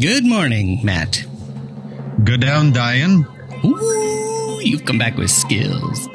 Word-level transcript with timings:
Good 0.00 0.24
morning, 0.24 0.80
Matt. 0.84 1.24
Good 2.24 2.40
down, 2.40 2.72
Diane. 2.72 3.26
Ooh, 3.64 4.58
you've 4.62 4.84
come 4.84 4.98
back 4.98 5.16
with 5.16 5.30
skills. 5.30 6.08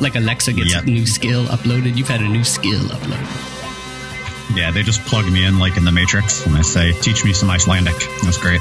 Like 0.00 0.14
Alexa 0.16 0.52
gets 0.54 0.72
Yep. 0.72 0.84
a 0.84 0.86
new 0.86 1.06
skill 1.06 1.44
uploaded. 1.46 1.96
You've 1.96 2.08
had 2.08 2.20
a 2.22 2.28
new 2.28 2.44
skill 2.44 2.80
uploaded. 2.80 4.56
Yeah, 4.56 4.70
they 4.70 4.82
just 4.82 5.02
plug 5.02 5.30
me 5.30 5.44
in 5.44 5.58
like 5.58 5.76
in 5.76 5.84
the 5.84 5.92
Matrix, 5.92 6.46
and 6.46 6.56
I 6.56 6.62
say, 6.62 6.92
"Teach 7.02 7.24
me 7.24 7.32
some 7.32 7.50
Icelandic." 7.50 7.94
That's 8.22 8.38
great. 8.38 8.60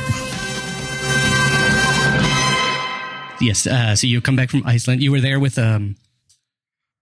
Yes. 3.39 3.65
Uh, 3.67 3.95
so 3.95 4.07
you 4.07 4.19
come 4.19 4.35
back 4.35 4.49
from 4.49 4.63
Iceland. 4.65 5.01
You 5.01 5.11
were 5.11 5.21
there 5.21 5.39
with 5.39 5.57
um, 5.57 5.95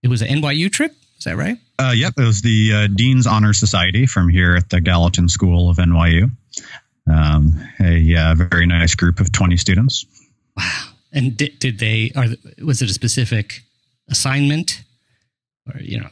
it 0.02 0.08
was 0.08 0.22
an 0.22 0.28
NYU 0.28 0.70
trip. 0.70 0.92
Is 1.18 1.24
that 1.24 1.36
right? 1.36 1.56
Uh, 1.78 1.92
yep, 1.96 2.12
it 2.16 2.24
was 2.24 2.42
the 2.42 2.72
uh, 2.72 2.86
Dean's 2.94 3.26
Honor 3.26 3.52
Society 3.52 4.06
from 4.06 4.28
here 4.28 4.54
at 4.54 4.68
the 4.70 4.80
Gallatin 4.80 5.28
School 5.28 5.68
of 5.70 5.78
NYU. 5.78 6.30
Um, 7.10 7.54
a 7.80 8.16
uh, 8.16 8.34
very 8.34 8.66
nice 8.66 8.94
group 8.94 9.20
of 9.20 9.32
twenty 9.32 9.56
students. 9.56 10.06
Wow. 10.56 10.88
And 11.12 11.36
did, 11.36 11.58
did 11.58 11.78
they? 11.78 12.12
Are 12.16 12.26
was 12.64 12.82
it 12.82 12.90
a 12.90 12.92
specific 12.92 13.62
assignment, 14.08 14.82
or 15.72 15.80
you 15.80 16.00
know? 16.00 16.08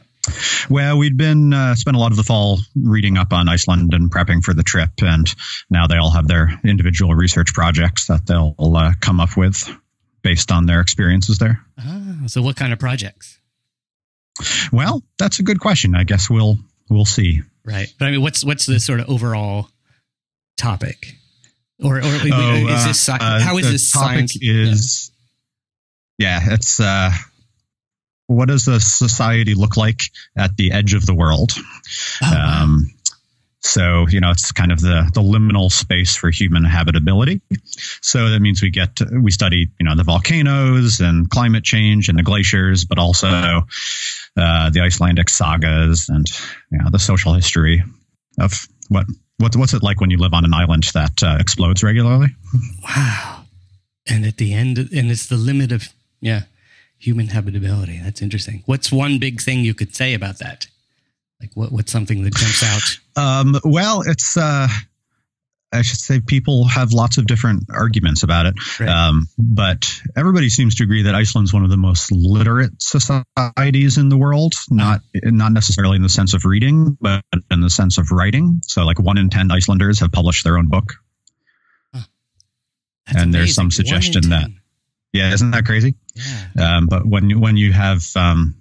Well, 0.69 0.97
we'd 0.97 1.17
been 1.17 1.53
uh, 1.53 1.75
spent 1.75 1.95
a 1.95 1.99
lot 1.99 2.11
of 2.11 2.17
the 2.17 2.23
fall 2.23 2.59
reading 2.75 3.17
up 3.17 3.31
on 3.31 3.47
Iceland 3.47 3.93
and 3.93 4.11
prepping 4.11 4.43
for 4.43 4.53
the 4.53 4.63
trip, 4.63 4.89
and 5.01 5.27
now 5.69 5.85
they 5.85 5.97
all 5.97 6.09
have 6.11 6.27
their 6.27 6.59
individual 6.63 7.13
research 7.13 7.53
projects 7.53 8.07
that 8.07 8.25
they'll 8.25 8.55
uh, 8.57 8.93
come 9.01 9.19
up 9.19 9.37
with 9.37 9.69
based 10.23 10.51
on 10.51 10.65
their 10.65 10.81
experiences 10.81 11.37
there. 11.37 11.59
Ah, 11.77 12.23
so 12.25 12.41
what 12.41 12.55
kind 12.55 12.73
of 12.73 12.79
projects? 12.79 13.39
Well, 14.71 15.03
that's 15.19 15.39
a 15.39 15.43
good 15.43 15.59
question. 15.59 15.95
I 15.95 16.03
guess 16.03 16.29
we'll 16.29 16.57
we'll 16.89 17.05
see. 17.05 17.41
Right. 17.63 17.93
But 17.99 18.05
I 18.05 18.11
mean, 18.11 18.21
what's 18.21 18.43
what's 18.43 18.65
the 18.65 18.79
sort 18.79 18.99
of 18.99 19.09
overall 19.09 19.69
topic? 20.57 21.15
Or, 21.83 21.97
or 21.97 22.01
is 22.03 22.31
Oh, 22.33 22.67
this 22.67 22.97
sci- 22.99 23.17
uh, 23.19 23.41
how 23.41 23.57
is 23.57 23.65
the 23.65 23.71
this 23.73 23.89
science? 23.89 24.37
Is 24.39 25.11
yeah, 26.17 26.39
it's 26.45 26.79
uh, 26.79 27.11
what 28.27 28.47
does 28.47 28.65
the 28.65 28.79
society 28.79 29.55
look 29.55 29.75
like 29.75 30.03
at 30.37 30.55
the 30.55 30.71
edge 30.71 30.93
of 30.93 31.05
the 31.05 31.13
world? 31.13 31.51
Oh, 31.55 31.61
wow. 32.21 32.63
Um, 32.63 32.91
so 33.59 34.05
you 34.07 34.21
know, 34.21 34.31
it's 34.31 34.51
kind 34.53 34.71
of 34.71 34.79
the 34.79 35.11
the 35.13 35.21
liminal 35.21 35.69
space 35.71 36.15
for 36.15 36.29
human 36.29 36.63
habitability. 36.63 37.41
So 38.01 38.29
that 38.29 38.39
means 38.39 38.61
we 38.61 38.69
get 38.69 38.95
to, 38.97 39.19
we 39.21 39.31
study 39.31 39.69
you 39.79 39.85
know 39.85 39.95
the 39.95 40.03
volcanoes 40.03 41.01
and 41.01 41.29
climate 41.29 41.63
change 41.65 42.07
and 42.07 42.17
the 42.17 42.23
glaciers, 42.23 42.85
but 42.85 42.99
also 42.99 43.27
uh, 44.37 44.69
the 44.69 44.81
Icelandic 44.81 45.29
sagas 45.29 46.07
and 46.07 46.25
you 46.71 46.77
know 46.77 46.89
the 46.89 46.99
social 46.99 47.33
history 47.33 47.83
of 48.39 48.53
what. 48.87 49.07
What's 49.37 49.57
what's 49.57 49.73
it 49.73 49.83
like 49.83 49.99
when 49.99 50.09
you 50.09 50.17
live 50.17 50.33
on 50.33 50.45
an 50.45 50.53
island 50.53 50.85
that 50.93 51.21
uh, 51.21 51.37
explodes 51.39 51.83
regularly? 51.83 52.27
Wow. 52.83 53.43
And 54.07 54.25
at 54.25 54.37
the 54.37 54.53
end, 54.53 54.77
and 54.77 55.11
it's 55.11 55.27
the 55.27 55.35
limit 55.35 55.71
of, 55.71 55.89
yeah, 56.21 56.43
human 56.97 57.27
habitability. 57.27 57.99
That's 58.03 58.21
interesting. 58.21 58.63
What's 58.65 58.91
one 58.91 59.19
big 59.19 59.41
thing 59.41 59.59
you 59.59 59.73
could 59.73 59.95
say 59.95 60.13
about 60.13 60.39
that? 60.39 60.67
Like, 61.41 61.51
what, 61.53 61.71
what's 61.71 61.91
something 61.91 62.23
that 62.23 62.35
jumps 62.35 62.63
out? 62.63 62.99
Um, 63.17 63.55
well, 63.63 64.01
it's 64.05 64.35
uh, 64.35 64.67
I 65.71 65.81
should 65.81 65.99
say 65.99 66.21
people 66.21 66.65
have 66.67 66.93
lots 66.93 67.17
of 67.17 67.27
different 67.27 67.63
arguments 67.69 68.23
about 68.23 68.45
it, 68.45 68.53
Right. 68.79 68.87
um, 68.87 69.27
but 69.37 70.01
everybody 70.15 70.47
seems 70.49 70.75
to 70.75 70.83
agree 70.83 71.03
that 71.03 71.15
Iceland's 71.15 71.53
one 71.53 71.63
of 71.65 71.69
the 71.69 71.75
most 71.77 72.11
literate 72.13 72.81
societies 72.81 73.97
in 73.97 74.07
the 74.09 74.15
world. 74.17 74.53
Not 74.69 75.01
not 75.23 75.51
necessarily 75.51 75.97
in 75.97 76.01
the 76.01 76.07
sense 76.09 76.33
of 76.33 76.45
reading, 76.45 76.97
but 77.01 77.23
in 77.51 77.59
the 77.61 77.69
sense 77.69 77.97
of 77.97 78.11
writing. 78.11 78.61
So, 78.63 78.85
like 78.85 78.99
one 78.99 79.17
in 79.17 79.29
ten 79.29 79.51
Icelanders 79.51 79.99
have 79.99 80.11
published 80.13 80.43
their 80.45 80.57
own 80.57 80.67
book. 80.69 80.93
And 83.07 83.33
there's 83.33 83.53
some 83.53 83.65
amazing. 83.65 83.85
One 83.85 83.95
in 83.95 84.01
suggestion 84.01 84.29
that- 84.29 84.49
Yeah, 85.13 85.31
isn't 85.33 85.51
that 85.51 85.65
crazy? 85.65 85.95
Yeah. 86.15 86.77
Um, 86.77 86.87
but 86.87 87.05
when 87.05 87.29
you- 87.29 87.39
when 87.39 87.55
you 87.57 87.71
have 87.71 88.03
um, 88.15 88.55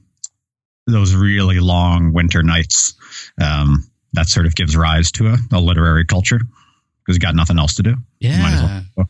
those 0.87 1.15
really 1.15 1.61
long 1.61 2.13
winter 2.13 2.43
nights, 2.43 2.95
um, 3.41 3.85
that 4.13 4.29
sort 4.29 4.47
of 4.47 4.55
gives 4.55 4.77
rise 4.77 5.11
to 5.13 5.29
a, 5.29 5.39
a 5.53 5.61
literary 5.61 6.05
culture 6.05 6.41
because 7.05 7.17
you 7.17 7.21
got 7.21 7.35
nothing 7.35 7.59
else 7.59 7.75
to 7.75 7.83
do. 7.83 7.97
You 8.21 8.31
might 8.31 8.55
as 8.55 8.63
Yeah. 8.63 8.83
well. 8.97 9.09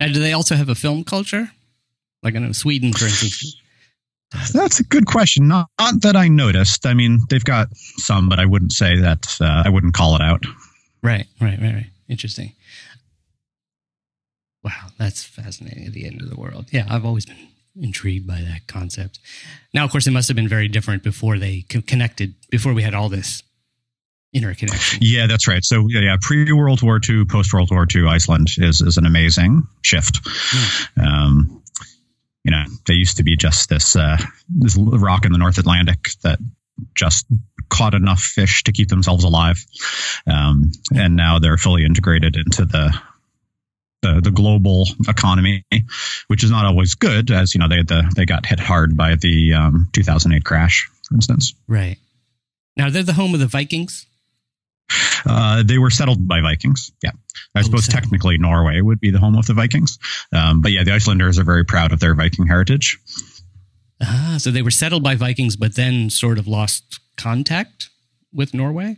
And 0.00 0.12
do 0.14 0.20
they 0.20 0.32
also 0.32 0.56
have 0.56 0.68
a 0.68 0.74
film 0.74 1.04
culture? 1.04 1.50
Like 2.22 2.34
I 2.34 2.38
know 2.40 2.52
Sweden, 2.52 2.92
for 2.92 3.04
instance. 3.04 3.56
That's 4.52 4.80
a 4.80 4.84
good 4.84 5.06
question. 5.06 5.48
Not, 5.48 5.68
not 5.80 6.02
that 6.02 6.16
I 6.16 6.28
noticed. 6.28 6.84
I 6.84 6.94
mean, 6.94 7.20
they've 7.30 7.44
got 7.44 7.68
some, 7.96 8.28
but 8.28 8.38
I 8.38 8.44
wouldn't 8.44 8.72
say 8.72 8.98
that. 9.00 9.26
Uh, 9.40 9.62
I 9.64 9.68
wouldn't 9.70 9.94
call 9.94 10.16
it 10.16 10.20
out. 10.20 10.44
Right, 11.02 11.26
right, 11.40 11.58
right, 11.60 11.74
right. 11.74 11.90
Interesting. 12.08 12.52
Wow, 14.62 14.88
that's 14.98 15.24
fascinating. 15.24 15.86
At 15.86 15.92
the 15.92 16.04
end 16.06 16.20
of 16.20 16.28
the 16.28 16.36
world. 16.36 16.66
Yeah, 16.72 16.86
I've 16.90 17.04
always 17.04 17.24
been 17.24 17.36
intrigued 17.80 18.26
by 18.26 18.40
that 18.42 18.66
concept. 18.66 19.20
Now, 19.72 19.84
of 19.84 19.90
course, 19.92 20.06
it 20.06 20.10
must 20.10 20.28
have 20.28 20.34
been 20.36 20.48
very 20.48 20.68
different 20.68 21.02
before 21.02 21.38
they 21.38 21.62
co- 21.70 21.80
connected, 21.82 22.34
before 22.50 22.74
we 22.74 22.82
had 22.82 22.94
all 22.94 23.08
this 23.08 23.42
interconnection. 24.32 24.98
Yeah, 25.02 25.26
that's 25.26 25.48
right. 25.48 25.64
So 25.64 25.86
yeah, 25.88 26.00
yeah 26.00 26.16
pre 26.20 26.52
World 26.52 26.82
War 26.82 27.00
II, 27.06 27.24
post 27.24 27.52
World 27.52 27.70
War 27.70 27.86
II, 27.92 28.06
Iceland 28.06 28.48
is 28.58 28.80
is 28.80 28.98
an 28.98 29.06
amazing 29.06 29.66
shift. 29.82 30.26
Um, 30.96 31.62
you 32.44 32.50
know, 32.50 32.64
they 32.86 32.94
used 32.94 33.18
to 33.18 33.24
be 33.24 33.36
just 33.36 33.68
this 33.68 33.96
uh, 33.96 34.16
this 34.48 34.76
rock 34.76 35.24
in 35.24 35.32
the 35.32 35.38
North 35.38 35.58
Atlantic 35.58 36.08
that 36.22 36.38
just 36.94 37.26
caught 37.68 37.94
enough 37.94 38.20
fish 38.20 38.64
to 38.64 38.72
keep 38.72 38.88
themselves 38.88 39.24
alive, 39.24 39.64
um, 40.26 40.70
and 40.94 41.16
now 41.16 41.38
they're 41.38 41.58
fully 41.58 41.84
integrated 41.84 42.36
into 42.36 42.64
the 42.64 42.98
the, 44.02 44.20
the 44.22 44.30
global 44.30 44.86
economy, 45.08 45.64
which 46.28 46.44
is 46.44 46.50
not 46.50 46.64
always 46.64 46.94
good, 46.94 47.30
as 47.30 47.54
you 47.54 47.60
know 47.60 47.68
they 47.68 47.78
had 47.78 47.88
the, 47.88 48.12
they 48.16 48.24
got 48.24 48.46
hit 48.46 48.60
hard 48.60 48.96
by 48.96 49.16
the 49.16 49.54
um, 49.54 49.88
2008 49.92 50.44
crash, 50.44 50.88
for 51.06 51.14
instance. 51.14 51.54
Right. 51.66 51.98
Now 52.76 52.90
they're 52.90 53.02
the 53.02 53.14
home 53.14 53.34
of 53.34 53.40
the 53.40 53.46
Vikings. 53.46 54.06
Uh, 55.26 55.62
they 55.62 55.78
were 55.78 55.90
settled 55.90 56.26
by 56.26 56.40
Vikings. 56.40 56.92
Yeah, 57.02 57.10
I 57.54 57.62
suppose 57.62 57.88
technically 57.88 58.38
Norway 58.38 58.80
would 58.80 59.00
be 59.00 59.10
the 59.10 59.18
home 59.18 59.36
of 59.36 59.46
the 59.46 59.54
Vikings, 59.54 59.98
um, 60.32 60.62
but 60.62 60.72
yeah, 60.72 60.84
the 60.84 60.92
Icelanders 60.92 61.38
are 61.38 61.44
very 61.44 61.64
proud 61.64 61.92
of 61.92 62.00
their 62.00 62.14
Viking 62.14 62.46
heritage. 62.46 62.98
Ah, 64.02 64.36
so 64.38 64.50
they 64.50 64.62
were 64.62 64.70
settled 64.70 65.02
by 65.02 65.16
Vikings, 65.16 65.56
but 65.56 65.74
then 65.74 66.08
sort 66.10 66.38
of 66.38 66.46
lost 66.46 67.00
contact 67.16 67.90
with 68.32 68.54
Norway. 68.54 68.96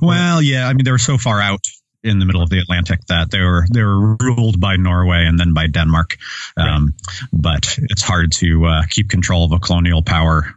Well, 0.00 0.42
yeah, 0.42 0.68
I 0.68 0.72
mean 0.74 0.84
they 0.84 0.90
were 0.90 0.98
so 0.98 1.18
far 1.18 1.40
out 1.40 1.66
in 2.04 2.18
the 2.18 2.26
middle 2.26 2.42
of 2.42 2.50
the 2.50 2.58
Atlantic 2.58 3.00
that 3.06 3.30
they 3.30 3.40
were 3.40 3.64
they 3.72 3.82
were 3.82 4.16
ruled 4.16 4.60
by 4.60 4.76
Norway 4.76 5.24
and 5.26 5.38
then 5.38 5.54
by 5.54 5.66
Denmark, 5.66 6.16
um, 6.56 6.94
but 7.32 7.78
it's 7.78 8.02
hard 8.02 8.32
to 8.32 8.66
uh, 8.66 8.82
keep 8.90 9.08
control 9.08 9.44
of 9.44 9.52
a 9.52 9.58
colonial 9.58 10.02
power. 10.02 10.54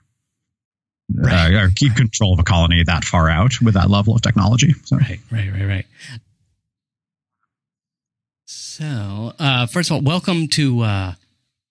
Right. 1.13 1.53
Uh, 1.53 1.65
or 1.65 1.69
keep 1.75 1.95
control 1.95 2.33
of 2.33 2.39
a 2.39 2.43
colony 2.43 2.83
that 2.85 3.05
far 3.05 3.29
out 3.29 3.61
with 3.61 3.75
that 3.75 3.89
level 3.89 4.15
of 4.15 4.21
technology. 4.21 4.73
So. 4.85 4.97
Right, 4.97 5.19
right, 5.31 5.51
right, 5.51 5.65
right. 5.65 5.85
So, 8.45 9.33
uh, 9.39 9.67
first 9.67 9.89
of 9.89 9.95
all, 9.95 10.01
welcome 10.01 10.47
to 10.49 10.81
uh, 10.81 11.13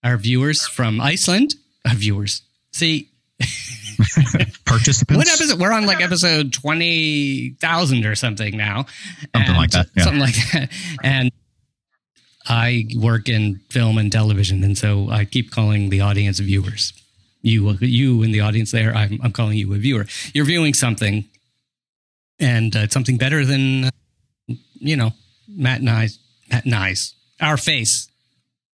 our 0.03 0.17
viewers 0.17 0.67
from 0.67 1.01
Iceland. 1.01 1.55
Uh, 1.85 1.93
viewers, 1.95 2.43
see, 2.73 3.11
Participants. 4.65 5.17
what 5.17 5.29
episode? 5.29 5.61
We're 5.61 5.73
on 5.73 5.87
like 5.87 6.01
episode 6.01 6.53
twenty 6.53 7.51
thousand 7.61 8.07
or 8.07 8.15
something 8.15 8.57
now, 8.57 8.87
Something 9.35 9.57
like 9.57 9.71
that, 9.73 9.89
yeah. 9.97 10.03
Something 10.05 10.21
like 10.21 10.35
that. 10.53 10.71
And 11.03 11.31
I 12.47 12.87
work 12.97 13.29
in 13.29 13.61
film 13.71 13.99
and 13.99 14.11
television, 14.11 14.65
and 14.65 14.77
so 14.79 15.09
I 15.11 15.25
keep 15.25 15.51
calling 15.51 15.91
the 15.91 16.01
audience 16.01 16.39
viewers. 16.39 16.93
You, 17.45 17.77
you 17.81 18.23
in 18.23 18.33
the 18.33 18.41
audience 18.41 18.71
there, 18.71 18.95
I'm, 18.95 19.21
I'm 19.23 19.31
calling 19.31 19.59
you 19.59 19.75
a 19.75 19.77
viewer. 19.77 20.07
You're 20.33 20.47
viewing 20.47 20.73
something, 20.73 21.27
and 22.41 22.75
uh, 22.75 22.81
it's 22.81 22.95
something 22.95 23.19
better 23.19 23.45
than, 23.45 23.91
you 24.77 24.97
know, 24.97 25.11
Matt 25.47 25.81
and 25.81 25.91
I, 25.91 26.09
Matt 26.51 26.65
and 26.65 26.75
I's, 26.75 27.15
our 27.43 27.59
face. 27.59 28.09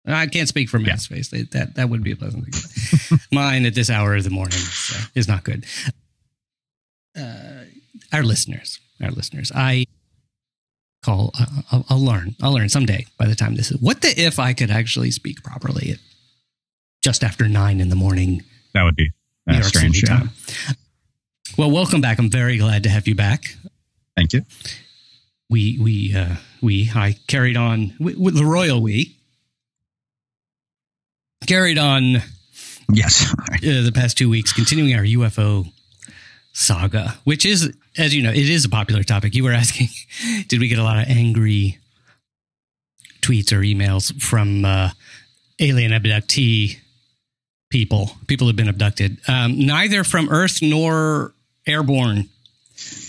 I 0.04 0.26
can't 0.26 0.48
speak 0.48 0.68
for 0.68 0.80
Matt's 0.80 1.06
face. 1.06 1.28
That, 1.28 1.52
that 1.52 1.74
that 1.76 1.90
would 1.90 2.02
be 2.02 2.10
a 2.10 2.16
pleasant 2.16 2.44
thing. 2.44 3.18
Mine 3.32 3.66
at 3.66 3.76
this 3.76 3.88
hour 3.88 4.16
of 4.16 4.24
the 4.24 4.30
morning 4.30 4.58
is, 4.58 4.92
uh, 4.96 5.04
is 5.14 5.28
not 5.28 5.44
good. 5.44 5.64
Uh, 7.16 7.66
our 8.12 8.24
listeners, 8.24 8.80
our 9.00 9.12
listeners, 9.12 9.52
I 9.54 9.86
call. 11.04 11.30
Uh, 11.38 11.46
I'll, 11.70 11.86
I'll 11.88 12.04
learn. 12.04 12.34
I'll 12.42 12.52
learn 12.52 12.68
someday. 12.68 13.06
By 13.16 13.26
the 13.26 13.36
time 13.36 13.54
this 13.54 13.70
is, 13.70 13.80
what 13.80 14.00
the 14.00 14.08
if 14.20 14.40
I 14.40 14.54
could 14.54 14.72
actually 14.72 15.12
speak 15.12 15.44
properly 15.44 15.98
just 17.00 17.22
after 17.22 17.48
nine 17.48 17.80
in 17.80 17.90
the 17.90 17.96
morning 17.96 18.42
That 18.76 18.84
would 18.84 18.94
be 18.94 19.10
New 19.46 19.54
uh, 19.54 19.56
York 19.56 19.64
strange. 19.68 20.00
City 20.00 20.06
time. 20.06 20.28
Well, 21.56 21.70
welcome 21.70 22.02
back. 22.02 22.18
I'm 22.18 22.28
very 22.28 22.58
glad 22.58 22.82
to 22.82 22.90
have 22.90 23.08
you 23.08 23.14
back. 23.14 23.56
Thank 24.14 24.34
you. 24.34 24.42
We 25.48 25.78
we 25.78 26.14
uh, 26.14 26.36
we 26.60 26.90
I 26.94 27.16
carried 27.26 27.56
on 27.56 27.94
with, 27.98 28.18
with 28.18 28.34
the 28.36 28.44
royal 28.44 28.82
we 28.82 29.16
carried 31.46 31.78
on 31.78 32.16
uh, 32.16 32.20
Yes. 32.92 33.34
the 33.62 33.92
past 33.94 34.18
two 34.18 34.28
weeks, 34.28 34.52
continuing 34.52 34.94
our 34.94 35.04
UFO 35.04 35.72
saga, 36.52 37.14
which 37.24 37.46
is, 37.46 37.74
as 37.96 38.14
you 38.14 38.22
know, 38.22 38.30
it 38.30 38.50
is 38.50 38.66
a 38.66 38.68
popular 38.68 39.02
topic. 39.02 39.34
You 39.34 39.44
were 39.44 39.52
asking, 39.52 39.88
did 40.48 40.60
we 40.60 40.68
get 40.68 40.78
a 40.78 40.84
lot 40.84 40.98
of 40.98 41.08
angry 41.08 41.78
tweets 43.22 43.52
or 43.52 43.60
emails 43.60 44.12
from 44.22 44.64
uh, 44.66 44.90
alien 45.58 45.92
abductee 45.92 46.78
people, 47.70 48.10
people 48.26 48.46
who've 48.46 48.56
been 48.56 48.68
abducted, 48.68 49.18
um, 49.28 49.58
neither 49.66 50.04
from 50.04 50.28
Earth 50.30 50.60
nor 50.62 51.32
airborne 51.66 52.28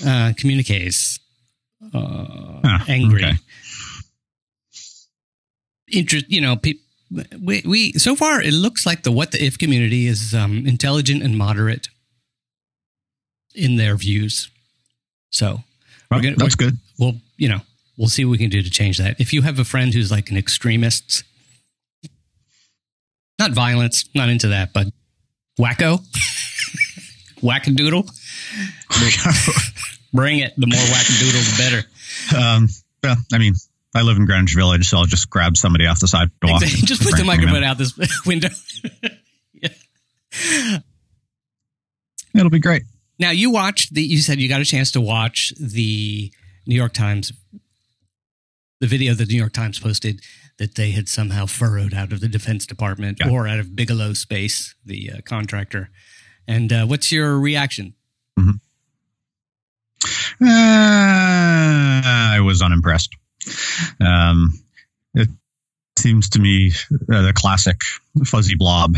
uh, 0.06 0.33
communiques. 0.38 1.19
Uh, 1.94 2.80
angry. 2.88 3.24
okay. 3.24 3.33
Interest, 5.92 6.25
you 6.30 6.42
know, 6.42 6.56
pe- 6.57 6.74
we, 7.42 7.62
we 7.65 7.92
so 7.94 8.15
far 8.15 8.42
it 8.42 8.51
looks 8.54 8.86
like 8.86 9.04
the 9.04 9.12
what 9.12 9.31
the 9.31 9.42
if 9.42 9.57
community 9.57 10.07
is 10.07 10.33
um, 10.36 10.65
intelligent 10.68 11.24
and 11.24 11.38
moderate 11.38 11.88
in 13.56 13.77
their 13.77 13.95
views. 13.95 14.50
So 15.31 15.63
Well, 16.12 16.19
gonna- 16.21 16.36
that's 16.36 16.56
good. 16.56 16.77
we'll 17.00 17.15
you 17.38 17.48
know 17.48 17.62
we'll 17.98 18.09
see 18.09 18.25
what 18.25 18.31
we 18.31 18.38
can 18.38 18.50
do 18.50 18.62
to 18.62 18.69
change 18.69 18.98
that. 18.98 19.21
If 19.21 19.31
you 19.31 19.44
have 19.44 19.59
a 19.59 19.63
friend 19.63 19.94
who's 19.94 20.12
like 20.12 20.30
an 20.30 20.36
extremist, 20.38 21.24
not 23.39 23.51
violence, 23.51 24.10
not 24.16 24.30
into 24.30 24.50
that, 24.50 24.74
but 24.74 24.88
wacko, 25.60 26.00
wackadoodle, 27.42 28.10
bring 30.13 30.39
it. 30.39 30.54
The 30.57 30.68
more 30.68 30.80
wackadoodle, 30.80 31.57
the 31.57 31.63
better. 31.63 32.44
um, 32.44 32.68
well, 33.04 33.16
I 33.34 33.38
mean, 33.38 33.54
I 33.95 34.01
live 34.01 34.18
in 34.18 34.25
Greenwich 34.25 34.56
Village, 34.56 34.88
so 34.89 34.98
I'll 34.98 35.06
just 35.06 35.30
grab 35.30 35.56
somebody 35.57 35.86
off 35.86 36.00
the 36.00 36.07
sidewalk. 36.07 36.62
Exactly. 36.62 36.86
Just 36.88 37.01
put 37.04 37.18
the 37.18 37.24
microphone 37.24 37.63
out 37.63 37.78
this 37.78 37.98
window. 38.25 38.50
yeah. 39.54 39.69
It'll 42.36 42.50
be 42.50 42.60
great. 42.60 42.83
now 43.19 43.31
you 43.31 43.50
watched 43.51 43.94
the. 43.94 44.04
You 44.04 44.19
said 44.19 44.40
you 44.40 44.48
got 44.50 44.62
a 44.62 44.66
chance 44.66 44.92
to 44.92 45.01
watch 45.01 45.54
the 45.60 46.31
New 46.68 46.75
York 46.75 46.94
Times, 46.94 47.31
the 48.80 48.88
video 48.88 49.13
that 49.13 49.25
the 49.28 49.33
New 49.33 49.40
York 49.40 49.54
Times 49.54 49.80
posted 49.80 50.22
that 50.57 50.75
they 50.75 50.92
had 50.92 51.07
somehow 51.07 51.45
furrowed 51.45 51.94
out 51.94 52.12
of 52.12 52.19
the 52.19 52.27
Defense 52.27 52.65
Department 52.65 53.19
Yeah. 53.19 53.30
or 53.30 53.48
out 53.48 53.59
of 53.59 53.75
Bigelow 53.75 54.13
Space, 54.13 54.75
the 54.86 55.12
uh, 55.12 55.21
contractor. 55.24 55.89
And 56.48 56.71
uh, 56.74 56.86
what's 56.86 57.12
your 57.12 57.38
reaction? 57.39 57.94
Uh, 60.39 60.44
I 62.06 62.39
was 62.44 62.62
unimpressed. 62.62 63.15
Um, 64.00 64.54
it 65.15 65.30
seems 65.98 66.30
to 66.30 66.39
me 66.39 66.71
uh, 67.12 67.21
the 67.24 67.33
classic 67.33 67.81
fuzzy 68.25 68.56
blob 68.56 68.95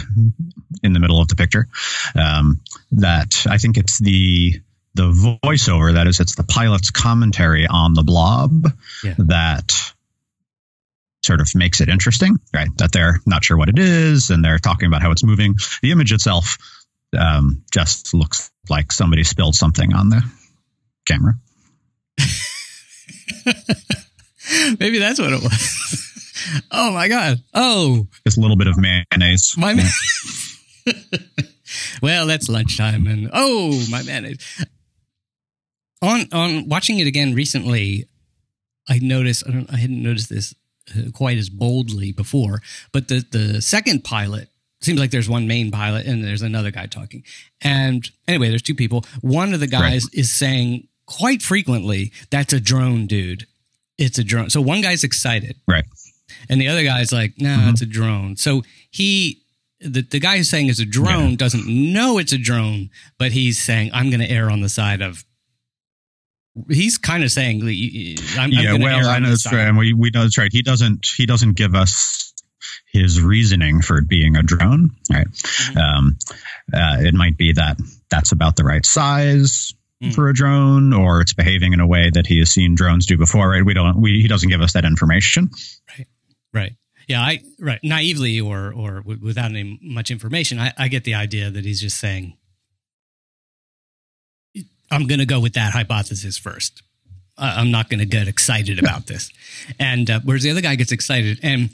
in 0.84 0.94
the 0.94 1.00
middle 1.00 1.22
of 1.22 1.28
the 1.30 1.36
picture. 1.36 1.68
Um, 2.16 2.60
that 2.92 3.46
I 3.50 3.58
think 3.58 3.78
it's 3.78 4.00
the 4.00 4.60
the 4.96 5.38
voiceover 5.46 5.94
that 5.94 6.08
is 6.08 6.20
it's 6.20 6.36
the 6.36 6.44
pilot's 6.44 6.90
commentary 6.90 7.66
on 7.68 7.94
the 7.94 8.04
blob 8.04 8.66
Yeah. 9.04 9.14
that 9.20 9.94
sort 11.30 11.42
of 11.42 11.50
makes 11.54 11.80
it 11.80 11.90
interesting, 11.90 12.40
right? 12.56 12.70
That 12.78 12.92
they're 12.92 13.20
not 13.28 13.44
sure 13.44 13.56
what 13.56 13.70
it 13.70 13.78
is 13.78 14.32
and 14.32 14.44
they're 14.44 14.58
talking 14.58 14.88
about 14.88 15.04
how 15.04 15.12
it's 15.12 15.24
moving. 15.24 15.54
The 15.84 15.92
image 15.92 16.12
itself 16.12 16.58
um, 17.16 17.64
just 17.72 18.16
looks 18.16 18.50
like 18.68 18.92
somebody 18.92 19.24
spilled 19.24 19.54
something 19.54 19.94
on 19.94 20.10
the 20.10 20.24
camera. 21.08 21.36
Maybe 24.80 24.98
that's 24.98 25.20
what 25.20 25.32
it 25.32 25.44
was. 25.44 26.64
oh 26.72 26.92
my 26.94 27.08
god! 27.08 27.38
Oh 27.54 28.08
Just 28.26 28.40
a 28.40 28.42
little 28.42 28.58
bit 28.58 28.68
of 28.68 28.76
mayonnaise. 28.80 29.54
my 29.56 29.76
man. 29.76 29.86
well, 32.02 32.26
that's 32.26 32.50
lunchtime, 32.50 33.06
and 33.06 33.30
oh 33.32 33.86
my 33.92 34.02
mayonnaise. 34.02 34.40
On 36.02 36.26
on 36.32 36.68
watching 36.68 36.98
it 36.98 37.06
again 37.06 37.36
recently, 37.36 38.08
I 38.88 38.98
noticed 38.98 39.44
I, 39.48 39.52
don't, 39.52 39.72
I 39.72 39.78
hadn't 39.78 40.02
noticed 40.02 40.30
this 40.30 40.56
quite 41.14 41.38
as 41.38 41.50
boldly 41.50 42.12
before, 42.12 42.62
but 42.92 43.08
the 43.08 43.26
the 43.32 43.62
second 43.62 44.04
pilot 44.04 44.50
seems 44.82 45.00
like 45.00 45.12
there's 45.12 45.28
one 45.30 45.46
main 45.48 45.72
pilot 45.72 46.06
and 46.06 46.24
there's 46.24 46.42
another 46.42 46.72
guy 46.72 46.86
talking. 46.86 47.24
And 47.62 48.10
anyway, 48.28 48.50
there's 48.50 48.62
two 48.62 48.76
people. 48.76 49.04
One 49.22 49.54
of 49.54 49.60
the 49.60 49.68
guys 49.68 50.08
is 50.14 50.32
saying 50.32 50.88
quite 51.06 51.42
frequently, 51.42 52.12
"That's 52.30 52.54
a 52.54 52.60
drone, 52.60 53.06
dude. 53.08 53.46
It's 53.98 54.18
a 54.18 54.24
drone." 54.24 54.50
So 54.50 54.62
one 54.62 54.82
guy's 54.82 55.04
excited, 55.04 55.58
Right. 55.68 55.86
and 56.50 56.62
the 56.62 56.68
other 56.70 56.84
guy's 56.84 57.12
like, 57.12 57.34
"No, 57.40 57.58
Mhm. 57.58 57.72
it's 57.72 57.82
a 57.82 57.86
drone." 57.86 58.38
So 58.38 58.64
he. 58.90 59.42
The, 59.82 60.02
the 60.02 60.20
guy 60.20 60.36
who's 60.36 60.50
saying 60.50 60.68
it's 60.68 60.80
a 60.82 60.86
drone 60.86 61.30
Yeah. 61.32 61.36
doesn't 61.38 61.66
know 61.66 62.18
it's 62.18 62.34
a 62.34 62.38
drone, 62.38 62.90
but 63.18 63.32
he's 63.32 63.58
saying, 63.58 63.92
I'm 63.94 64.10
going 64.10 64.20
to 64.20 64.30
err 64.30 64.50
on 64.50 64.60
the 64.60 64.68
side 64.68 65.02
of 65.02 65.24
he's 66.70 66.98
kind 66.98 67.24
of 67.24 67.32
saying 67.32 67.62
I'm, 67.62 68.40
I'm 68.40 68.52
yeah, 68.52 68.74
well, 68.78 69.08
I 69.08 69.20
know 69.20 69.26
the 69.28 69.32
that's 69.32 69.52
right. 69.52 69.72
We, 69.76 69.94
we 69.94 70.10
know 70.12 70.24
that's 70.24 70.38
right. 70.38 70.52
He 70.52 70.62
doesn't 70.62 71.08
he 71.16 71.26
doesn't 71.26 71.54
give 71.54 71.76
us 71.76 72.34
his 72.92 73.22
reasoning 73.22 73.82
for 73.82 73.98
it 74.00 74.08
being 74.08 74.36
a 74.36 74.44
drone. 74.44 74.92
Right. 75.12 75.28
Mhm. 75.28 75.78
Um, 75.78 76.18
uh, 76.74 76.98
it 77.00 77.14
might 77.14 77.38
be 77.38 77.54
that 77.54 77.78
that's 78.10 78.32
about 78.32 78.56
the 78.56 78.64
right 78.64 78.86
size 78.86 79.74
Mm. 80.02 80.16
for 80.16 80.30
a 80.30 80.34
drone, 80.34 80.94
or 80.94 81.20
it's 81.20 81.34
behaving 81.34 81.74
in 81.74 81.82
a 81.82 81.86
way 81.86 82.10
that 82.10 82.26
he 82.26 82.40
has 82.40 82.50
seen 82.50 82.74
drones 82.74 83.06
do 83.06 83.18
before. 83.18 83.50
Right. 83.50 83.66
We 83.66 83.74
don't. 83.74 84.00
We 84.02 84.22
he 84.22 84.30
doesn't 84.30 84.48
give 84.48 84.62
us 84.62 84.72
that 84.72 84.86
information. 84.86 85.50
Right. 86.54 86.78
Yeah. 87.10 87.22
I 87.22 87.40
right 87.60 87.82
naively 87.84 88.40
or 88.40 88.72
or 88.74 89.02
w- 89.02 89.20
without 89.22 89.52
any 89.52 89.78
much 89.82 90.10
information, 90.10 90.58
I, 90.58 90.72
I 90.78 90.88
get 90.88 91.04
the 91.04 91.16
idea 91.16 91.52
that 91.52 91.66
he's 91.66 91.82
just 91.82 91.98
saying, 91.98 92.38
"I'm 94.92 95.08
going 95.08 95.20
to 95.20 95.26
go 95.26 95.40
with 95.40 95.54
that 95.54 95.74
hypothesis 95.74 96.38
first. 96.38 96.82
Uh, 97.38 97.54
I'm 97.58 97.72
not 97.72 97.90
going 97.90 98.00
to 98.00 98.06
get 98.06 98.28
excited 98.28 98.80
about 98.80 99.08
this." 99.08 99.32
And 99.80 100.10
uh, 100.10 100.20
whereas 100.24 100.44
the 100.44 100.52
other 100.52 100.62
guy 100.62 100.76
gets 100.76 100.92
excited, 100.92 101.40
and 101.44 101.70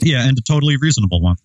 Yeah, 0.00 0.26
and 0.26 0.36
a 0.38 0.42
totally 0.42 0.76
reasonable 0.76 1.20
one. 1.20 1.36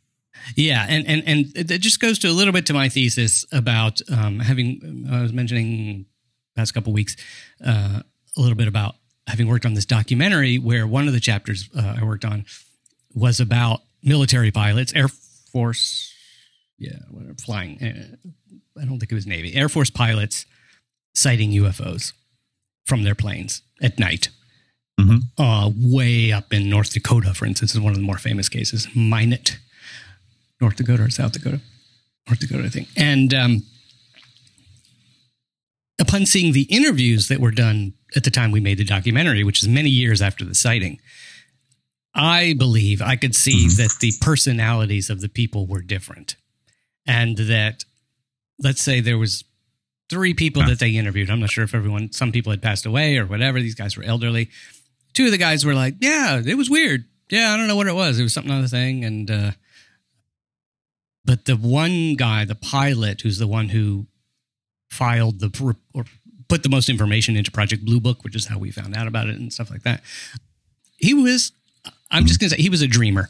Yeah, 0.55 0.85
and 0.87 1.07
and 1.07 1.23
and 1.25 1.71
it 1.71 1.79
just 1.79 1.99
goes 1.99 2.19
to 2.19 2.29
a 2.29 2.31
little 2.31 2.53
bit 2.53 2.65
to 2.67 2.73
my 2.73 2.89
thesis 2.89 3.45
about 3.51 4.01
um, 4.11 4.39
having. 4.39 5.07
I 5.11 5.21
was 5.21 5.33
mentioning 5.33 6.05
past 6.55 6.73
couple 6.73 6.93
weeks 6.93 7.15
uh, 7.65 8.01
a 8.37 8.41
little 8.41 8.55
bit 8.55 8.67
about 8.67 8.95
having 9.27 9.47
worked 9.47 9.65
on 9.65 9.73
this 9.73 9.85
documentary 9.85 10.57
where 10.57 10.85
one 10.87 11.07
of 11.07 11.13
the 11.13 11.19
chapters 11.19 11.69
uh, 11.77 11.97
I 12.01 12.03
worked 12.03 12.25
on 12.25 12.45
was 13.13 13.39
about 13.39 13.81
military 14.03 14.51
pilots, 14.51 14.93
Air 14.93 15.07
Force, 15.07 16.13
yeah, 16.77 16.97
whatever, 17.09 17.35
flying. 17.35 17.81
Uh, 17.81 18.81
I 18.81 18.85
don't 18.85 18.99
think 18.99 19.11
it 19.11 19.15
was 19.15 19.27
Navy, 19.27 19.53
Air 19.53 19.69
Force 19.69 19.89
pilots 19.89 20.45
sighting 21.13 21.51
UFOs 21.51 22.13
from 22.85 23.03
their 23.03 23.15
planes 23.15 23.61
at 23.81 23.99
night. 23.99 24.29
Mhm. 24.99 25.23
Uh, 25.37 25.71
way 25.75 26.31
up 26.31 26.53
in 26.53 26.69
North 26.69 26.91
Dakota, 26.93 27.33
for 27.33 27.45
instance, 27.45 27.73
is 27.73 27.79
one 27.79 27.91
of 27.93 27.97
the 27.97 28.03
more 28.03 28.17
famous 28.17 28.49
cases. 28.49 28.87
Minot, 28.95 29.57
North 30.59 30.75
Dakota 30.75 31.03
or 31.03 31.09
South 31.09 31.31
Dakota, 31.31 31.61
North 32.27 32.39
Dakota, 32.39 32.65
I 32.65 32.69
think. 32.69 32.87
And 32.95 33.33
um, 33.33 33.63
upon 35.99 36.25
seeing 36.25 36.53
the 36.53 36.63
interviews 36.63 37.27
that 37.27 37.39
were 37.39 37.51
done 37.51 37.93
at 38.15 38.23
the 38.23 38.31
time 38.31 38.51
we 38.51 38.59
made 38.59 38.77
the 38.77 38.83
documentary, 38.83 39.43
which 39.43 39.61
is 39.61 39.69
many 39.69 39.89
years 39.89 40.21
after 40.21 40.43
the 40.45 40.55
sighting, 40.55 40.99
I 42.13 42.53
believe 42.53 43.01
I 43.01 43.15
could 43.15 43.35
see 43.35 43.67
Mhm. 43.67 43.77
that 43.77 43.97
the 44.01 44.13
personalities 44.19 45.09
of 45.09 45.21
the 45.21 45.29
people 45.29 45.65
were 45.65 45.81
different, 45.81 46.35
and 47.05 47.37
that 47.37 47.85
let's 48.59 48.81
say 48.81 48.99
there 48.99 49.17
was 49.17 49.43
three 50.11 50.33
people 50.35 50.61
Huh. 50.61 50.69
that 50.69 50.79
they 50.79 50.91
interviewed. 50.91 51.31
I'm 51.31 51.39
not 51.39 51.49
sure 51.49 51.63
if 51.63 51.73
everyone, 51.73 52.11
some 52.11 52.31
people 52.31 52.51
had 52.51 52.61
passed 52.61 52.85
away 52.85 53.17
or 53.17 53.25
whatever. 53.25 53.59
These 53.59 53.73
guys 53.75 53.97
were 53.97 54.03
elderly. 54.03 54.49
Two 55.13 55.25
of 55.25 55.31
the 55.31 55.37
guys 55.39 55.65
were 55.65 55.73
like, 55.73 55.95
"Yeah, 55.99 56.39
it 56.45 56.55
was 56.55 56.69
weird. 56.69 57.05
Yeah, 57.29 57.51
I 57.53 57.57
don't 57.57 57.67
know 57.67 57.75
what 57.75 57.87
it 57.87 57.95
was. 57.95 58.19
It 58.19 58.23
was 58.23 58.33
something 58.33 58.51
on 58.51 58.61
the 58.61 58.67
thing." 58.69 59.03
And 59.03 59.31
uh, 59.31 59.51
but 61.25 61.45
the 61.45 61.55
one 61.55 62.13
guy, 62.15 62.45
the 62.45 62.55
pilot, 62.55 63.21
who's 63.21 63.37
the 63.39 63.47
one 63.47 63.69
who 63.69 64.05
filed 64.89 65.39
the 65.39 65.75
or 65.93 66.05
put 66.47 66.63
the 66.63 66.69
most 66.69 66.89
information 66.89 67.35
into 67.37 67.51
Project 67.51 67.85
Blue 67.85 67.99
Book, 67.99 68.23
which 68.23 68.35
is 68.35 68.45
how 68.47 68.57
we 68.59 68.71
found 68.71 68.95
out 68.95 69.07
about 69.07 69.27
it 69.27 69.35
and 69.37 69.51
stuff 69.53 69.71
like 69.71 69.83
that. 69.83 70.01
He 70.97 71.13
was, 71.13 71.51
I'm 72.11 72.25
just 72.25 72.39
gonna 72.39 72.49
say, 72.51 72.57
he 72.61 72.69
was 72.69 72.81
a 72.81 72.87
dreamer 72.87 73.29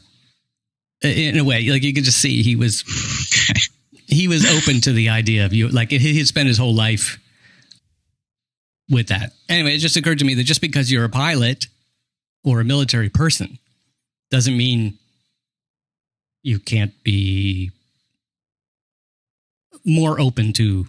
in 1.02 1.38
a 1.38 1.44
way. 1.44 1.62
Like 1.68 1.82
you 1.82 1.92
could 1.94 2.04
just 2.04 2.20
see 2.20 2.42
he 2.42 2.56
was 2.56 2.82
he 4.06 4.28
was 4.28 4.44
open 4.44 4.80
to 4.82 4.92
the 4.92 5.08
idea 5.10 5.44
of 5.46 5.52
you. 5.52 5.68
Like 5.68 5.90
he 5.90 6.18
had 6.18 6.26
spent 6.26 6.48
his 6.48 6.58
whole 6.58 6.74
life 6.74 7.18
with 8.90 9.08
that. 9.08 9.32
Anyway, 9.48 9.74
it 9.74 9.78
just 9.78 9.96
occurred 9.96 10.18
to 10.18 10.24
me 10.24 10.34
that 10.34 10.44
just 10.44 10.60
because 10.60 10.90
you're 10.90 11.04
a 11.04 11.08
pilot 11.08 11.66
or 12.44 12.60
a 12.60 12.64
military 12.64 13.08
person 13.08 13.58
doesn't 14.30 14.56
mean 14.56 14.98
you 16.42 16.58
can't 16.58 16.92
be 17.04 17.70
more 19.84 20.20
open 20.20 20.52
to 20.54 20.86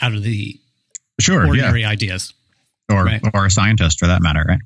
out 0.00 0.14
of 0.14 0.22
the 0.22 0.58
Sure. 1.20 1.42
Yeah. 1.44 1.48
ordinary 1.48 1.84
ideas. 1.84 2.32
Or 2.88 3.04
right. 3.04 3.20
or 3.34 3.46
a 3.46 3.50
scientist 3.50 3.98
for 4.00 4.06
that 4.08 4.20
matter. 4.22 4.44
Right. 4.46 4.58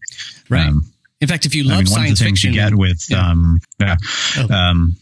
Right. 0.48 0.66
Um, 0.68 0.90
In 1.20 1.28
fact, 1.28 1.44
if 1.46 1.54
you 1.54 1.64
I 1.64 1.74
love 1.74 1.84
mean, 1.84 1.92
one 1.92 2.02
of 2.04 2.08
the 2.10 2.14
things 2.16 2.40
fiction, 2.40 2.54
you 2.54 2.60
get 2.60 2.74
with 2.74 3.04
Yeah. 3.10 3.28
um, 3.30 3.60
yeah, 3.80 3.96
Oh. 4.38 4.48
um, 4.54 4.96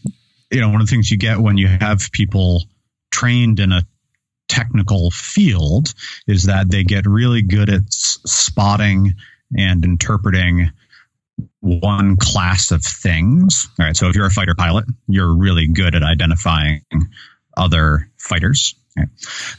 you 0.53 0.61
know, 0.61 0.69
one 0.69 0.81
of 0.81 0.87
the 0.87 0.91
things 0.91 1.09
you 1.09 1.17
get 1.17 1.39
when 1.39 1.57
you 1.57 1.67
have 1.67 2.11
people 2.11 2.63
trained 3.11 3.59
in 3.59 3.71
a 3.71 3.83
technical 4.47 5.09
field 5.11 5.93
is 6.27 6.43
that 6.43 6.69
they 6.69 6.83
get 6.83 7.05
really 7.05 7.41
good 7.41 7.69
at 7.69 7.81
s- 7.81 8.19
spotting 8.25 9.15
and 9.57 9.83
interpreting 9.83 10.71
one 11.59 12.17
class 12.17 12.71
of 12.71 12.83
things. 12.83 13.67
All 13.79 13.85
right. 13.85 13.97
So 13.97 14.09
if 14.09 14.15
you're 14.15 14.25
a 14.25 14.31
fighter 14.31 14.55
pilot, 14.55 14.85
you're 15.07 15.33
really 15.35 15.67
good 15.67 15.95
at 15.95 16.03
identifying 16.03 16.81
other 17.57 18.09
fighters. 18.17 18.75
Okay? 18.97 19.09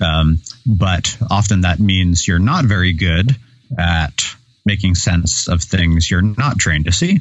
Um, 0.00 0.40
but 0.64 1.16
often 1.30 1.62
that 1.62 1.80
means 1.80 2.28
you're 2.28 2.38
not 2.38 2.66
very 2.66 2.92
good 2.92 3.36
at 3.78 4.22
making 4.64 4.94
sense 4.94 5.48
of 5.48 5.62
things 5.62 6.10
you're 6.10 6.22
not 6.22 6.58
trained 6.58 6.84
to 6.84 6.92
see. 6.92 7.20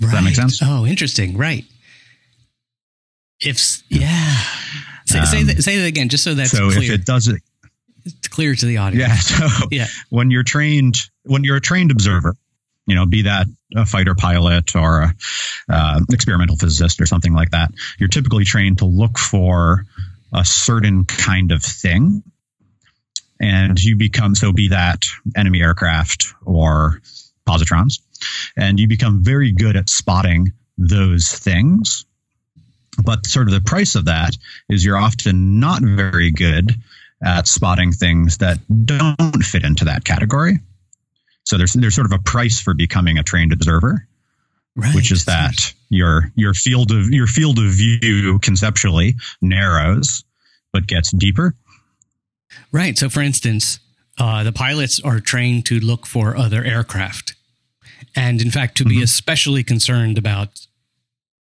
Does 0.00 0.08
right. 0.08 0.12
that 0.12 0.24
make 0.24 0.34
sense? 0.34 0.60
Oh, 0.62 0.86
interesting. 0.86 1.36
Right. 1.36 1.64
If 3.40 3.82
yeah, 3.88 4.36
say, 5.06 5.18
um, 5.18 5.26
say, 5.26 5.42
that, 5.44 5.62
say 5.62 5.78
that 5.78 5.86
again, 5.86 6.08
just 6.08 6.24
so 6.24 6.34
that's 6.34 6.50
so 6.50 6.70
clear. 6.70 6.82
if 6.82 7.00
it 7.00 7.04
does 7.04 7.28
it, 7.28 7.42
it's 8.04 8.28
clear 8.28 8.54
to 8.54 8.66
the 8.66 8.78
audience. 8.78 9.30
Yeah. 9.30 9.48
So 9.48 9.68
yeah. 9.70 9.86
when 10.10 10.30
you're 10.30 10.44
trained, 10.44 10.96
when 11.24 11.44
you're 11.44 11.56
a 11.56 11.60
trained 11.60 11.90
observer, 11.90 12.36
you 12.86 12.94
know, 12.94 13.06
be 13.06 13.22
that 13.22 13.46
a 13.74 13.86
fighter 13.86 14.14
pilot 14.14 14.76
or 14.76 15.02
a 15.02 15.14
uh, 15.68 16.00
experimental 16.12 16.56
physicist 16.56 17.00
or 17.00 17.06
something 17.06 17.32
like 17.32 17.50
that, 17.50 17.72
you're 17.98 18.08
typically 18.08 18.44
trained 18.44 18.78
to 18.78 18.84
look 18.84 19.18
for 19.18 19.84
a 20.32 20.44
certain 20.44 21.04
kind 21.04 21.52
of 21.52 21.62
thing. 21.62 22.22
And 23.40 23.82
you 23.82 23.96
become, 23.96 24.34
so 24.34 24.52
be 24.52 24.68
that 24.68 25.04
enemy 25.36 25.60
aircraft 25.60 26.34
or 26.44 27.00
positrons, 27.48 28.00
and 28.56 28.78
you 28.78 28.88
become 28.88 29.22
very 29.22 29.52
good 29.52 29.76
at 29.76 29.88
spotting 29.88 30.52
those 30.78 31.28
things. 31.28 32.06
But 33.02 33.26
sort 33.26 33.48
of 33.48 33.54
the 33.54 33.60
price 33.60 33.94
of 33.94 34.06
that 34.06 34.36
is 34.68 34.84
you're 34.84 34.96
often 34.96 35.60
not 35.60 35.82
very 35.82 36.30
good 36.30 36.74
at 37.22 37.48
spotting 37.48 37.92
things 37.92 38.38
that 38.38 38.58
don't 38.84 39.42
fit 39.42 39.64
into 39.64 39.86
that 39.86 40.04
category. 40.04 40.58
So 41.44 41.58
there's 41.58 41.74
there's 41.74 41.94
sort 41.94 42.06
of 42.06 42.12
a 42.12 42.22
price 42.22 42.60
for 42.60 42.74
becoming 42.74 43.18
a 43.18 43.22
trained 43.22 43.52
observer, 43.52 44.06
right. 44.76 44.94
which 44.94 45.10
is 45.10 45.26
that 45.26 45.54
your 45.88 46.32
your 46.34 46.54
field 46.54 46.90
of 46.90 47.10
your 47.10 47.26
field 47.26 47.58
of 47.58 47.66
view 47.66 48.38
conceptually 48.40 49.16
narrows 49.40 50.24
but 50.72 50.86
gets 50.86 51.10
deeper. 51.12 51.54
Right. 52.72 52.96
So, 52.98 53.08
for 53.08 53.20
instance, 53.20 53.78
uh, 54.18 54.42
the 54.42 54.52
pilots 54.52 55.00
are 55.00 55.20
trained 55.20 55.66
to 55.66 55.80
look 55.80 56.06
for 56.06 56.36
other 56.36 56.64
aircraft, 56.64 57.34
and 58.16 58.40
in 58.40 58.50
fact, 58.50 58.76
to 58.78 58.84
mm-hmm. 58.84 58.98
be 58.98 59.02
especially 59.02 59.64
concerned 59.64 60.18
about 60.18 60.66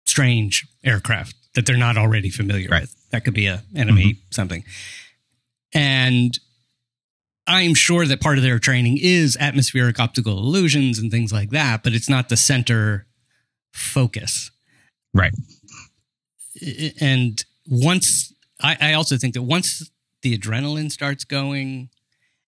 strange 0.05 0.67
aircraft 0.83 1.35
that 1.55 1.65
they're 1.65 1.77
not 1.77 1.97
already 1.97 2.29
familiar 2.29 2.69
right. 2.69 2.81
with. 2.81 3.09
That 3.11 3.23
could 3.23 3.33
be 3.33 3.47
a 3.47 3.63
enemy 3.75 4.13
mm-hmm. 4.13 4.31
something, 4.31 4.63
and 5.73 6.37
I'm 7.45 7.73
sure 7.73 8.05
that 8.05 8.21
part 8.21 8.37
of 8.37 8.43
their 8.43 8.59
training 8.59 8.99
is 9.01 9.37
atmospheric 9.39 9.99
optical 9.99 10.37
illusions 10.37 10.97
and 10.97 11.11
things 11.11 11.33
like 11.33 11.49
that, 11.49 11.83
but 11.83 11.93
it's 11.93 12.09
not 12.09 12.29
the 12.29 12.37
center 12.37 13.05
focus. 13.71 14.51
Right. 15.13 15.33
And 17.01 17.43
once, 17.67 18.33
I, 18.61 18.77
I 18.79 18.93
also 18.93 19.17
think 19.17 19.33
that 19.33 19.41
once 19.41 19.89
the 20.21 20.37
adrenaline 20.37 20.91
starts 20.91 21.25
going 21.25 21.89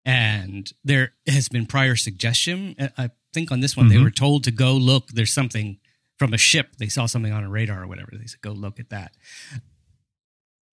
and 0.06 0.72
there 0.84 1.14
has 1.28 1.50
been 1.50 1.66
prior 1.66 1.96
suggestion, 1.96 2.76
I 2.98 3.10
think 3.34 3.52
on 3.52 3.60
this 3.60 3.76
one, 3.76 3.88
mm-hmm. 3.88 3.98
they 3.98 4.04
were 4.04 4.12
told 4.12 4.46
to 4.46 4.52
go 4.52 4.74
look, 4.74 5.10
there's 5.10 5.34
something 5.34 5.78
from 6.18 6.34
a 6.34 6.38
ship. 6.38 6.76
They 6.78 6.88
saw 6.88 7.06
something 7.06 7.32
on 7.32 7.44
a 7.44 7.50
radar 7.50 7.84
or 7.84 7.88
whatever. 7.88 8.12
They 8.14 8.26
said, 8.26 8.42
go 8.42 8.52
look 8.52 8.80
at 8.80 8.90
that. 8.90 9.12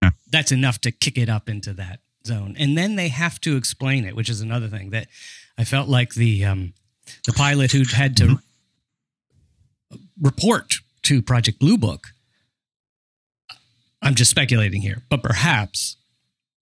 Yeah. 0.02 0.12
That's 0.32 0.52
enough 0.52 0.80
to 0.82 0.92
kick 0.92 1.18
it 1.18 1.30
up 1.30 1.50
into 1.50 1.74
that 1.74 2.00
zone, 2.26 2.56
and 2.58 2.78
then 2.78 2.96
they 2.96 3.10
have 3.10 3.40
to 3.42 3.56
explain 3.58 4.06
it, 4.06 4.16
which 4.16 4.30
is 4.30 4.42
another 4.42 4.68
thing 4.68 4.92
that 4.92 5.08
I 5.58 5.64
felt 5.64 5.90
like 5.90 6.14
the 6.14 6.46
um, 6.46 6.74
the 7.26 7.34
pilot 7.34 7.72
who 7.72 7.84
had 7.84 8.18
to 8.18 8.24
mm-hmm. 8.26 9.96
report 10.22 10.76
to 11.04 11.22
Project 11.22 11.60
Blue 11.60 11.78
Book. 11.78 12.08
I'm 14.02 14.16
just 14.16 14.32
speculating 14.32 14.82
here, 14.82 15.04
but 15.10 15.22
perhaps 15.22 15.98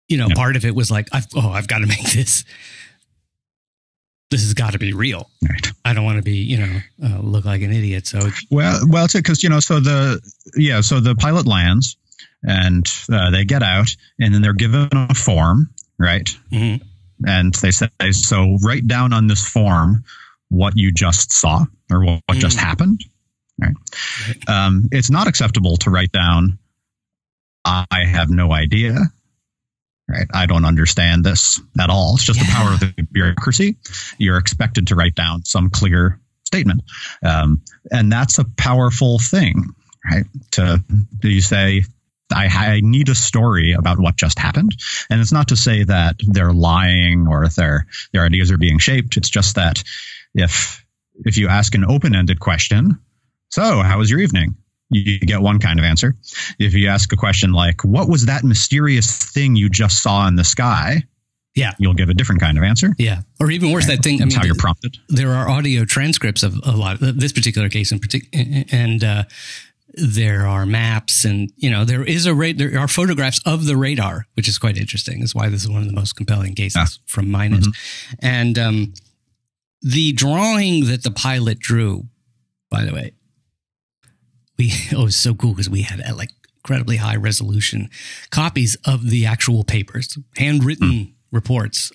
you 0.09 0.17
know, 0.17 0.29
part 0.35 0.57
of 0.57 0.65
it 0.65 0.75
was 0.75 0.91
like, 0.91 1.09
I've, 1.13 1.27
oh, 1.37 1.51
I've 1.51 1.69
got 1.69 1.79
to 1.79 1.87
make 1.87 2.13
this. 2.13 2.45
This 4.30 4.42
has 4.42 4.52
got 4.54 4.73
to 4.73 4.78
be 4.78 4.92
real. 4.92 5.30
Right. 5.49 5.66
I 5.85 5.94
don't 5.94 6.04
want 6.04 6.18
to 6.18 6.23
be, 6.23 6.37
you 6.37 6.58
know, 6.58 6.80
uh, 7.02 7.18
look 7.20 7.47
like 7.47 7.62
an 7.62 7.73
idiot. 7.73 8.06
So, 8.06 8.20
well, 8.50 8.80
well, 8.87 9.06
it's 9.06 9.14
because 9.14 9.42
you 9.42 9.49
know, 9.49 9.61
so 9.61 9.80
the 9.80 10.20
yeah, 10.54 10.82
so 10.82 11.00
the 11.00 11.14
pilot 11.14 11.47
lands, 11.47 11.97
and 12.42 12.87
uh, 13.12 13.30
they 13.30 13.44
get 13.44 13.62
out 13.62 13.94
and 14.18 14.32
then 14.32 14.42
they're 14.42 14.52
given 14.52 14.88
a 14.92 15.14
form, 15.14 15.70
right? 15.99 16.28
Mm-hmm. 16.52 16.85
And 17.26 17.54
they 17.54 17.70
say, 17.70 17.88
so 18.12 18.58
write 18.62 18.87
down 18.87 19.12
on 19.12 19.26
this 19.26 19.47
form 19.47 20.04
what 20.50 20.75
you 20.76 20.92
just 20.92 21.32
saw 21.32 21.64
or 21.90 22.04
what, 22.04 22.23
what 22.26 22.38
mm. 22.38 22.40
just 22.40 22.58
happened. 22.58 23.04
Right. 23.61 23.75
right. 24.26 24.49
Um, 24.49 24.88
it's 24.92 25.11
not 25.11 25.26
acceptable 25.26 25.76
to 25.78 25.90
write 25.90 26.12
down, 26.12 26.58
I 27.64 28.04
have 28.06 28.30
no 28.30 28.52
idea. 28.52 28.97
Right. 30.09 30.27
I 30.33 30.47
don't 30.47 30.65
understand 30.65 31.23
this 31.23 31.61
at 31.79 31.91
all. 31.91 32.15
It's 32.15 32.25
just 32.25 32.41
yeah. 32.41 32.47
the 32.47 32.53
power 32.53 32.73
of 32.73 32.81
the 32.81 32.95
bureaucracy. 33.12 33.77
You're 34.17 34.38
expected 34.38 34.87
to 34.87 34.95
write 34.95 35.15
down 35.15 35.45
some 35.45 35.69
clear 35.69 36.19
statement. 36.45 36.83
Um, 37.23 37.62
and 37.93 38.11
that's 38.11 38.38
a 38.38 38.45
powerful 38.45 39.19
thing, 39.19 39.75
right? 40.11 40.25
To, 40.53 40.83
do 41.19 41.29
you 41.29 41.43
say, 41.43 41.85
I, 42.33 42.47
I, 42.47 42.81
need 42.83 43.09
a 43.09 43.15
story 43.15 43.73
about 43.73 43.99
what 43.99 44.17
just 44.17 44.38
happened. 44.38 44.77
And 45.09 45.21
it's 45.21 45.33
not 45.33 45.49
to 45.49 45.57
say 45.57 45.85
that 45.85 46.17
they're 46.27 46.53
lying 46.53 47.27
or 47.29 47.49
their 47.49 47.87
their 48.12 48.25
ideas 48.25 48.50
are 48.50 48.59
being 48.59 48.79
shaped. 48.79 49.17
It's 49.17 49.31
just 49.31 49.55
that 49.55 49.83
if 50.35 50.85
if 51.25 51.38
you 51.38 51.49
ask 51.49 51.75
an 51.75 51.85
open 51.87 52.15
ended 52.15 52.38
question, 52.38 52.99
so 53.49 53.81
how 53.81 53.99
was 53.99 54.11
your 54.11 54.21
evening? 54.21 54.57
You 54.90 55.21
get 55.21 55.42
one 55.42 55.59
kind 55.59 55.78
of 55.78 55.85
answer. 55.85 56.16
If 56.59 56.75
you 56.75 56.88
ask 56.88 57.12
a 57.12 57.16
question 57.16 57.52
like, 57.52 57.85
"What 57.85 58.09
was 58.09 58.26
that 58.26 58.42
mysterious 58.42 59.18
thing 59.33 59.54
you 59.54 59.68
just 59.68 60.02
saw 60.02 60.26
in 60.26 60.37
the 60.37 60.45
sky?" 60.45 61.04
Yeah, 61.54 61.73
you'll 61.78 61.95
give 61.95 62.09
a 62.09 62.14
different 62.14 62.40
kind 62.40 62.57
of 62.57 62.64
answer. 62.64 62.95
Yeah, 62.99 63.23
or 63.40 63.50
even 63.50 63.73
worse, 63.73 63.87
that 63.87 64.02
thing. 64.02 64.18
That's 64.18 64.35
I 64.35 64.38
mean, 64.38 64.38
how 64.38 64.47
you're 64.47 64.54
prompted. 64.54 64.97
There 65.09 65.33
are 65.35 65.49
audio 65.49 65.85
transcripts 65.85 66.42
of 66.42 66.54
a 66.64 66.73
lot 66.73 67.02
of 67.02 67.21
this 67.21 67.33
particular 67.33 67.68
case 67.68 67.92
in 67.92 67.99
particular, 67.99 68.64
and 68.71 69.04
uh, 69.04 69.25
there 69.95 70.47
are 70.47 70.66
maps 70.66 71.25
and 71.25 71.50
you 71.57 71.71
know 71.71 71.85
there 71.85 72.04
is 72.04 72.26
a 72.26 72.35
ra- 72.35 72.52
there 72.54 72.78
are 72.78 72.88
photographs 72.88 73.40
of 73.47 73.64
the 73.64 73.76
radar 73.76 74.26
which 74.35 74.49
is 74.49 74.59
quite 74.59 74.76
interesting 74.76 75.21
that's 75.21 75.35
why 75.35 75.49
this 75.49 75.62
is 75.62 75.68
one 75.68 75.80
of 75.80 75.88
the 75.88 75.95
most 75.95 76.14
compelling 76.14 76.54
cases 76.54 76.76
ah. 76.78 77.02
from 77.07 77.30
Minot 77.30 77.61
mm-hmm. 77.61 78.14
and 78.21 78.59
um, 78.59 78.95
the 79.80 80.12
drawing 80.12 80.87
that 80.87 81.02
the 81.02 81.11
pilot 81.11 81.59
drew 81.59 82.04
by 82.71 82.85
the 82.85 82.92
way 82.92 83.12
we 84.59 84.73
oh, 84.95 85.03
it 85.03 85.05
was 85.05 85.17
so 85.17 85.35
cool 85.35 85.53
because 85.53 85.71
we 85.71 85.83
had 85.83 86.00
uh, 86.00 86.15
like 86.15 86.31
incredibly 86.57 86.97
high 86.97 87.17
resolution 87.17 87.88
copies 88.31 88.77
of 88.85 89.09
the 89.09 89.25
actual 89.25 89.65
papers 89.65 90.19
handwritten 90.37 90.91
mm. 90.91 91.12
reports 91.33 91.93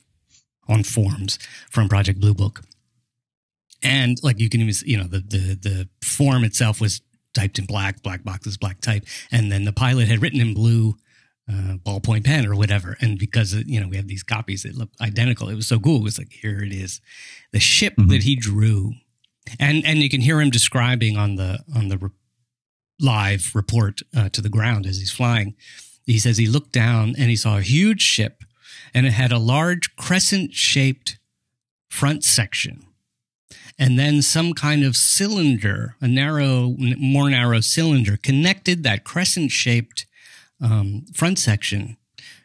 on 0.67 0.83
forms 0.83 1.37
from 1.69 1.89
project 1.89 2.19
blue 2.19 2.33
book 2.33 2.61
and 3.83 4.17
like 4.23 4.39
you 4.39 4.49
can 4.49 4.61
even 4.61 4.73
you 4.85 4.97
know 4.97 5.03
the 5.03 5.19
the 5.19 5.59
the 5.61 5.89
form 6.01 6.43
itself 6.43 6.81
was 6.81 7.01
typed 7.33 7.59
in 7.59 7.65
black, 7.65 8.01
black 8.01 8.23
boxes, 8.23 8.57
black 8.57 8.79
type, 8.81 9.03
and 9.31 9.51
then 9.51 9.65
the 9.65 9.73
pilot 9.73 10.07
had 10.07 10.21
written 10.21 10.39
in 10.39 10.53
blue 10.53 10.95
uh, 11.49 11.77
ballpoint 11.85 12.23
pen 12.23 12.45
or 12.45 12.55
whatever. 12.55 12.95
And 13.01 13.19
because 13.19 13.53
you 13.53 13.79
know 13.79 13.87
we 13.87 13.97
have 13.97 14.07
these 14.07 14.23
copies 14.23 14.63
that 14.63 14.75
look 14.75 14.89
identical, 15.01 15.49
it 15.49 15.55
was 15.55 15.67
so 15.67 15.79
cool. 15.79 15.97
It 15.97 16.03
was 16.03 16.17
like 16.17 16.31
here 16.31 16.61
it 16.63 16.71
is, 16.71 17.01
the 17.51 17.59
ship 17.59 17.95
mm-hmm. 17.97 18.09
that 18.09 18.23
he 18.23 18.35
drew, 18.35 18.93
and 19.59 19.85
and 19.85 19.99
you 19.99 20.09
can 20.09 20.21
hear 20.21 20.39
him 20.39 20.49
describing 20.49 21.17
on 21.17 21.35
the 21.35 21.59
on 21.75 21.89
the 21.89 22.11
live 22.99 23.51
report 23.53 24.01
uh, 24.15 24.29
to 24.29 24.41
the 24.41 24.49
ground 24.49 24.85
as 24.85 24.97
he's 24.97 25.11
flying. 25.11 25.55
He 26.05 26.19
says 26.19 26.37
he 26.37 26.47
looked 26.47 26.71
down 26.71 27.15
and 27.17 27.29
he 27.29 27.35
saw 27.35 27.57
a 27.57 27.61
huge 27.61 28.01
ship, 28.01 28.43
and 28.93 29.05
it 29.05 29.13
had 29.13 29.31
a 29.31 29.39
large 29.39 29.95
crescent 29.95 30.53
shaped 30.53 31.17
front 31.89 32.23
section 32.23 32.85
and 33.79 33.97
then 33.97 34.21
some 34.21 34.53
kind 34.53 34.83
of 34.83 34.95
cylinder, 34.95 35.95
a 35.99 36.07
narrow, 36.07 36.75
more 36.77 37.29
narrow 37.29 37.59
cylinder, 37.59 38.17
connected 38.17 38.83
that 38.83 39.03
crescent 39.03 39.51
shaped 39.51 40.05
um, 40.61 41.05
front 41.13 41.39
section 41.39 41.97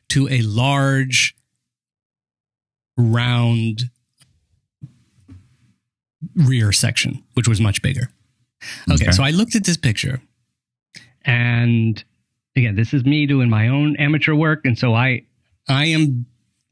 to 0.09 0.29
a 0.29 0.41
large, 0.43 1.35
round 2.97 3.91
rear 6.35 6.73
section, 6.73 7.23
which 7.35 7.47
was 7.47 7.61
much 7.61 7.83
bigger. 7.83 8.11
Okay, 8.91 9.05
okay, 9.05 9.13
so 9.13 9.23
I 9.23 9.31
looked 9.31 9.55
at 9.55 9.65
this 9.65 9.77
picture, 9.77 10.21
and 11.29 12.03
again, 12.57 12.75
this 12.75 12.95
is 12.95 13.05
me 13.05 13.27
doing 13.27 13.51
my 13.51 13.69
own 13.69 13.97
amateur 13.97 14.35
work, 14.35 14.63
and 14.65 14.77
so 14.77 14.95
I, 14.95 15.27
I 15.69 15.85
am 15.87 16.27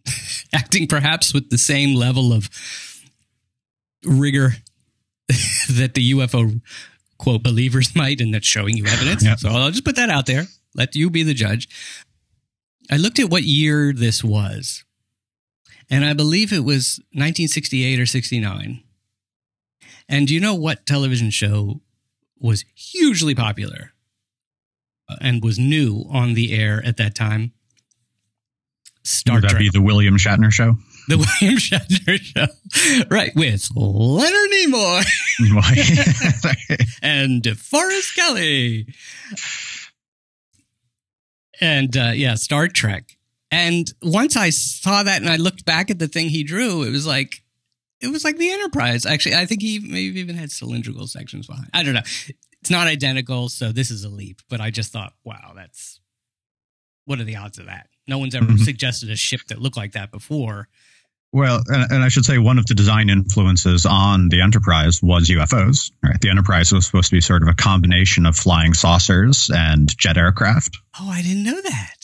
acting 0.52 0.88
perhaps 0.88 1.34
with 1.34 1.50
the 1.50 1.58
same 1.58 1.94
level 1.94 2.32
of 2.32 2.48
rigor 4.02 4.54
that 5.28 5.92
the 5.94 6.12
UFO 6.12 6.60
quote 7.18 7.42
believers 7.42 7.94
might, 7.94 8.20
and 8.20 8.32
that's 8.32 8.46
showing 8.46 8.78
you 8.78 8.86
evidence. 8.86 9.22
Yep. 9.22 9.38
So 9.38 9.50
I'll 9.50 9.70
just 9.70 9.84
put 9.84 9.96
that 9.96 10.08
out 10.08 10.24
there. 10.24 10.44
Let 10.74 10.96
you 10.96 11.10
be 11.10 11.22
the 11.22 11.34
judge. 11.34 11.68
I 12.90 12.96
looked 12.96 13.18
at 13.18 13.30
what 13.30 13.42
year 13.42 13.92
this 13.92 14.24
was, 14.24 14.84
and 15.90 16.02
I 16.02 16.14
believe 16.14 16.50
it 16.50 16.64
was 16.64 16.98
1968 17.12 18.00
or 18.00 18.06
69. 18.06 18.82
And 20.08 20.26
do 20.26 20.34
you 20.34 20.40
know 20.40 20.54
what 20.54 20.86
television 20.86 21.28
show 21.30 21.82
was 22.38 22.64
hugely 22.74 23.34
popular 23.34 23.92
and 25.20 25.42
was 25.42 25.58
new 25.58 26.04
on 26.10 26.34
the 26.34 26.52
air 26.54 26.82
at 26.84 26.96
that 26.98 27.14
time? 27.14 27.52
Star 29.04 29.36
Would 29.36 29.44
that 29.44 29.50
Trek. 29.50 29.60
be 29.60 29.70
the 29.70 29.82
William 29.82 30.16
Shatner 30.16 30.50
show? 30.52 30.76
The 31.08 31.18
William 31.18 31.56
Shatner 31.56 32.18
show, 32.20 33.06
right? 33.08 33.30
With 33.36 33.68
Leonard 33.76 34.50
Nimoy 34.50 35.04
and 37.02 37.44
DeForest 37.44 38.16
Kelley, 38.16 38.88
and 41.60 41.96
uh, 41.96 42.10
yeah, 42.12 42.34
Star 42.34 42.66
Trek. 42.66 43.16
And 43.52 43.86
once 44.02 44.36
I 44.36 44.50
saw 44.50 45.04
that 45.04 45.22
and 45.22 45.30
I 45.30 45.36
looked 45.36 45.64
back 45.64 45.92
at 45.92 46.00
the 46.00 46.08
thing 46.08 46.28
he 46.28 46.42
drew, 46.42 46.82
it 46.82 46.90
was 46.90 47.06
like 47.06 47.40
it 48.00 48.08
was 48.08 48.24
like 48.24 48.36
the 48.36 48.50
Enterprise. 48.50 49.06
Actually, 49.06 49.36
I 49.36 49.46
think 49.46 49.62
he 49.62 49.78
maybe 49.78 50.18
even 50.18 50.34
had 50.34 50.50
cylindrical 50.50 51.06
sections 51.06 51.46
behind. 51.46 51.68
I 51.72 51.84
don't 51.84 51.94
know. 51.94 52.02
It's 52.66 52.70
not 52.72 52.88
identical, 52.88 53.48
so 53.48 53.70
this 53.70 53.92
is 53.92 54.02
a 54.02 54.08
leap. 54.08 54.42
But 54.48 54.60
I 54.60 54.70
just 54.70 54.92
thought, 54.92 55.12
wow, 55.22 55.52
that's 55.54 56.00
what 57.04 57.20
are 57.20 57.24
the 57.24 57.36
odds 57.36 57.60
of 57.60 57.66
that? 57.66 57.86
No 58.08 58.18
one's 58.18 58.34
ever 58.34 58.46
mm-hmm. 58.46 58.56
suggested 58.56 59.08
a 59.08 59.14
ship 59.14 59.42
that 59.50 59.60
looked 59.60 59.76
like 59.76 59.92
that 59.92 60.10
before. 60.10 60.66
Well, 61.32 61.62
and, 61.68 61.92
and, 61.92 62.02
I 62.02 62.08
should 62.08 62.24
say 62.24 62.38
one 62.38 62.58
of 62.58 62.66
the 62.66 62.74
design 62.74 63.08
influences 63.08 63.86
on 63.86 64.30
the 64.30 64.42
Enterprise 64.42 65.00
was 65.00 65.28
UFOs. 65.28 65.92
Right, 66.02 66.20
the 66.20 66.28
Enterprise 66.28 66.72
was 66.72 66.86
supposed 66.86 67.10
to 67.10 67.14
be 67.14 67.20
sort 67.20 67.42
of 67.42 67.48
a 67.48 67.54
combination 67.54 68.26
of 68.26 68.34
flying 68.34 68.74
saucers 68.74 69.48
and 69.54 69.88
jet 69.96 70.16
aircraft. 70.16 70.76
Oh, 71.00 71.08
I 71.08 71.22
didn't 71.22 71.44
know 71.44 71.60
that. 71.60 71.96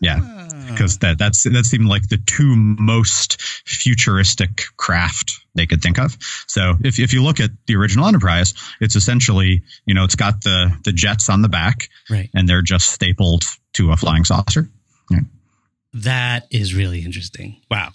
Yeah, 0.00 0.48
because 0.68 0.98
that 0.98 1.18
that's 1.18 1.44
that 1.44 1.64
seemed 1.66 1.86
like 1.86 2.08
the 2.08 2.18
two 2.26 2.56
most 2.56 3.40
futuristic 3.40 4.64
craft 4.76 5.39
they 5.54 5.66
could 5.66 5.82
think 5.82 5.98
of. 5.98 6.16
So 6.46 6.74
if 6.82 6.98
if 6.98 7.12
you 7.12 7.22
look 7.22 7.40
at 7.40 7.50
the 7.66 7.76
original 7.76 8.06
Enterprise, 8.06 8.54
it's 8.80 8.96
essentially 8.96 9.62
you 9.84 9.94
know 9.94 10.04
it's 10.04 10.16
got 10.16 10.42
the 10.42 10.76
the 10.84 10.92
jets 10.92 11.28
on 11.28 11.42
the 11.42 11.48
back, 11.48 11.88
right, 12.08 12.30
and 12.34 12.48
they're 12.48 12.62
just 12.62 12.88
stapled 12.88 13.44
to 13.74 13.92
a 13.92 13.96
flying 13.96 14.24
saucer. 14.24 14.68
Yeah. 15.10 15.20
That 15.92 16.46
is 16.50 16.74
really 16.74 17.00
interesting. 17.00 17.56
Wow, 17.70 17.90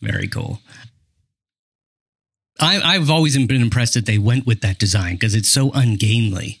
very 0.00 0.28
cool. 0.28 0.60
I, 2.58 2.94
have 2.94 3.10
always 3.10 3.36
been 3.36 3.60
impressed 3.60 3.94
that 3.94 4.06
they 4.06 4.18
went 4.18 4.46
with 4.46 4.62
that 4.62 4.78
design 4.78 5.16
because 5.16 5.34
it's 5.34 5.48
so 5.48 5.70
ungainly. 5.72 6.60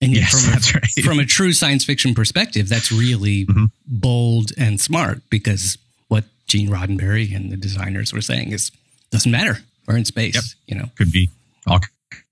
And 0.00 0.14
yes, 0.14 0.44
from, 0.44 0.52
that's 0.52 0.74
right. 0.74 1.04
from 1.04 1.20
a 1.20 1.24
true 1.24 1.52
science 1.52 1.84
fiction 1.84 2.14
perspective, 2.14 2.68
that's 2.68 2.90
really 2.90 3.46
mm-hmm. 3.46 3.66
bold 3.86 4.50
and 4.58 4.80
smart 4.80 5.22
because 5.30 5.78
what 6.08 6.24
Gene 6.48 6.68
Roddenberry 6.68 7.34
and 7.34 7.50
the 7.50 7.56
designers 7.56 8.12
were 8.12 8.20
saying 8.20 8.52
is 8.52 8.72
doesn't 9.12 9.30
matter. 9.30 9.58
We're 9.86 9.96
in 9.96 10.04
space. 10.04 10.34
Yep. 10.34 10.44
You 10.66 10.74
know, 10.76 10.90
could 10.96 11.12
be 11.12 11.30
all 11.66 11.80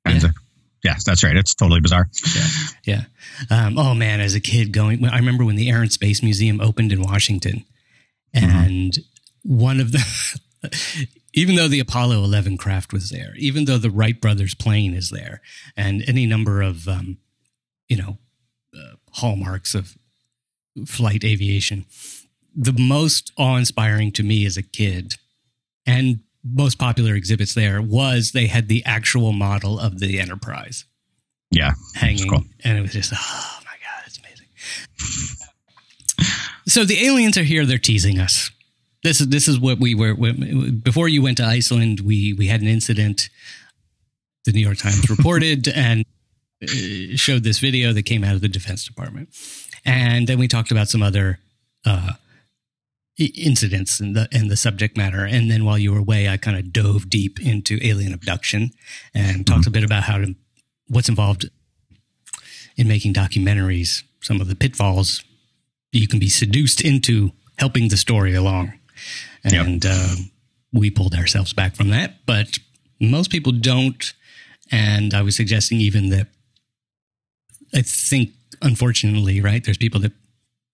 kinds 0.05 0.25
yeah. 0.25 0.31
of. 0.31 0.35
Yes, 0.83 1.05
that's 1.05 1.23
right. 1.23 1.37
It's 1.37 1.55
totally 1.55 1.81
bizarre. 1.81 2.09
Yeah. 2.85 3.03
yeah. 3.51 3.67
Um, 3.67 3.79
oh 3.79 3.95
man, 3.95 4.21
as 4.21 4.35
a 4.35 4.41
kid 4.41 4.73
going, 4.73 5.05
I 5.07 5.17
remember 5.19 5.45
when 5.45 5.57
the 5.57 5.71
Air 5.71 5.83
and 5.83 5.93
Space 5.93 6.23
Museum 6.23 6.61
opened 6.61 6.91
in 6.91 7.03
Washington, 7.03 7.65
mm-hmm. 8.35 8.51
and 8.51 8.93
mm-hmm. 8.93 9.59
one 9.59 9.79
of 9.79 9.93
the, 9.93 10.39
even 11.35 11.55
though 11.55 11.69
the 11.69 11.81
Apollo 11.81 12.25
11 12.25 12.57
craft 12.57 12.95
was 12.95 13.11
there, 13.11 13.35
even 13.37 13.67
though 13.67 13.79
the 13.79 13.91
Wright 13.91 14.19
brothers 14.19 14.55
plane 14.55 14.95
is 14.95 15.11
there, 15.11 15.43
and 15.77 16.03
any 16.09 16.25
number 16.25 16.63
of 16.63 16.89
um, 16.89 17.19
you 17.91 17.97
know, 17.97 18.17
uh, 18.75 18.95
hallmarks 19.13 19.75
of 19.75 19.99
flight 20.87 21.25
aviation. 21.25 21.85
The 22.55 22.73
most 22.73 23.33
awe 23.37 23.57
inspiring 23.57 24.13
to 24.13 24.23
me 24.23 24.47
as 24.47 24.57
a 24.57 24.63
kid 24.63 25.15
and 25.85 26.21
most 26.45 26.79
popular 26.79 27.15
exhibits 27.15 27.55
there 27.55 27.83
was 27.83 28.33
they 28.33 28.47
had 28.47 28.69
the 28.69 28.85
actual 28.85 29.33
model 29.33 29.79
of 29.79 29.99
the 29.99 30.19
Enterprise. 30.21 30.85
Yeah. 31.51 31.73
Hanging. 31.95 32.29
Cool. 32.29 32.45
And 32.65 32.79
it 32.79 32.81
was 32.81 32.93
just, 32.93 33.13
oh 33.15 33.59
my 33.65 33.73
God, 33.73 34.05
it's 34.07 34.19
amazing. 34.19 34.47
so 36.67 36.85
the 36.85 37.05
aliens 37.07 37.37
are 37.37 37.43
here. 37.43 37.67
They're 37.67 37.79
teasing 37.79 38.19
us. 38.19 38.51
This 39.03 39.21
is, 39.21 39.29
this 39.29 39.49
is 39.49 39.59
what 39.59 39.79
we 39.79 39.95
were, 39.95 40.15
before 40.15 41.09
you 41.09 41.23
went 41.23 41.39
to 41.39 41.45
Iceland, 41.45 42.01
we, 42.01 42.35
we 42.35 42.47
had 42.47 42.61
an 42.61 42.69
incident. 42.69 43.31
The 44.45 44.53
New 44.53 44.61
York 44.61 44.79
Times 44.79 45.09
reported 45.17 45.69
and 45.69 46.05
uh, 46.63 46.67
showed 47.17 47.43
this 47.43 47.59
video 47.59 47.93
that 47.93 48.03
came 48.03 48.25
out 48.25 48.35
of 48.35 48.41
the 48.41 48.49
Defense 48.49 48.85
Department, 48.85 49.29
and 49.85 50.27
then 50.27 50.39
we 50.39 50.49
talked 50.49 50.71
about 50.71 50.89
some 50.89 51.03
other 51.03 51.39
uh, 51.85 52.13
incidents 53.27 54.01
in 54.01 54.13
the 54.13 54.29
in 54.33 54.49
the 54.49 54.57
subject 54.57 54.97
matter. 54.97 55.25
And 55.25 55.51
then 55.51 55.65
while 55.65 55.79
you 55.79 55.93
were 55.93 55.99
away, 55.99 56.29
I 56.29 56.37
kind 56.37 56.57
of 56.57 56.73
dove 56.73 57.09
deep 57.09 57.41
into 57.41 57.79
alien 57.83 58.13
abduction 58.13 58.71
and 59.15 59.47
talked 59.47 59.61
mm-hmm. 59.61 59.69
a 59.69 59.73
bit 59.73 59.85
about 59.85 60.05
how 60.05 60.19
to 60.19 60.35
what's 60.89 61.09
involved 61.09 61.49
in 62.77 62.89
making 62.89 63.15
documentaries, 63.15 64.03
some 64.21 64.41
of 64.41 64.49
the 64.49 64.57
pitfalls 64.57 65.23
you 65.93 66.07
can 66.07 66.19
be 66.19 66.29
seduced 66.29 66.81
into 66.81 67.33
helping 67.59 67.89
the 67.89 67.97
story 67.97 68.35
along. 68.35 68.73
And 69.45 69.85
yep. 69.85 69.93
uh, 69.93 70.15
we 70.73 70.91
pulled 70.91 71.15
ourselves 71.15 71.53
back 71.53 71.75
from 71.75 71.89
that, 71.91 72.27
but 72.27 72.59
most 73.01 73.31
people 73.31 73.53
don't. 73.53 74.13
And 74.71 75.15
I 75.15 75.23
was 75.23 75.35
suggesting 75.37 75.79
even 75.81 76.11
that 76.11 76.29
I 77.75 77.83
think, 77.83 78.31
unfortunately, 78.63 79.41
right, 79.41 79.65
there's 79.65 79.79
people 79.79 80.01
that 80.01 80.13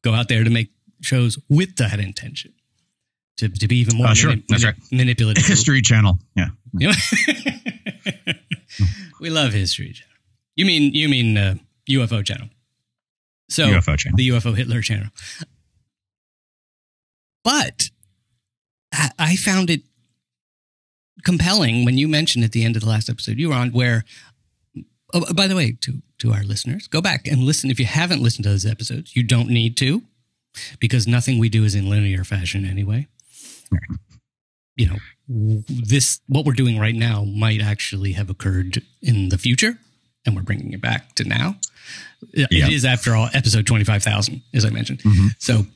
go 0.02 0.12
out 0.12 0.28
there 0.28 0.44
to 0.44 0.50
make 0.50 0.70
shows 1.00 1.38
with 1.48 1.76
that 1.76 1.98
intention 2.00 2.52
to, 3.38 3.48
to 3.48 3.68
be 3.68 3.76
even 3.78 3.96
more 3.96 4.08
uh, 4.08 4.14
sure. 4.14 4.30
mani- 4.30 4.44
That's 4.48 4.64
right. 4.64 4.74
manipulative. 4.90 5.44
History 5.46 5.82
Channel. 5.82 6.18
Yeah. 6.34 6.48
we 9.20 9.30
love 9.30 9.52
History 9.52 9.92
Channel. 9.92 10.12
You 10.56 10.64
mean, 10.66 10.94
you 10.94 11.08
mean 11.08 11.36
uh, 11.36 11.54
UFO 11.88 12.24
Channel. 12.24 12.48
So 13.48 13.66
UFO 13.68 13.96
channel. 13.96 14.16
the 14.16 14.28
UFO 14.30 14.56
Hitler 14.56 14.80
channel. 14.80 15.08
But 17.44 17.90
I 19.18 19.36
found 19.36 19.70
it 19.70 19.82
compelling 21.24 21.84
when 21.84 21.96
you 21.96 22.08
mentioned 22.08 22.44
at 22.44 22.50
the 22.50 22.64
end 22.64 22.74
of 22.74 22.82
the 22.82 22.88
last 22.88 23.08
episode 23.08 23.38
you 23.38 23.50
were 23.50 23.54
on 23.54 23.70
where 23.70 24.04
Oh, 25.14 25.32
by 25.34 25.46
the 25.46 25.54
way, 25.54 25.72
to 25.82 26.02
to 26.18 26.32
our 26.32 26.42
listeners, 26.42 26.88
go 26.88 27.00
back 27.00 27.26
and 27.28 27.42
listen. 27.42 27.70
If 27.70 27.78
you 27.78 27.86
haven't 27.86 28.22
listened 28.22 28.42
to 28.44 28.50
those 28.50 28.66
episodes, 28.66 29.14
you 29.14 29.22
don't 29.22 29.48
need 29.48 29.76
to, 29.78 30.02
because 30.78 31.06
nothing 31.06 31.38
we 31.38 31.48
do 31.48 31.64
is 31.64 31.74
in 31.74 31.88
linear 31.88 32.24
fashion 32.24 32.64
anyway. 32.64 33.08
Right. 33.70 33.98
You 34.76 34.88
know, 34.88 35.62
this 35.68 36.20
what 36.28 36.44
we're 36.44 36.52
doing 36.52 36.78
right 36.78 36.94
now 36.94 37.24
might 37.24 37.62
actually 37.62 38.12
have 38.12 38.28
occurred 38.30 38.82
in 39.02 39.30
the 39.30 39.38
future, 39.38 39.78
and 40.24 40.36
we're 40.36 40.42
bringing 40.42 40.72
it 40.72 40.80
back 40.80 41.14
to 41.14 41.24
now. 41.24 41.56
Yeah. 42.32 42.46
It 42.50 42.72
is, 42.72 42.84
after 42.84 43.14
all, 43.14 43.28
episode 43.32 43.66
twenty 43.66 43.84
five 43.84 44.02
thousand, 44.02 44.42
as 44.52 44.64
I 44.64 44.70
mentioned. 44.70 45.00
Mm-hmm. 45.00 45.28
So, 45.38 45.66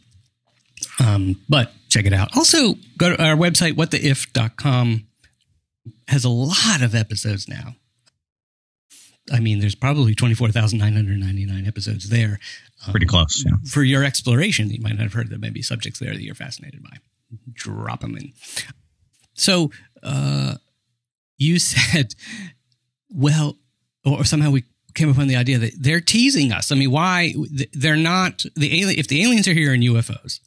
um, 1.03 1.41
but 1.49 1.73
check 1.89 2.05
it 2.05 2.13
out. 2.13 2.37
Also, 2.37 2.75
go 2.99 3.17
to 3.17 3.23
our 3.23 3.37
website, 3.37 3.73
whattheif.com 3.73 5.07
has 6.09 6.25
a 6.25 6.29
lot 6.29 6.83
of 6.83 6.95
episodes 6.95 7.49
now 7.49 7.75
I 9.33 9.41
mean, 9.41 9.61
there's 9.61 9.75
probably 9.75 10.15
24,999 10.15 11.67
episodes 11.67 12.09
there. 12.09 12.39
Um, 12.87 12.93
Pretty 12.93 13.07
close. 13.07 13.45
Yeah. 13.45 13.53
For 13.69 13.83
your 13.83 14.05
exploration, 14.05 14.71
you 14.71 14.81
might 14.81 14.95
not 14.95 15.03
have 15.03 15.13
heard 15.13 15.29
there 15.29 15.39
may 15.39 15.51
be 15.51 15.63
subjects 15.63 15.99
there 15.99 16.13
that 16.13 16.23
you're 16.23 16.35
fascinated 16.35 16.83
by. 16.83 16.97
Drop 17.53 18.01
them 18.01 18.17
in. 18.17 18.33
So, 19.35 19.71
uh, 20.03 20.57
you 21.37 21.59
said, 21.59 22.15
well, 23.11 23.57
or 24.05 24.25
somehow 24.25 24.51
we 24.51 24.65
came 24.95 25.09
upon 25.09 25.29
the 25.29 25.37
idea 25.37 25.59
that 25.59 25.73
they're 25.79 26.01
teasing 26.01 26.53
us. 26.53 26.73
I 26.73 26.75
mean, 26.75 26.91
why? 26.91 27.35
They're 27.73 27.97
not 27.97 28.45
the 28.57 28.81
alien. 28.81 28.99
If 28.99 29.09
the 29.09 29.23
aliens 29.23 29.47
are 29.47 29.53
here 29.53 29.73
in 29.75 29.81
UFOs, 29.81 30.41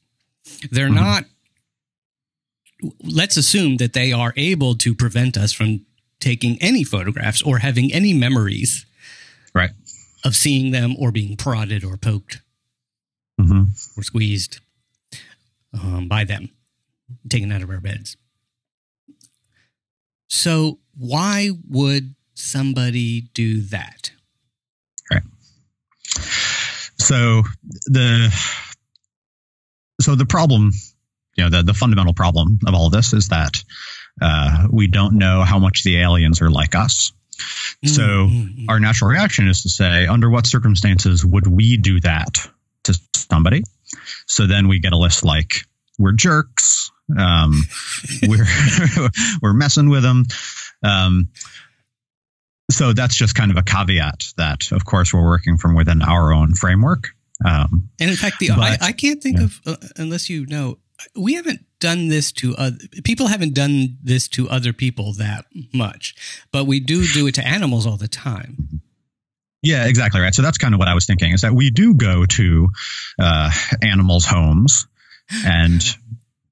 they're 0.72 0.86
mm-hmm. 0.86 0.96
not. 0.96 1.26
Let's 3.02 3.38
assume 3.38 3.78
that 3.78 3.94
they 3.94 4.12
are 4.12 4.34
able 4.36 4.76
to 4.76 4.94
prevent 4.94 5.38
us 5.38 5.54
from 5.54 5.86
taking 6.20 6.62
any 6.62 6.84
photographs 6.84 7.42
or 7.42 7.60
having 7.60 7.94
any 7.94 8.14
memories 8.14 8.86
right 9.54 9.72
of 10.24 10.36
seeing 10.36 10.72
them 10.72 10.96
or 10.98 11.12
being 11.12 11.36
prodded 11.36 11.84
or 11.84 11.98
poked 11.98 12.42
mm-hmm. 13.40 13.64
or 13.98 14.04
squeezed 14.04 14.60
um, 15.74 16.08
by 16.08 16.24
them 16.24 16.50
taken 17.30 17.52
out 17.52 17.62
of 17.62 17.70
our 17.70 17.80
beds 17.80 18.18
so 20.28 20.80
why 20.98 21.50
would 21.70 22.16
somebody 22.34 23.22
do 23.34 23.62
that 23.62 24.12
right 25.12 25.24
so 26.98 27.44
the 27.86 28.34
so 30.02 30.16
the 30.16 30.26
problem 30.26 30.72
you 31.36 31.44
know 31.44 31.50
the, 31.50 31.64
the 31.64 31.74
fundamental 31.74 32.14
problem 32.14 32.60
of 32.68 32.74
all 32.74 32.90
this 32.90 33.14
is 33.14 33.30
that 33.30 33.64
uh, 34.22 34.68
we 34.72 34.88
don't 34.88 35.18
know 35.18 35.42
how 35.42 35.60
much 35.60 35.84
the 35.84 36.00
aliens 36.00 36.42
are 36.42 36.52
like 36.52 36.76
us. 36.76 37.12
So 37.86 38.02
mm-hmm. 38.02 38.70
our 38.70 38.80
natural 38.80 39.10
reaction 39.10 39.48
is 39.48 39.64
to 39.64 39.70
say, 39.70 40.08
under 40.08 40.30
what 40.30 40.48
circumstances 40.48 41.26
would 41.26 41.48
we 41.48 41.78
do 41.78 42.00
that 42.02 42.48
to 42.84 42.98
somebody? 43.16 43.64
So 44.26 44.48
then 44.48 44.68
we 44.68 44.80
get 44.80 44.94
a 44.94 44.98
list 44.98 45.24
like 45.24 45.66
we're 46.00 46.14
jerks, 46.14 46.92
um, 47.18 47.64
we're 48.28 48.46
we're 49.42 49.54
messing 49.54 49.90
with 49.90 50.04
them. 50.04 50.26
Um, 50.84 51.30
so 52.72 52.94
that's 52.94 53.16
just 53.16 53.36
kind 53.36 53.52
of 53.52 53.58
a 53.58 53.64
caveat 53.64 54.34
that, 54.38 54.72
of 54.72 54.86
course, 54.86 55.14
we're 55.14 55.26
working 55.26 55.58
from 55.58 55.76
within 55.76 56.02
our 56.02 56.34
own 56.34 56.54
framework. 56.54 57.10
Um, 57.46 57.90
and 58.00 58.10
in 58.10 58.16
fact, 58.16 58.40
the 58.40 58.50
but, 58.50 58.82
I, 58.82 58.88
I, 58.88 58.92
can't 58.94 59.22
think 59.22 59.38
yeah. 59.38 59.44
of 59.44 59.62
uh, 59.66 59.76
unless 59.98 60.30
you 60.30 60.46
know 60.46 60.78
we 61.16 61.34
haven't 61.34 61.66
done 61.80 62.08
this 62.08 62.32
to 62.32 62.56
other 62.56 62.78
people 63.04 63.28
haven't 63.28 63.54
done 63.54 63.98
this 64.02 64.28
to 64.30 64.50
other 64.50 64.74
people 64.74 65.14
that 65.14 65.46
much, 65.74 66.16
but 66.52 66.66
we 66.66 66.80
do 66.80 67.06
do 67.08 67.28
it 67.28 67.36
to 67.36 67.46
animals 67.46 67.86
all 67.86 67.98
the 67.98 68.08
time. 68.08 68.82
Yeah, 69.62 69.86
exactly 69.88 70.20
right. 70.20 70.36
So 70.36 70.42
that's 70.42 70.58
kind 70.58 70.74
of 70.74 70.80
what 70.80 70.90
I 70.90 70.94
was 70.94 71.06
thinking 71.06 71.32
is 71.34 71.42
that 71.42 71.54
we 71.54 71.72
do 71.72 71.94
go 71.94 72.26
to 72.26 72.70
uh, 73.18 73.50
animals' 73.82 74.26
homes 74.26 74.88
and 75.46 75.82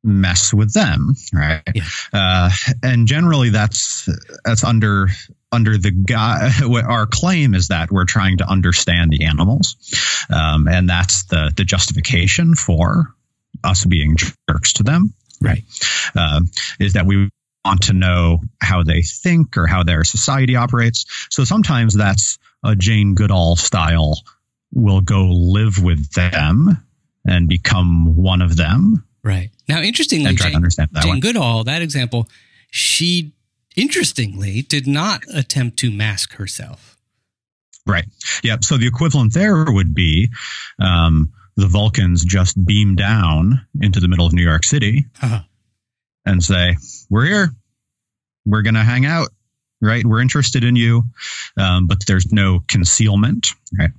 mess 0.03 0.53
with 0.53 0.73
them, 0.73 1.15
right? 1.33 1.61
Yeah. 1.75 1.83
Uh, 2.13 2.49
and 2.81 3.07
generally, 3.07 3.49
that's 3.49 4.09
that's 4.45 4.63
under 4.63 5.07
under 5.51 5.77
the 5.77 5.91
guy. 5.91 6.49
Our 6.87 7.05
claim 7.05 7.53
is 7.53 7.67
that 7.67 7.91
we're 7.91 8.05
trying 8.05 8.37
to 8.37 8.49
understand 8.49 9.11
the 9.11 9.25
animals, 9.25 9.75
um, 10.33 10.67
and 10.67 10.89
that's 10.89 11.25
the 11.25 11.51
the 11.55 11.65
justification 11.65 12.55
for 12.55 13.13
us 13.63 13.85
being 13.85 14.15
jerks 14.49 14.73
to 14.73 14.83
them, 14.83 15.13
right? 15.41 15.63
Uh, 16.15 16.41
is 16.79 16.93
that 16.93 17.05
we 17.05 17.29
want 17.65 17.83
to 17.83 17.93
know 17.93 18.39
how 18.61 18.83
they 18.83 19.01
think 19.01 19.57
or 19.57 19.67
how 19.67 19.83
their 19.83 20.03
society 20.03 20.55
operates. 20.55 21.05
So 21.29 21.43
sometimes 21.43 21.93
that's 21.93 22.39
a 22.63 22.75
Jane 22.75 23.13
Goodall 23.13 23.55
style. 23.55 24.19
We'll 24.73 25.01
go 25.01 25.25
live 25.25 25.83
with 25.83 26.11
them 26.13 26.83
and 27.25 27.47
become 27.47 28.15
one 28.15 28.41
of 28.41 28.57
them 28.57 29.03
Right. 29.23 29.51
Now, 29.67 29.81
interestingly, 29.81 30.29
and 30.29 30.37
try 30.37 30.47
Jane, 30.47 30.53
to 30.53 30.57
understand 30.57 30.89
that 30.93 31.03
Jane 31.03 31.11
one. 31.11 31.19
Goodall, 31.19 31.63
that 31.65 31.81
example, 31.81 32.27
she 32.71 33.33
interestingly 33.75 34.63
did 34.63 34.87
not 34.87 35.23
attempt 35.33 35.77
to 35.79 35.91
mask 35.91 36.35
herself. 36.35 36.97
Right. 37.85 38.05
Yeah. 38.43 38.57
So 38.61 38.77
the 38.77 38.87
equivalent 38.87 39.33
there 39.33 39.65
would 39.67 39.93
be 39.93 40.29
um, 40.79 41.31
the 41.55 41.67
Vulcans 41.67 42.23
just 42.23 42.63
beam 42.63 42.95
down 42.95 43.65
into 43.81 43.99
the 43.99 44.07
middle 44.07 44.25
of 44.25 44.33
New 44.33 44.43
York 44.43 44.63
City 44.63 45.05
uh-huh. 45.21 45.41
and 46.25 46.43
say, 46.43 46.77
"We're 47.09 47.25
here. 47.25 47.49
We're 48.45 48.61
going 48.61 48.75
to 48.75 48.83
hang 48.83 49.05
out." 49.05 49.29
Right. 49.83 50.05
We're 50.05 50.21
interested 50.21 50.63
in 50.63 50.75
you, 50.75 51.03
um, 51.57 51.87
but 51.87 52.05
there's 52.05 52.31
no 52.31 52.59
concealment. 52.67 53.47
Right. 53.77 53.89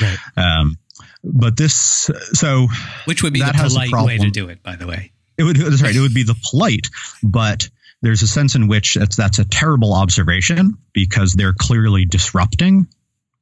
Right. 0.00 0.18
Um, 0.36 0.76
but 1.24 1.56
this, 1.56 2.10
so 2.32 2.66
which 3.06 3.22
would 3.22 3.32
be 3.32 3.40
the 3.40 3.52
polite 3.56 3.92
way 4.06 4.18
to 4.18 4.30
do 4.30 4.48
it, 4.48 4.62
by 4.62 4.76
the 4.76 4.86
way. 4.86 5.12
It 5.38 5.44
would. 5.44 5.56
That's 5.56 5.82
right. 5.82 5.96
It 5.96 6.00
would 6.00 6.14
be 6.14 6.24
the 6.24 6.36
polite, 6.50 6.88
but 7.22 7.68
there's 8.02 8.22
a 8.22 8.26
sense 8.26 8.54
in 8.54 8.68
which 8.68 8.94
that's, 8.94 9.16
that's 9.16 9.38
a 9.38 9.44
terrible 9.44 9.94
observation 9.94 10.76
because 10.92 11.32
they're 11.32 11.54
clearly 11.54 12.04
disrupting 12.04 12.88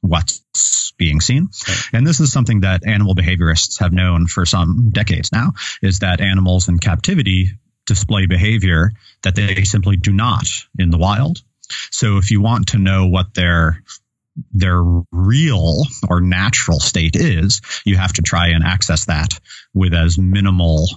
what's 0.01 0.93
being 0.97 1.21
seen. 1.21 1.49
Right. 1.67 1.77
And 1.93 2.07
this 2.07 2.19
is 2.19 2.31
something 2.31 2.61
that 2.61 2.85
animal 2.85 3.15
behaviorists 3.15 3.79
have 3.79 3.93
known 3.93 4.27
for 4.27 4.45
some 4.45 4.89
decades 4.91 5.31
now 5.31 5.53
is 5.81 5.99
that 5.99 6.21
animals 6.21 6.67
in 6.67 6.77
captivity 6.77 7.51
display 7.85 8.25
behavior 8.27 8.91
that 9.23 9.35
they 9.35 9.63
simply 9.63 9.97
do 9.97 10.13
not 10.13 10.47
in 10.77 10.91
the 10.91 10.97
wild. 10.97 11.39
So 11.91 12.17
if 12.17 12.31
you 12.31 12.41
want 12.41 12.69
to 12.69 12.77
know 12.77 13.07
what 13.07 13.33
their 13.33 13.83
their 14.53 14.81
real 15.11 15.83
or 16.09 16.21
natural 16.21 16.79
state 16.79 17.15
is, 17.15 17.61
you 17.85 17.97
have 17.97 18.13
to 18.13 18.21
try 18.21 18.49
and 18.49 18.63
access 18.63 19.05
that 19.05 19.39
with 19.73 19.93
as 19.93 20.17
minimal 20.17 20.87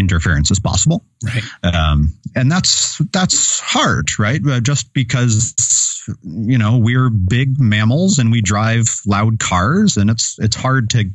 interference 0.00 0.50
as 0.50 0.58
possible. 0.58 1.04
Right. 1.24 1.44
Um, 1.62 2.14
and 2.34 2.50
that's 2.50 2.98
that's 3.12 3.60
hard, 3.60 4.18
right? 4.18 4.40
Uh, 4.44 4.60
just 4.60 4.92
because 4.92 6.02
you 6.22 6.58
know 6.58 6.78
we're 6.78 7.10
big 7.10 7.60
mammals 7.60 8.18
and 8.18 8.32
we 8.32 8.40
drive 8.40 8.86
loud 9.06 9.38
cars, 9.38 9.96
and 9.96 10.10
it's 10.10 10.38
it's 10.38 10.56
hard 10.56 10.90
to 10.90 11.10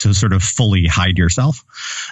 to 0.00 0.12
sort 0.12 0.32
of 0.32 0.42
fully 0.42 0.86
hide 0.86 1.18
yourself. 1.18 1.64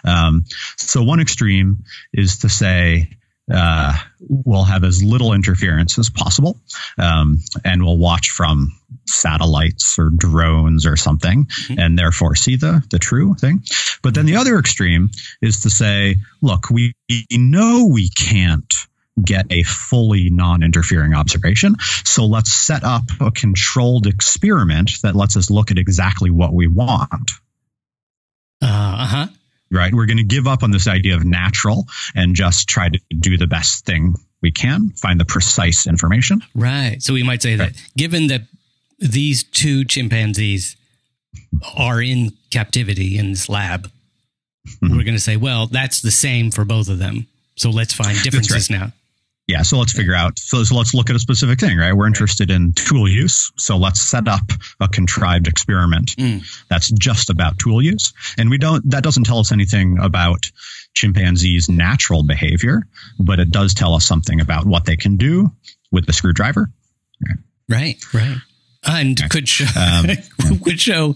Um, 0.04 0.44
so 0.76 1.02
one 1.02 1.20
extreme 1.20 1.84
is 2.12 2.38
to 2.40 2.48
say 2.48 3.10
uh, 3.50 3.94
we'll 4.20 4.64
have 4.64 4.84
as 4.84 5.02
little 5.02 5.32
interference 5.32 5.98
as 5.98 6.10
possible, 6.10 6.60
um, 6.98 7.38
and 7.64 7.82
we'll 7.82 7.98
watch 7.98 8.30
from 8.30 8.72
satellites 9.06 9.98
or 9.98 10.10
drones 10.10 10.86
or 10.86 10.96
something, 10.96 11.44
mm-hmm. 11.44 11.78
and 11.78 11.98
therefore 11.98 12.36
see 12.36 12.56
the 12.56 12.84
the 12.90 12.98
true 12.98 13.34
thing. 13.34 13.62
But 14.02 14.14
then 14.14 14.26
the 14.26 14.36
other 14.36 14.58
extreme 14.58 15.10
is 15.40 15.60
to 15.60 15.70
say, 15.70 16.16
look, 16.40 16.70
we 16.70 16.94
know 17.30 17.86
we 17.86 18.08
can't 18.08 18.72
get 19.22 19.46
a 19.50 19.62
fully 19.64 20.30
non-interfering 20.30 21.12
observation. 21.14 21.74
So 22.04 22.24
let's 22.24 22.52
set 22.52 22.82
up 22.82 23.02
a 23.20 23.30
controlled 23.30 24.06
experiment 24.06 24.92
that 25.02 25.14
lets 25.14 25.36
us 25.36 25.50
look 25.50 25.70
at 25.70 25.78
exactly 25.78 26.30
what 26.30 26.54
we 26.54 26.66
want. 26.66 27.30
Uh 28.62 29.06
huh 29.06 29.26
right? 29.72 29.92
We're 29.92 30.06
going 30.06 30.18
to 30.18 30.24
give 30.24 30.46
up 30.46 30.62
on 30.62 30.70
this 30.70 30.86
idea 30.86 31.16
of 31.16 31.24
natural 31.24 31.86
and 32.14 32.36
just 32.36 32.68
try 32.68 32.88
to 32.88 33.00
do 33.18 33.36
the 33.36 33.46
best 33.46 33.84
thing 33.84 34.14
we 34.42 34.50
can, 34.50 34.90
find 34.90 35.18
the 35.18 35.24
precise 35.24 35.86
information. 35.86 36.42
Right. 36.54 37.00
So 37.00 37.14
we 37.14 37.22
might 37.22 37.42
say 37.42 37.56
right. 37.56 37.72
that 37.72 37.82
given 37.96 38.26
that 38.28 38.42
these 38.98 39.42
two 39.42 39.84
chimpanzees 39.84 40.76
are 41.76 42.02
in 42.02 42.32
captivity 42.50 43.18
in 43.18 43.30
this 43.30 43.48
lab, 43.48 43.90
mm-hmm. 44.66 44.96
we're 44.96 45.04
going 45.04 45.16
to 45.16 45.20
say, 45.20 45.36
well, 45.36 45.66
that's 45.66 46.02
the 46.02 46.10
same 46.10 46.50
for 46.50 46.64
both 46.64 46.88
of 46.88 46.98
them. 46.98 47.26
So 47.56 47.70
let's 47.70 47.92
find 47.92 48.20
differences 48.22 48.70
right. 48.70 48.80
now. 48.80 48.92
Yeah, 49.52 49.60
so 49.60 49.76
let's 49.76 49.92
figure 49.92 50.14
out. 50.14 50.38
So, 50.38 50.64
so, 50.64 50.74
let's 50.74 50.94
look 50.94 51.10
at 51.10 51.16
a 51.16 51.18
specific 51.18 51.60
thing, 51.60 51.76
right? 51.76 51.92
We're 51.92 52.06
interested 52.06 52.50
in 52.50 52.72
tool 52.72 53.06
use, 53.06 53.52
so 53.58 53.76
let's 53.76 54.00
set 54.00 54.26
up 54.26 54.40
a 54.80 54.88
contrived 54.88 55.46
experiment 55.46 56.16
mm. 56.16 56.42
that's 56.70 56.90
just 56.90 57.28
about 57.28 57.58
tool 57.58 57.82
use, 57.82 58.14
and 58.38 58.48
we 58.48 58.56
don't. 58.56 58.88
That 58.90 59.02
doesn't 59.02 59.24
tell 59.24 59.40
us 59.40 59.52
anything 59.52 59.98
about 60.00 60.50
chimpanzees' 60.94 61.68
natural 61.68 62.22
behavior, 62.22 62.88
but 63.18 63.40
it 63.40 63.50
does 63.50 63.74
tell 63.74 63.92
us 63.94 64.06
something 64.06 64.40
about 64.40 64.64
what 64.64 64.86
they 64.86 64.96
can 64.96 65.18
do 65.18 65.52
with 65.90 66.06
the 66.06 66.14
screwdriver. 66.14 66.70
Right, 67.68 68.02
right, 68.14 68.38
and 68.86 69.20
okay. 69.20 69.28
could 69.28 69.48
show 69.50 69.66
um, 69.78 70.06
could 70.64 70.80
show 70.80 71.14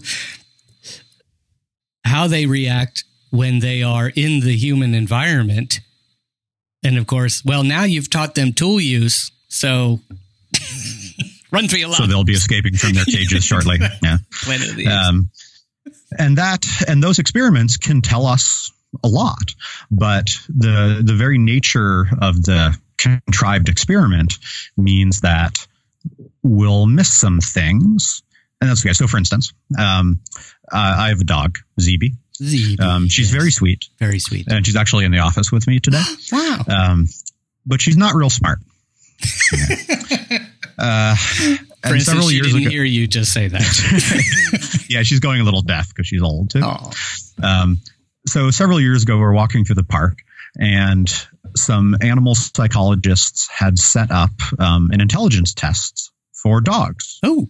how 2.05 2.27
they 2.27 2.45
react 2.45 3.03
when 3.31 3.61
they 3.61 3.81
are 3.81 4.09
in 4.15 4.41
the 4.41 4.55
human 4.55 4.93
environment 4.93 5.79
and 6.87 6.97
of 6.97 7.05
course, 7.05 7.43
well, 7.43 7.63
now 7.63 7.83
you've 7.83 8.09
taught 8.09 8.33
them 8.33 8.53
tool 8.53 8.79
use, 8.79 9.31
so 9.49 9.99
run 11.51 11.67
for 11.67 11.75
your 11.75 11.89
life. 11.89 11.97
So 11.97 12.07
they'll 12.07 12.23
be 12.23 12.33
escaping 12.33 12.75
from 12.75 12.93
their 12.93 13.03
cages 13.09 13.43
shortly. 13.43 13.77
Yeah. 14.01 14.17
Um, 14.87 15.29
and 16.17 16.37
that 16.37 16.65
and 16.87 17.03
those 17.03 17.19
experiments 17.19 17.75
can 17.75 18.01
tell 18.01 18.25
us 18.25 18.71
a 19.03 19.09
lot, 19.09 19.53
but 19.91 20.29
the 20.47 21.01
the 21.03 21.13
very 21.13 21.37
nature 21.37 22.07
of 22.21 22.41
the 22.41 22.77
contrived 22.97 23.67
experiment 23.67 24.35
means 24.77 25.21
that 25.21 25.67
we'll 26.41 26.85
miss 26.85 27.13
some 27.13 27.41
things. 27.41 28.23
And 28.61 28.69
that's 28.69 28.83
okay. 28.83 28.93
So, 28.93 29.07
for 29.07 29.17
instance, 29.17 29.53
um, 29.77 30.21
uh, 30.71 30.95
I 30.97 31.09
have 31.09 31.19
a 31.19 31.25
dog, 31.25 31.59
Um, 32.79 33.07
she's 33.09 33.31
yes. 33.31 33.39
very 33.39 33.51
sweet. 33.51 33.85
Very 33.97 34.19
sweet. 34.19 34.47
And 34.47 34.65
she's 34.65 34.75
actually 34.75 35.05
in 35.05 35.11
the 35.11 35.19
office 35.19 35.51
with 35.51 35.67
me 35.67 35.79
today. 35.79 36.01
wow. 36.31 36.59
Um, 36.67 37.07
but 37.65 37.81
she's 37.81 37.97
not 37.97 38.15
real 38.15 38.29
smart. 38.29 38.59
uh, 40.77 41.15
and 41.83 42.01
several 42.01 42.31
years 42.31 42.47
didn't 42.47 42.61
ago, 42.61 42.69
hear 42.69 42.83
you 42.83 43.07
just 43.07 43.33
say 43.33 43.47
that. 43.47 44.85
yeah, 44.89 45.03
she's 45.03 45.19
going 45.19 45.41
a 45.41 45.43
little 45.43 45.63
deaf 45.63 45.89
because 45.89 46.07
she's 46.07 46.21
old 46.21 46.51
too. 46.51 46.61
Um, 47.41 47.79
so 48.27 48.51
several 48.51 48.79
years 48.79 49.03
ago, 49.03 49.15
we 49.15 49.21
were 49.21 49.33
walking 49.33 49.65
through 49.65 49.75
the 49.75 49.83
park, 49.83 50.19
and 50.59 51.11
some 51.55 51.95
animal 52.01 52.35
psychologists 52.35 53.47
had 53.47 53.79
set 53.79 54.11
up 54.11 54.31
um, 54.59 54.91
an 54.91 55.01
intelligence 55.01 55.53
test 55.53 56.11
for 56.33 56.61
dogs. 56.61 57.19
Oh. 57.23 57.47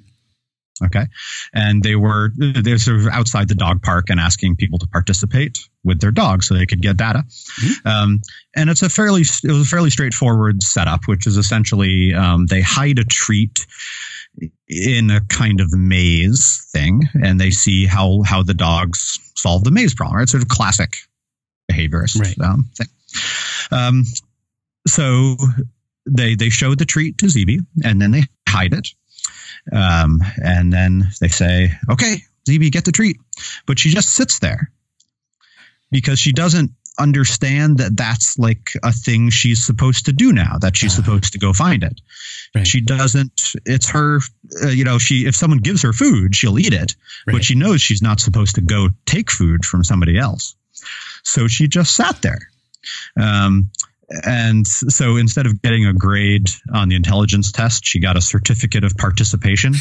Okay. 0.84 1.06
And 1.54 1.82
they 1.82 1.96
were, 1.96 2.32
they're 2.36 2.78
sort 2.78 3.00
of 3.00 3.08
outside 3.08 3.48
the 3.48 3.56
dog 3.56 3.82
park 3.82 4.10
and 4.10 4.20
asking 4.20 4.56
people 4.56 4.80
to 4.80 4.88
participate 4.88 5.58
with 5.84 6.00
their 6.00 6.12
dog 6.12 6.44
so 6.44 6.54
they 6.54 6.66
could 6.66 6.82
get 6.82 6.98
data. 6.98 7.24
Mm-hmm. 7.62 7.88
Um, 7.88 8.22
and 8.56 8.70
it's 8.70 8.84
a 8.84 8.90
fairly, 8.90 9.22
it 9.22 9.52
was 9.52 9.62
a 9.62 9.70
fairly 9.70 9.90
straightforward 9.90 10.62
setup, 10.62 11.02
which 11.08 11.26
is 11.26 11.38
essentially 11.38 12.14
um, 12.14 12.46
they 12.46 12.62
hide 12.62 13.00
a 13.00 13.04
treat 13.04 13.66
in 14.68 15.10
a 15.10 15.22
kind 15.22 15.62
of 15.62 15.72
maze 15.74 16.68
thing 16.72 17.04
and 17.24 17.40
they 17.40 17.50
see 17.50 17.86
how, 17.86 18.22
how 18.24 18.44
the 18.44 18.54
dogs 18.54 19.20
solve 19.36 19.64
the 19.64 19.72
maze 19.72 19.96
problem, 19.96 20.18
right? 20.18 20.30
Sort 20.30 20.44
of 20.44 20.50
classic 20.50 20.98
behaviorist 21.72 22.20
right. 22.20 22.40
um, 22.48 22.70
thing. 22.76 22.88
Um, 23.72 24.04
so 24.88 25.36
they, 26.06 26.36
they 26.36 26.50
show 26.50 26.76
the 26.76 26.86
treat 26.86 27.18
to 27.20 27.26
Zeeby 27.26 27.60
and 27.84 28.02
then 28.02 28.12
they 28.12 28.24
hide 28.48 28.74
it 28.74 28.90
um, 29.72 30.22
and 30.44 30.72
then 30.72 31.10
they 31.20 31.28
say, 31.28 31.72
okay, 31.90 32.18
Zeeby, 32.48 32.72
get 32.72 32.86
the 32.86 32.92
treat. 32.92 33.18
But 33.66 33.80
she 33.80 33.90
just 33.90 34.14
sits 34.14 34.40
there 34.40 34.72
because 35.92 36.20
she 36.20 36.32
doesn't 36.34 36.72
understand 37.00 37.78
that 37.78 37.96
that's 37.96 38.40
like 38.40 38.72
a 38.84 38.92
thing 38.92 39.30
she's 39.30 39.64
supposed 39.64 40.06
to 40.08 40.14
do 40.14 40.34
now 40.34 40.58
that 40.58 40.76
she's 40.76 40.94
uh, 40.94 40.96
supposed 41.04 41.34
to 41.34 41.40
go 41.40 41.54
find 41.54 41.84
it 41.84 42.02
right. 42.56 42.66
she 42.66 42.82
doesn't 42.82 43.40
it's 43.66 43.90
her 43.90 44.20
uh, 44.64 44.68
you 44.70 44.84
know 44.84 44.98
she 44.98 45.28
if 45.28 45.36
someone 45.36 45.60
gives 45.60 45.84
her 45.84 45.94
food 45.94 46.36
she'll 46.36 46.58
eat 46.58 46.74
it 46.74 46.96
right. 47.28 47.34
but 47.34 47.44
she 47.44 47.54
knows 47.54 47.82
she's 47.82 48.02
not 48.02 48.20
supposed 48.20 48.56
to 48.56 48.62
go 48.62 48.90
take 49.06 49.30
food 49.30 49.64
from 49.64 49.84
somebody 49.84 50.18
else 50.18 50.56
so 51.24 51.48
she 51.48 51.68
just 51.68 51.96
sat 51.96 52.20
there 52.24 52.50
um, 53.16 53.70
and 54.26 54.66
so 54.66 55.18
instead 55.18 55.46
of 55.46 55.62
getting 55.62 55.86
a 55.86 55.94
grade 55.94 56.50
on 56.74 56.88
the 56.88 56.96
intelligence 56.96 57.52
test 57.52 57.86
she 57.86 58.00
got 58.00 58.16
a 58.16 58.22
certificate 58.22 58.84
of 58.84 58.96
participation 58.96 59.74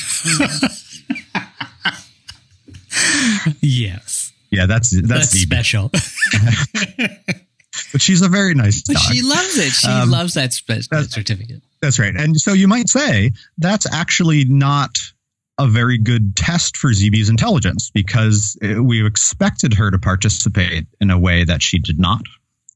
yes 3.61 4.27
yeah, 4.51 4.67
that's 4.67 4.91
that's, 4.91 5.33
that's 5.33 5.39
special. 5.39 5.91
but 7.93 8.01
she's 8.01 8.23
a 8.23 8.29
very 8.29 8.55
nice 8.55 8.83
dog. 8.83 8.95
But 8.95 9.01
she 9.01 9.23
loves 9.23 9.59
it. 9.59 9.73
She 9.73 9.89
um, 9.89 10.11
loves 10.11 10.35
that, 10.35 10.53
spe- 10.53 10.89
that 10.91 11.09
certificate. 11.11 11.63
That's 11.83 11.99
right. 11.99 12.15
And 12.17 12.41
so 12.41 12.53
you 12.53 12.69
might 12.69 12.89
say 12.89 13.33
that's 13.59 13.93
actually 13.93 14.45
not 14.45 14.91
a 15.59 15.67
very 15.67 15.99
good 15.99 16.37
test 16.37 16.77
for 16.77 16.91
ZB's 16.91 17.29
intelligence 17.29 17.91
because 17.91 18.59
we 18.61 19.05
expected 19.05 19.75
her 19.75 19.91
to 19.91 19.99
participate 19.99 20.87
in 21.01 21.11
a 21.11 21.19
way 21.19 21.45
that 21.45 21.63
she 21.63 21.79
did 21.79 21.99
not. 21.99 22.23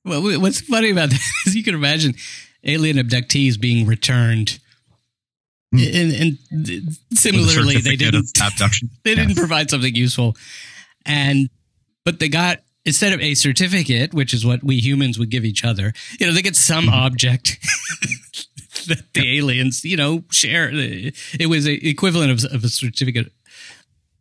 Well, 0.04 0.40
what's 0.40 0.60
funny 0.60 0.90
about 0.90 1.10
that 1.10 1.20
is 1.46 1.54
you 1.54 1.62
can 1.62 1.74
imagine 1.74 2.14
alien 2.64 2.96
abductees 2.96 3.60
being 3.60 3.86
returned. 3.86 4.58
Mm. 5.74 5.94
And, 5.94 6.38
and 6.50 6.98
similarly, 7.14 7.76
they 7.76 7.96
didn't 7.96 8.30
abduction. 8.40 8.90
They 9.04 9.14
didn't 9.14 9.36
provide 9.36 9.70
something 9.70 9.94
useful, 9.94 10.36
and 11.06 11.48
but 12.04 12.18
they 12.18 12.28
got 12.28 12.58
instead 12.84 13.12
of 13.12 13.20
a 13.20 13.34
certificate, 13.34 14.12
which 14.14 14.34
is 14.34 14.44
what 14.44 14.64
we 14.64 14.80
humans 14.80 15.18
would 15.18 15.30
give 15.30 15.44
each 15.44 15.64
other, 15.64 15.92
you 16.18 16.26
know, 16.26 16.32
they 16.32 16.42
get 16.42 16.56
some 16.56 16.86
mm-hmm. 16.86 16.94
object 16.94 17.58
that 18.88 19.12
the 19.14 19.38
aliens, 19.38 19.84
you 19.84 19.96
know, 19.96 20.24
share. 20.30 20.70
It 20.72 21.48
was 21.48 21.66
a 21.66 21.88
equivalent 21.88 22.32
of, 22.32 22.52
of, 22.52 22.64
a 22.64 22.68
certificate, 22.68 23.32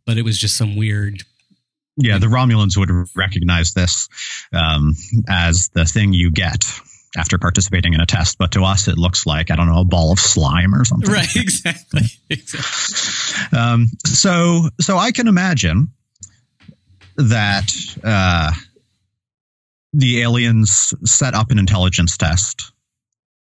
but 0.06 0.18
it 0.18 0.22
was 0.22 0.38
just 0.38 0.56
some 0.56 0.76
weird. 0.76 1.24
Yeah, 2.00 2.18
the 2.18 2.26
Romulans 2.26 2.76
would 2.76 2.90
recognize 3.14 3.72
this 3.72 4.08
um, 4.52 4.94
as 5.28 5.68
the 5.74 5.84
thing 5.84 6.12
you 6.12 6.30
get 6.30 6.64
after 7.16 7.38
participating 7.38 7.94
in 7.94 8.00
a 8.00 8.06
test, 8.06 8.38
but 8.38 8.52
to 8.52 8.64
us 8.64 8.88
it 8.88 8.96
looks 8.96 9.26
like 9.26 9.50
I 9.50 9.56
don't 9.56 9.66
know 9.66 9.80
a 9.80 9.84
ball 9.84 10.12
of 10.12 10.18
slime 10.18 10.74
or 10.74 10.84
something. 10.84 11.10
Right, 11.10 11.36
exactly. 11.36 12.02
exactly. 12.30 13.58
Um, 13.58 13.86
so, 14.06 14.68
so 14.80 14.96
I 14.96 15.10
can 15.10 15.28
imagine 15.28 15.88
that 17.16 17.70
uh, 18.04 18.52
the 19.92 20.22
aliens 20.22 20.94
set 21.04 21.34
up 21.34 21.50
an 21.50 21.58
intelligence 21.58 22.16
test 22.16 22.72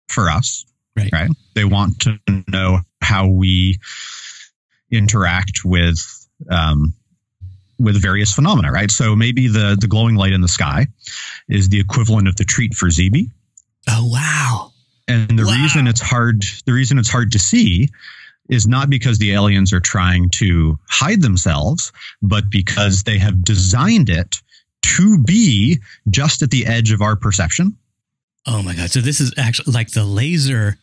for 0.08 0.30
us. 0.30 0.64
Right. 0.96 1.10
right. 1.12 1.30
They 1.54 1.64
want 1.64 2.00
to 2.00 2.18
know 2.48 2.80
how 3.00 3.28
we 3.28 3.78
interact 4.90 5.64
with 5.64 5.98
um, 6.50 6.94
with 7.78 8.00
various 8.00 8.32
phenomena. 8.32 8.72
Right. 8.72 8.90
So 8.90 9.14
maybe 9.14 9.48
the 9.48 9.76
the 9.80 9.86
glowing 9.86 10.16
light 10.16 10.32
in 10.32 10.40
the 10.40 10.48
sky 10.48 10.86
is 11.48 11.68
the 11.68 11.80
equivalent 11.80 12.28
of 12.28 12.36
the 12.36 12.44
treat 12.44 12.74
for 12.74 12.88
ZB. 12.88 13.30
Oh 13.88 14.10
wow! 14.12 14.72
And 15.06 15.38
the 15.38 15.46
wow. 15.46 15.52
reason 15.52 15.86
it's 15.86 16.00
hard 16.00 16.44
the 16.66 16.72
reason 16.72 16.98
it's 16.98 17.10
hard 17.10 17.32
to 17.32 17.38
see 17.38 17.88
is 18.48 18.66
not 18.66 18.90
because 18.90 19.18
the 19.18 19.32
aliens 19.32 19.72
are 19.72 19.80
trying 19.80 20.30
to 20.30 20.78
hide 20.88 21.20
themselves, 21.20 21.92
but 22.22 22.50
because 22.50 23.02
they 23.02 23.18
have 23.18 23.44
designed 23.44 24.08
it 24.08 24.36
to 24.80 25.18
be 25.18 25.80
just 26.08 26.42
at 26.42 26.50
the 26.50 26.66
edge 26.66 26.92
of 26.92 27.02
our 27.02 27.14
perception. 27.14 27.76
Oh 28.46 28.62
my 28.62 28.74
god! 28.74 28.90
So 28.90 29.00
this 29.00 29.20
is 29.20 29.32
actually 29.36 29.72
like 29.72 29.90
the 29.90 30.04
laser. 30.04 30.78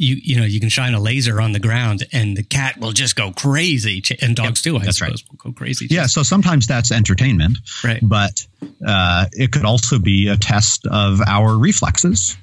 You 0.00 0.16
you 0.22 0.38
know 0.38 0.46
you 0.46 0.60
can 0.60 0.68
shine 0.68 0.94
a 0.94 1.00
laser 1.00 1.40
on 1.40 1.52
the 1.52 1.60
ground 1.60 2.06
and 2.12 2.36
the 2.36 2.44
cat 2.44 2.78
will 2.78 2.92
just 2.92 3.16
go 3.16 3.32
crazy 3.32 4.02
and 4.22 4.36
dogs 4.36 4.64
yep, 4.64 4.72
too. 4.72 4.76
I 4.76 4.84
that's 4.84 4.98
suppose 4.98 5.24
right. 5.24 5.30
will 5.30 5.50
go 5.50 5.56
crazy. 5.56 5.88
Yeah. 5.90 6.06
So 6.06 6.22
sometimes 6.22 6.66
that's 6.68 6.92
entertainment, 6.92 7.58
right? 7.82 7.98
But 8.00 8.46
uh, 8.86 9.26
it 9.32 9.50
could 9.50 9.64
also 9.64 9.98
be 9.98 10.28
a 10.28 10.36
test 10.36 10.86
of 10.86 11.20
our 11.26 11.56
reflexes. 11.56 12.36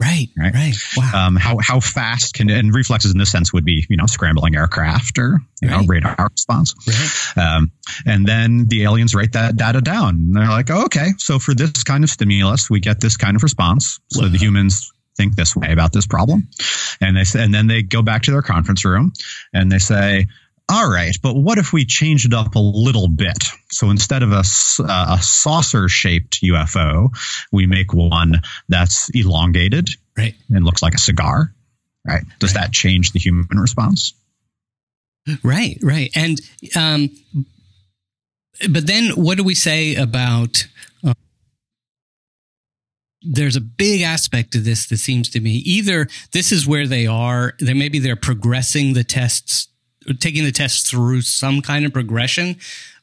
Right, 0.00 0.28
right, 0.36 0.52
right. 0.52 0.74
Wow. 0.96 1.26
Um, 1.26 1.36
how 1.36 1.58
how 1.62 1.78
fast 1.78 2.34
can 2.34 2.50
and 2.50 2.74
reflexes 2.74 3.12
in 3.12 3.18
this 3.18 3.30
sense 3.30 3.52
would 3.52 3.64
be 3.64 3.86
you 3.88 3.96
know 3.96 4.06
scrambling 4.06 4.56
aircraft 4.56 5.16
or 5.18 5.38
you 5.60 5.68
right. 5.68 5.80
know 5.80 5.86
radar 5.86 6.28
response. 6.28 6.74
Right. 7.36 7.44
Um, 7.44 7.70
and 8.04 8.26
then 8.26 8.66
the 8.66 8.82
aliens 8.82 9.14
write 9.14 9.32
that 9.32 9.56
data 9.56 9.80
down. 9.80 10.16
And 10.16 10.36
they're 10.36 10.48
like, 10.48 10.70
oh, 10.70 10.86
okay, 10.86 11.10
so 11.18 11.38
for 11.38 11.54
this 11.54 11.84
kind 11.84 12.02
of 12.02 12.10
stimulus, 12.10 12.68
we 12.68 12.80
get 12.80 13.00
this 13.00 13.16
kind 13.16 13.36
of 13.36 13.44
response. 13.44 14.00
So 14.08 14.28
the 14.28 14.38
humans 14.38 14.91
think 15.16 15.36
this 15.36 15.54
way 15.54 15.72
about 15.72 15.92
this 15.92 16.06
problem, 16.06 16.48
and 17.00 17.16
they 17.16 17.24
say, 17.24 17.42
and 17.42 17.54
then 17.54 17.66
they 17.66 17.82
go 17.82 18.02
back 18.02 18.22
to 18.22 18.30
their 18.30 18.42
conference 18.42 18.84
room 18.84 19.12
and 19.52 19.70
they 19.70 19.78
say, 19.78 20.26
all 20.68 20.90
right, 20.90 21.14
but 21.22 21.34
what 21.34 21.58
if 21.58 21.72
we 21.72 21.84
change 21.84 22.24
it 22.24 22.32
up 22.32 22.54
a 22.54 22.58
little 22.58 23.08
bit? 23.08 23.44
So 23.70 23.90
instead 23.90 24.22
of 24.22 24.32
a, 24.32 24.42
uh, 24.80 25.16
a 25.18 25.22
saucer 25.22 25.88
shaped 25.88 26.40
UFO, 26.42 27.10
we 27.50 27.66
make 27.66 27.92
one 27.92 28.40
that's 28.68 29.10
elongated 29.10 29.90
right. 30.16 30.34
and 30.50 30.64
looks 30.64 30.82
like 30.82 30.94
a 30.94 30.98
cigar. 30.98 31.52
Right. 32.06 32.22
Does 32.38 32.54
right. 32.54 32.62
that 32.62 32.72
change 32.72 33.12
the 33.12 33.18
human 33.18 33.58
response? 33.58 34.14
Right, 35.42 35.78
right. 35.82 36.10
And, 36.16 36.40
um, 36.74 37.10
but 38.70 38.86
then 38.86 39.10
what 39.10 39.36
do 39.36 39.44
we 39.44 39.54
say 39.54 39.94
about, 39.94 40.66
there's 43.24 43.56
a 43.56 43.60
big 43.60 44.02
aspect 44.02 44.52
to 44.52 44.58
this 44.58 44.86
that 44.88 44.98
seems 44.98 45.28
to 45.30 45.40
me 45.40 45.50
either 45.50 46.08
this 46.32 46.52
is 46.52 46.66
where 46.66 46.86
they 46.86 47.06
are, 47.06 47.54
then 47.58 47.78
maybe 47.78 47.98
they're 47.98 48.16
progressing 48.16 48.92
the 48.94 49.04
tests 49.04 49.68
taking 50.18 50.44
the 50.44 50.52
tests 50.52 50.90
through 50.90 51.22
some 51.22 51.62
kind 51.62 51.84
of 51.84 51.92
progression 51.92 52.56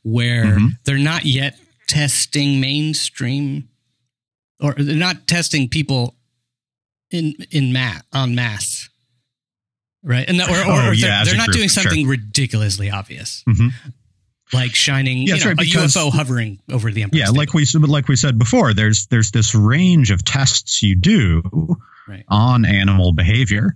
where 0.03 0.45
mm-hmm. 0.45 0.67
they're 0.83 0.97
not 0.97 1.25
yet 1.25 1.57
testing 1.87 2.59
mainstream 2.59 3.69
or 4.61 4.73
they're 4.73 4.95
not 4.95 5.27
testing 5.27 5.67
people 5.69 6.15
in 7.11 7.33
in 7.51 7.73
mass 7.73 8.03
on 8.13 8.35
mass 8.35 8.89
right 10.03 10.29
and 10.29 10.39
the, 10.39 10.43
or, 10.43 10.57
or, 10.57 10.89
oh, 10.89 10.91
yeah, 10.91 11.23
they're, 11.23 11.33
they're 11.33 11.37
not 11.37 11.51
doing 11.51 11.69
something 11.69 12.03
sure. 12.03 12.11
ridiculously 12.11 12.91
obvious 12.91 13.43
mm-hmm. 13.47 13.69
Like 14.53 14.73
shining 14.73 15.19
yeah, 15.19 15.35
you 15.35 15.41
know, 15.41 15.47
right, 15.47 15.57
because, 15.57 15.95
a 15.95 15.99
UFO 15.99 16.11
hovering 16.11 16.59
over 16.71 16.91
the 16.91 17.03
Empire 17.03 17.19
yeah 17.19 17.25
State. 17.27 17.37
like 17.37 17.53
we 17.53 17.65
like 17.75 18.07
we 18.07 18.15
said 18.15 18.37
before 18.37 18.73
there's 18.73 19.07
there's 19.07 19.31
this 19.31 19.53
range 19.53 20.11
of 20.11 20.25
tests 20.25 20.81
you 20.81 20.95
do 20.95 21.77
right. 22.07 22.25
on 22.27 22.65
animal 22.65 23.13
behavior 23.13 23.75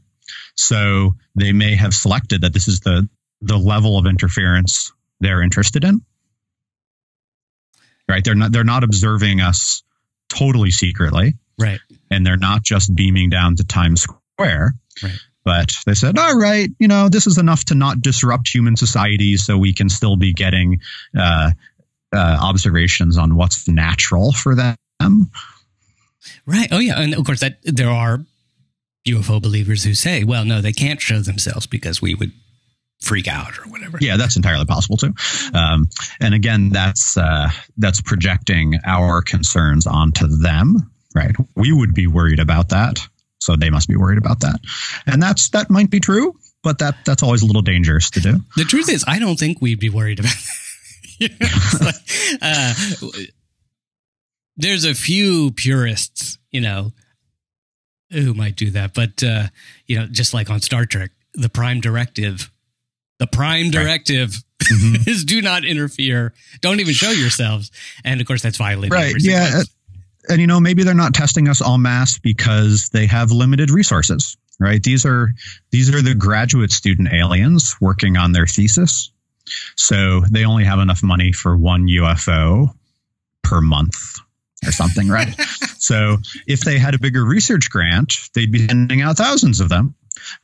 so 0.55 1.15
they 1.35 1.51
may 1.51 1.75
have 1.75 1.93
selected 1.93 2.41
that 2.41 2.53
this 2.53 2.67
is 2.67 2.81
the 2.81 3.07
the 3.41 3.57
level 3.57 3.97
of 3.97 4.05
interference 4.05 4.91
they're 5.19 5.41
interested 5.41 5.83
in. 5.83 6.01
Right? 8.07 8.23
They're 8.23 8.35
not 8.35 8.51
they're 8.51 8.63
not 8.63 8.83
observing 8.83 9.41
us 9.41 9.83
totally 10.29 10.71
secretly. 10.71 11.35
Right. 11.57 11.79
And 12.11 12.25
they're 12.25 12.37
not 12.37 12.63
just 12.63 12.93
beaming 12.93 13.29
down 13.29 13.55
to 13.57 13.63
Times 13.63 14.01
Square. 14.01 14.73
Right. 15.01 15.19
But 15.45 15.71
they 15.85 15.93
said, 15.93 16.17
all 16.17 16.37
right, 16.37 16.69
you 16.79 16.87
know, 16.87 17.09
this 17.09 17.27
is 17.27 17.37
enough 17.37 17.65
to 17.65 17.75
not 17.75 18.01
disrupt 18.01 18.47
human 18.47 18.77
society 18.77 19.35
so 19.37 19.57
we 19.57 19.73
can 19.73 19.89
still 19.89 20.15
be 20.15 20.33
getting 20.33 20.79
uh, 21.17 21.51
uh, 22.15 22.37
observations 22.41 23.17
on 23.17 23.35
what's 23.35 23.67
natural 23.67 24.31
for 24.31 24.55
them. 24.55 25.29
Right. 26.45 26.69
Oh, 26.71 26.79
yeah. 26.79 26.99
And 26.99 27.13
of 27.13 27.25
course, 27.25 27.41
that 27.41 27.57
there 27.63 27.89
are 27.89 28.25
UFO 29.07 29.41
believers 29.41 29.83
who 29.83 29.93
say, 29.93 30.23
well, 30.23 30.45
no, 30.45 30.61
they 30.61 30.71
can't 30.71 31.01
show 31.01 31.19
themselves 31.19 31.67
because 31.67 32.01
we 32.01 32.15
would 32.15 32.31
freak 33.01 33.27
out 33.27 33.59
or 33.59 33.63
whatever. 33.63 33.97
Yeah, 33.99 34.17
that's 34.17 34.37
entirely 34.37 34.65
possible 34.65 34.97
too. 34.97 35.13
Um, 35.53 35.89
and 36.21 36.33
again, 36.33 36.69
that's 36.69 37.17
uh, 37.17 37.49
that's 37.77 38.01
projecting 38.01 38.79
our 38.85 39.21
concerns 39.21 39.87
onto 39.87 40.27
them. 40.27 40.89
Right? 41.13 41.35
We 41.55 41.71
would 41.71 41.93
be 41.93 42.07
worried 42.07 42.39
about 42.39 42.69
that, 42.69 42.99
so 43.43 43.55
they 43.55 43.69
must 43.69 43.87
be 43.87 43.95
worried 43.95 44.17
about 44.17 44.39
that. 44.41 44.59
And 45.05 45.21
that's 45.21 45.49
that 45.49 45.69
might 45.69 45.89
be 45.89 45.99
true, 45.99 46.37
but 46.63 46.79
that 46.79 46.95
that's 47.05 47.23
always 47.23 47.41
a 47.41 47.45
little 47.45 47.61
dangerous 47.61 48.09
to 48.11 48.19
do. 48.19 48.39
The 48.55 48.63
truth 48.63 48.89
is, 48.89 49.03
I 49.07 49.19
don't 49.19 49.37
think 49.37 49.61
we'd 49.61 49.79
be 49.79 49.89
worried 49.89 50.19
about. 50.19 50.35
That. 51.19 51.81
like, 51.81 52.39
uh, 52.41 52.73
there's 54.55 54.85
a 54.85 54.93
few 54.93 55.51
purists, 55.51 56.37
you 56.51 56.61
know, 56.61 56.93
who 58.11 58.33
might 58.33 58.55
do 58.55 58.71
that, 58.71 58.93
but 58.93 59.23
uh, 59.23 59.47
you 59.87 59.99
know, 59.99 60.05
just 60.05 60.33
like 60.33 60.49
on 60.49 60.61
Star 60.61 60.85
Trek, 60.85 61.11
the 61.33 61.49
Prime 61.49 61.81
Directive 61.81 62.49
the 63.19 63.27
prime 63.27 63.69
directive 63.69 64.33
right. 64.61 64.69
mm-hmm. 64.69 64.95
is 65.09 65.23
do 65.23 65.41
not 65.41 65.63
interfere. 65.63 66.33
Don't 66.61 66.79
even 66.79 66.93
show 66.93 67.11
yourselves. 67.11 67.71
And 68.03 68.19
of 68.19 68.27
course, 68.27 68.41
that's 68.41 68.57
violated. 68.57 68.91
Right. 68.91 69.15
Yeah. 69.17 69.61
And, 70.29 70.39
you 70.39 70.47
know, 70.47 70.59
maybe 70.59 70.83
they're 70.83 70.93
not 70.93 71.13
testing 71.13 71.47
us 71.47 71.61
en 71.61 71.81
masse 71.81 72.17
because 72.17 72.89
they 72.89 73.05
have 73.07 73.31
limited 73.31 73.69
resources, 73.69 74.37
right? 74.59 74.81
These 74.81 75.05
are, 75.05 75.29
these 75.71 75.93
are 75.93 76.01
the 76.01 76.15
graduate 76.15 76.71
student 76.71 77.11
aliens 77.11 77.75
working 77.81 78.17
on 78.17 78.31
their 78.31 78.47
thesis. 78.47 79.11
So 79.75 80.21
they 80.31 80.45
only 80.45 80.63
have 80.63 80.79
enough 80.79 81.03
money 81.03 81.31
for 81.33 81.57
one 81.57 81.87
UFO 81.87 82.73
per 83.43 83.61
month. 83.61 84.19
or 84.65 84.71
something, 84.71 85.09
right? 85.09 85.35
so 85.77 86.17
if 86.47 86.61
they 86.61 86.79
had 86.79 86.95
a 86.95 86.99
bigger 86.99 87.23
research 87.25 87.69
grant, 87.69 88.13
they'd 88.33 88.51
be 88.51 88.65
sending 88.67 89.01
out 89.01 89.17
thousands 89.17 89.59
of 89.59 89.67
them. 89.67 89.95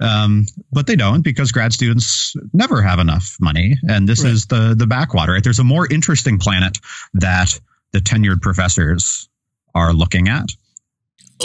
Um, 0.02 0.46
but 0.72 0.88
they 0.88 0.98
don't 0.98 1.22
because 1.22 1.52
grad 1.54 1.72
students 1.72 2.36
never 2.54 2.82
have 2.82 3.00
enough 3.00 3.38
money, 3.40 3.76
and 3.88 4.10
this 4.10 4.24
right. 4.24 4.34
is 4.34 4.48
the 4.48 4.76
the 4.78 4.88
backwater. 4.88 5.34
Right? 5.34 5.44
There's 5.44 5.60
a 5.60 5.64
more 5.64 5.88
interesting 5.90 6.38
planet 6.38 6.78
that 7.14 7.58
the 7.94 8.00
tenured 8.00 8.42
professors 8.42 9.29
are 9.76 9.94
looking 9.94 10.28
at, 10.28 10.46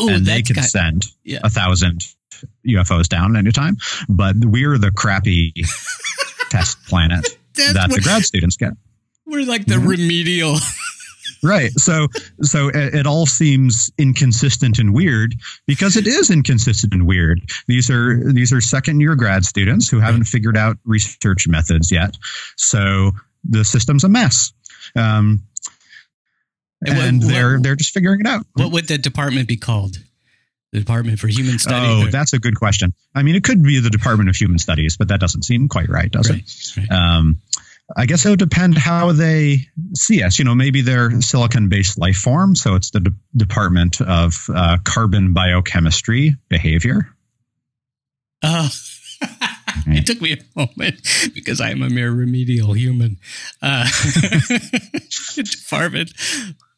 Ooh, 0.01 0.09
and 0.09 0.27
they 0.27 0.43
can 0.43 0.57
got, 0.57 0.65
send 0.65 1.07
yeah. 1.25 1.41
a 1.43 1.51
thousand 1.51 2.01
UFOs 2.67 3.09
down 3.09 3.37
anytime. 3.37 3.77
But 4.09 4.37
we're 4.39 4.79
the 4.79 4.91
crappy 4.91 5.53
test 6.51 6.83
planet 6.87 7.27
that 7.57 7.89
what, 7.89 7.97
the 7.97 8.01
grad 8.01 8.23
students 8.23 8.57
get. 8.57 8.73
We're 9.27 9.47
like 9.47 9.67
the 9.67 9.75
mm-hmm. 9.75 9.89
remedial. 9.89 10.57
right. 11.43 11.71
So 11.73 12.09
so 12.43 12.69
it, 12.69 12.95
it, 12.95 13.07
all 13.07 13.27
seems 13.27 13.91
inconsistent 13.99 14.79
and 14.79 14.95
weird 14.95 15.35
because 15.67 15.97
it 15.97 16.07
is 16.07 16.31
inconsistent 16.31 16.93
and 16.93 17.07
weird. 17.07 17.41
These 17.67 17.91
are 17.91 18.33
these 18.33 18.53
are 18.53 18.61
second 18.61 19.01
year 19.01 19.15
grad 19.15 19.45
students 19.45 19.89
who 19.89 20.01
haven't 20.01 20.25
figured 20.25 20.57
out 20.57 20.77
research 20.85 21.47
methods 21.49 21.91
yet. 21.91 22.17
So 22.57 23.13
the 23.45 23.65
system's 23.65 24.05
a 24.05 24.09
mess. 24.09 24.53
Um, 24.97 25.43
and, 26.87 27.23
what, 27.23 27.29
they're 27.29 27.61
they're 27.61 27.77
just 27.77 27.93
figuring 27.93 28.21
it 28.21 28.27
out. 28.27 28.47
What 28.55 28.73
would 28.73 28.89
the 28.89 28.99
department 28.99 29.49
be 29.49 29.57
called? 29.57 29.99
The 30.73 30.81
Department 30.81 31.21
for 31.21 31.29
Human 31.29 31.61
Studies. 31.61 32.09
Oh, 32.09 32.11
that's 32.11 32.33
a 32.33 32.41
good 32.41 32.57
question. 32.57 32.95
I 33.15 33.23
mean, 33.23 33.37
it 33.37 33.45
could 33.45 33.63
be 33.63 33.79
the 33.79 33.91
Department 33.91 34.29
of 34.29 34.35
Human 34.35 34.59
Studies, 34.59 34.97
but 34.97 35.07
that 35.07 35.21
doesn't 35.21 35.45
seem 35.45 35.69
quite 35.69 35.89
right, 35.89 36.11
does 36.11 36.29
right, 36.29 36.41
it? 36.41 36.77
Right. 36.77 36.91
Um, 36.91 37.41
I 37.97 38.07
guess 38.07 38.27
it 38.27 38.31
would 38.31 38.41
depend 38.41 38.77
how 38.77 39.13
they 39.13 39.59
see 39.95 40.23
us. 40.25 40.39
You 40.39 40.45
know, 40.45 40.55
maybe 40.57 40.81
they're 40.81 41.21
silicon-based 41.21 41.97
life 41.97 42.17
form, 42.17 42.57
so 42.57 42.75
it's 42.75 42.91
the 42.91 43.01
De- 43.01 43.11
Department 43.37 44.01
of 44.01 44.35
uh, 44.53 44.79
Carbon 44.83 45.33
Biochemistry 45.33 46.35
Behavior. 46.49 47.09
Oh. 48.43 48.69
it 49.87 50.07
took 50.07 50.21
me 50.21 50.33
a 50.33 50.59
moment 50.59 51.01
because 51.35 51.61
I 51.61 51.71
am 51.71 51.83
a 51.83 51.91
mere 51.91 52.11
remedial 52.11 52.73
human. 52.73 53.19
Uh, 53.63 53.87
department 55.35 56.13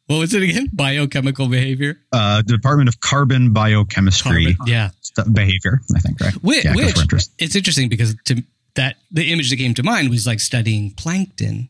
what 0.07 0.19
was 0.19 0.33
it 0.33 0.41
again? 0.41 0.69
Biochemical 0.73 1.49
behavior. 1.49 1.99
Uh, 2.13 2.41
Department 2.41 2.87
of 2.87 3.01
Carbon 3.01 3.51
Biochemistry. 3.51 4.55
Carbon, 4.55 4.73
yeah. 4.73 4.89
Behavior, 5.33 5.81
I 5.95 5.99
think, 5.99 6.19
right? 6.21 6.33
Which, 6.35 6.63
yeah, 6.63 6.75
which 6.75 6.95
it's 7.39 7.55
interesting 7.55 7.89
because 7.89 8.15
to 8.25 8.43
that 8.75 8.97
the 9.11 9.31
image 9.31 9.49
that 9.49 9.57
came 9.57 9.73
to 9.73 9.83
mind 9.83 10.09
was 10.09 10.27
like 10.27 10.39
studying 10.39 10.91
plankton, 10.91 11.69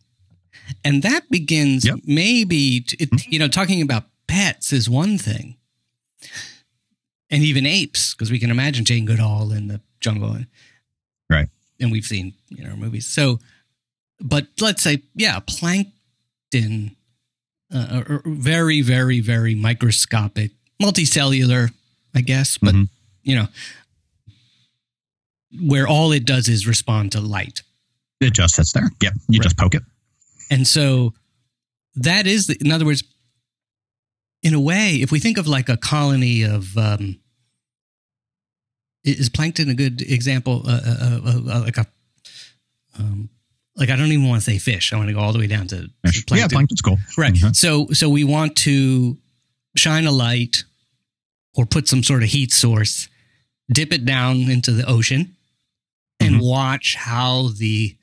and 0.83 1.01
that 1.03 1.31
begins 1.31 1.85
yep. 1.85 1.99
maybe 2.05 2.81
to, 2.81 3.01
it, 3.01 3.09
mm-hmm. 3.09 3.31
you 3.31 3.39
know 3.39 3.47
talking 3.47 3.81
about 3.81 4.03
pets 4.27 4.73
is 4.73 4.89
one 4.89 5.17
thing, 5.17 5.55
and 7.29 7.41
even 7.41 7.65
apes 7.65 8.13
because 8.13 8.29
we 8.29 8.37
can 8.37 8.51
imagine 8.51 8.83
Jane 8.83 9.05
Goodall 9.05 9.53
in 9.53 9.69
the 9.69 9.79
jungle, 10.01 10.33
and, 10.33 10.47
right? 11.29 11.47
And 11.79 11.89
we've 11.89 12.05
seen 12.05 12.33
you 12.49 12.67
know 12.67 12.75
movies. 12.75 13.07
So, 13.07 13.39
but 14.19 14.47
let's 14.59 14.83
say 14.83 15.03
yeah, 15.15 15.39
plankton 15.39 16.96
uh, 17.73 18.19
very, 18.25 18.81
very, 18.81 19.19
very 19.19 19.55
microscopic, 19.55 20.51
multicellular, 20.81 21.71
I 22.15 22.21
guess, 22.21 22.57
but 22.57 22.73
mm-hmm. 22.73 22.83
you 23.23 23.35
know, 23.35 23.47
where 25.61 25.87
all 25.87 26.11
it 26.11 26.25
does 26.25 26.47
is 26.47 26.67
respond 26.67 27.11
to 27.13 27.21
light. 27.21 27.61
It 28.19 28.33
just 28.33 28.55
sits 28.55 28.73
there. 28.73 28.89
Yep. 29.01 29.13
You 29.27 29.39
right. 29.39 29.43
just 29.43 29.57
poke 29.57 29.75
it. 29.75 29.83
And 30.49 30.67
so 30.67 31.13
that 31.95 32.27
is, 32.27 32.47
the, 32.47 32.57
in 32.59 32.71
other 32.71 32.85
words, 32.85 33.03
in 34.43 34.53
a 34.53 34.59
way, 34.59 34.95
if 35.01 35.11
we 35.11 35.19
think 35.19 35.37
of 35.37 35.47
like 35.47 35.69
a 35.69 35.77
colony 35.77 36.43
of, 36.43 36.77
um, 36.77 37.19
is 39.03 39.29
plankton 39.29 39.69
a 39.69 39.73
good 39.73 40.01
example? 40.01 40.63
Uh, 40.65 40.81
uh, 40.85 41.19
uh, 41.25 41.41
uh 41.49 41.61
like 41.61 41.77
a 41.77 41.85
um, 42.99 43.29
like 43.77 43.89
I 43.89 43.95
don't 43.95 44.11
even 44.11 44.27
want 44.27 44.43
to 44.43 44.51
say 44.51 44.57
fish. 44.57 44.91
I 44.91 44.97
want 44.97 45.09
to 45.09 45.13
go 45.13 45.19
all 45.19 45.33
the 45.33 45.39
way 45.39 45.47
down 45.47 45.67
to 45.67 45.89
plankton. 46.03 46.37
Yeah, 46.37 46.47
plankton's 46.47 46.81
cool. 46.81 46.97
Right. 47.17 47.33
Mm-hmm. 47.33 47.53
So 47.53 47.87
so 47.93 48.09
we 48.09 48.23
want 48.23 48.55
to 48.57 49.17
shine 49.75 50.05
a 50.05 50.11
light 50.11 50.63
or 51.55 51.65
put 51.65 51.87
some 51.87 52.03
sort 52.03 52.23
of 52.23 52.29
heat 52.29 52.51
source, 52.51 53.07
dip 53.71 53.93
it 53.93 54.03
down 54.03 54.49
into 54.49 54.71
the 54.71 54.85
ocean, 54.87 55.35
and 56.19 56.35
mm-hmm. 56.35 56.45
watch 56.45 56.95
how 56.95 57.49
the 57.57 57.95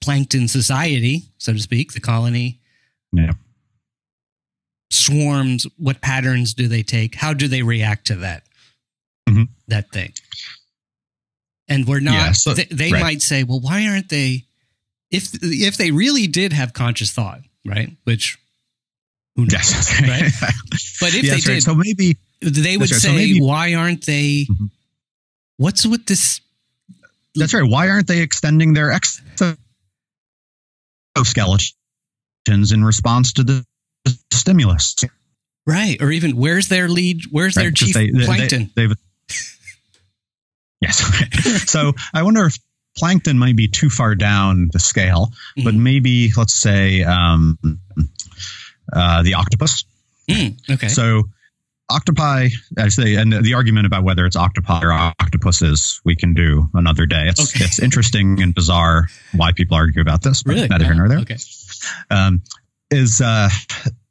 plankton 0.00 0.48
society, 0.48 1.24
so 1.36 1.52
to 1.52 1.58
speak, 1.58 1.92
the 1.92 2.00
colony, 2.00 2.60
yeah. 3.12 3.32
swarms. 4.90 5.66
What 5.76 6.00
patterns 6.00 6.54
do 6.54 6.66
they 6.66 6.82
take? 6.82 7.14
How 7.14 7.34
do 7.34 7.46
they 7.46 7.62
react 7.62 8.06
to 8.06 8.16
that? 8.16 8.44
Mm-hmm. 9.28 9.44
That 9.68 9.90
thing. 9.90 10.14
And 11.68 11.86
we're 11.86 12.00
not. 12.00 12.14
Yeah, 12.14 12.32
so, 12.32 12.54
they, 12.54 12.64
they 12.64 12.90
right. 12.90 13.02
might 13.02 13.22
say, 13.22 13.44
"Well, 13.44 13.60
why 13.60 13.86
aren't 13.86 14.08
they?" 14.08 14.46
If 15.10 15.30
if 15.42 15.76
they 15.76 15.90
really 15.90 16.26
did 16.26 16.52
have 16.52 16.72
conscious 16.72 17.10
thought, 17.10 17.40
right? 17.64 17.96
Which 18.04 18.38
who 19.36 19.42
knows, 19.42 19.52
yes, 19.52 20.00
right? 20.02 20.32
but 21.00 21.14
if 21.14 21.22
they 21.22 21.40
did, 21.40 21.62
so 21.62 21.74
maybe 21.74 22.16
they 22.40 22.76
would 22.76 22.88
say, 22.88 23.08
so 23.08 23.12
maybe, 23.12 23.40
"Why 23.40 23.74
aren't 23.74 24.06
they? 24.06 24.46
Mm-hmm. 24.50 24.66
What's 25.56 25.86
with 25.86 26.06
this?" 26.06 26.40
That's 27.34 27.54
right. 27.54 27.68
Why 27.68 27.88
aren't 27.88 28.06
they 28.08 28.20
extending 28.20 28.72
their 28.72 28.92
exoskeletons 31.16 32.72
in 32.72 32.84
response 32.84 33.34
to 33.34 33.44
the 33.44 33.64
stimulus? 34.32 34.96
Right, 35.66 36.00
or 36.00 36.10
even 36.10 36.36
where's 36.36 36.68
their 36.68 36.88
lead? 36.88 37.22
Where's 37.30 37.56
right, 37.56 37.64
their 37.64 37.70
chief 37.70 37.94
they, 37.94 38.10
plankton? 38.10 38.70
They, 38.74 38.88
yes. 40.80 41.70
so 41.70 41.92
I 42.12 42.22
wonder 42.22 42.46
if 42.46 42.58
plankton 42.96 43.38
might 43.38 43.56
be 43.56 43.68
too 43.68 43.90
far 43.90 44.14
down 44.14 44.68
the 44.72 44.78
scale, 44.78 45.32
mm. 45.58 45.64
but 45.64 45.74
maybe 45.74 46.30
let's 46.36 46.54
say 46.54 47.02
um, 47.02 47.58
uh, 48.92 49.22
the 49.22 49.34
octopus. 49.34 49.84
Mm, 50.28 50.58
okay. 50.70 50.88
So 50.88 51.24
octopi, 51.90 52.48
I 52.78 52.88
say, 52.88 53.16
and 53.16 53.32
the 53.32 53.54
argument 53.54 53.86
about 53.86 54.04
whether 54.04 54.24
it's 54.24 54.36
octopi 54.36 54.80
or 54.82 54.92
octopuses, 54.92 56.00
we 56.04 56.16
can 56.16 56.34
do 56.34 56.68
another 56.74 57.06
day. 57.06 57.24
It's 57.24 57.54
okay. 57.54 57.64
it's 57.64 57.80
interesting 57.80 58.42
and 58.42 58.54
bizarre 58.54 59.08
why 59.34 59.52
people 59.52 59.76
argue 59.76 60.00
about 60.00 60.22
this. 60.22 60.42
But 60.42 60.54
really? 60.54 60.68
Neither 60.68 60.84
here 60.84 60.94
nor 60.94 61.08
there. 61.08 61.18
Okay. 61.20 61.36
Um, 62.10 62.42
is 62.90 63.20
uh, 63.20 63.48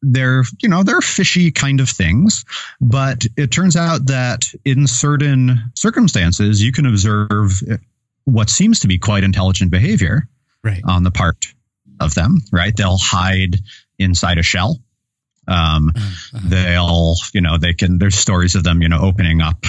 they're 0.02 0.44
you 0.62 0.70
know 0.70 0.84
they're 0.84 1.02
fishy 1.02 1.52
kind 1.52 1.82
of 1.82 1.89
things, 1.89 2.46
but 2.80 3.26
it 3.36 3.52
turns 3.52 3.76
out 3.76 4.08
that 4.08 4.46
in 4.63 4.88
certain 4.88 5.72
circumstances 5.76 6.63
you 6.63 6.72
can 6.72 6.86
observe 6.86 7.62
what 8.30 8.50
seems 8.50 8.82
to 8.82 8.88
be 8.88 8.98
quite 8.98 9.24
intelligent 9.24 9.72
behavior 9.72 10.28
right. 10.63 10.82
on 10.86 11.04
the 11.04 11.12
part 11.12 11.46
of 12.00 12.13
them, 12.13 12.38
right? 12.52 12.76
They'll 12.76 12.98
hide 12.98 13.56
inside 13.98 14.38
a 14.38 14.44
shell. 14.44 14.78
Um, 15.48 15.92
uh-huh. 15.96 16.39
They'll, 16.44 17.15
you 17.34 17.42
know, 17.42 17.58
they 17.58 17.74
can, 17.74 17.98
there's 17.98 18.15
stories 18.15 18.56
of 18.56 18.63
them, 18.63 18.82
you 18.82 18.89
know, 18.89 19.02
opening 19.02 19.42
up 19.42 19.65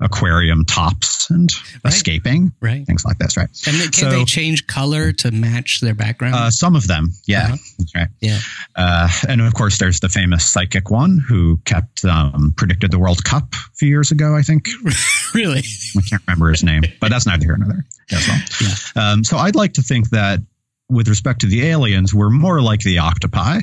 aquarium 0.00 0.64
tops 0.64 1.30
and 1.30 1.52
right. 1.84 1.92
escaping, 1.92 2.52
right? 2.60 2.86
Things 2.86 3.04
like 3.04 3.18
this, 3.18 3.36
right? 3.36 3.48
And 3.66 3.76
can 3.76 3.92
so, 3.92 4.10
they 4.10 4.24
change 4.24 4.66
color 4.66 5.12
to 5.12 5.30
match 5.30 5.80
their 5.80 5.94
background? 5.94 6.34
Uh, 6.34 6.50
some 6.50 6.74
of 6.74 6.86
them, 6.86 7.12
yeah, 7.26 7.52
uh-huh. 7.52 7.84
right. 7.94 8.08
Yeah. 8.20 8.38
Uh, 8.74 9.08
and 9.28 9.40
of 9.40 9.54
course, 9.54 9.78
there's 9.78 10.00
the 10.00 10.08
famous 10.08 10.44
psychic 10.44 10.90
one 10.90 11.18
who 11.18 11.58
kept 11.64 12.04
um, 12.04 12.54
predicted 12.56 12.90
the 12.90 12.98
World 12.98 13.24
Cup 13.24 13.52
a 13.52 13.76
few 13.76 13.88
years 13.88 14.10
ago, 14.10 14.34
I 14.34 14.42
think. 14.42 14.68
really? 15.34 15.62
I 15.96 16.00
can't 16.08 16.22
remember 16.26 16.48
his 16.48 16.64
name, 16.64 16.82
but 17.00 17.10
that's 17.10 17.26
neither 17.26 17.44
here 17.44 17.56
nor 17.56 17.68
there. 17.68 17.84
well. 18.10 18.40
Yeah. 18.60 19.12
Um, 19.12 19.24
so 19.24 19.36
I'd 19.36 19.56
like 19.56 19.74
to 19.74 19.82
think 19.82 20.10
that 20.10 20.40
with 20.88 21.08
respect 21.08 21.42
to 21.42 21.46
the 21.46 21.66
aliens, 21.66 22.12
we're 22.12 22.30
more 22.30 22.60
like 22.60 22.80
the 22.80 22.98
octopi 22.98 23.60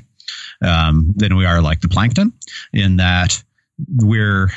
um, 0.62 1.14
than 1.16 1.36
we 1.36 1.46
are 1.46 1.62
like 1.62 1.82
the 1.82 1.90
plankton 1.90 2.34
in 2.74 2.98
that 2.98 3.44
we're 3.88 4.50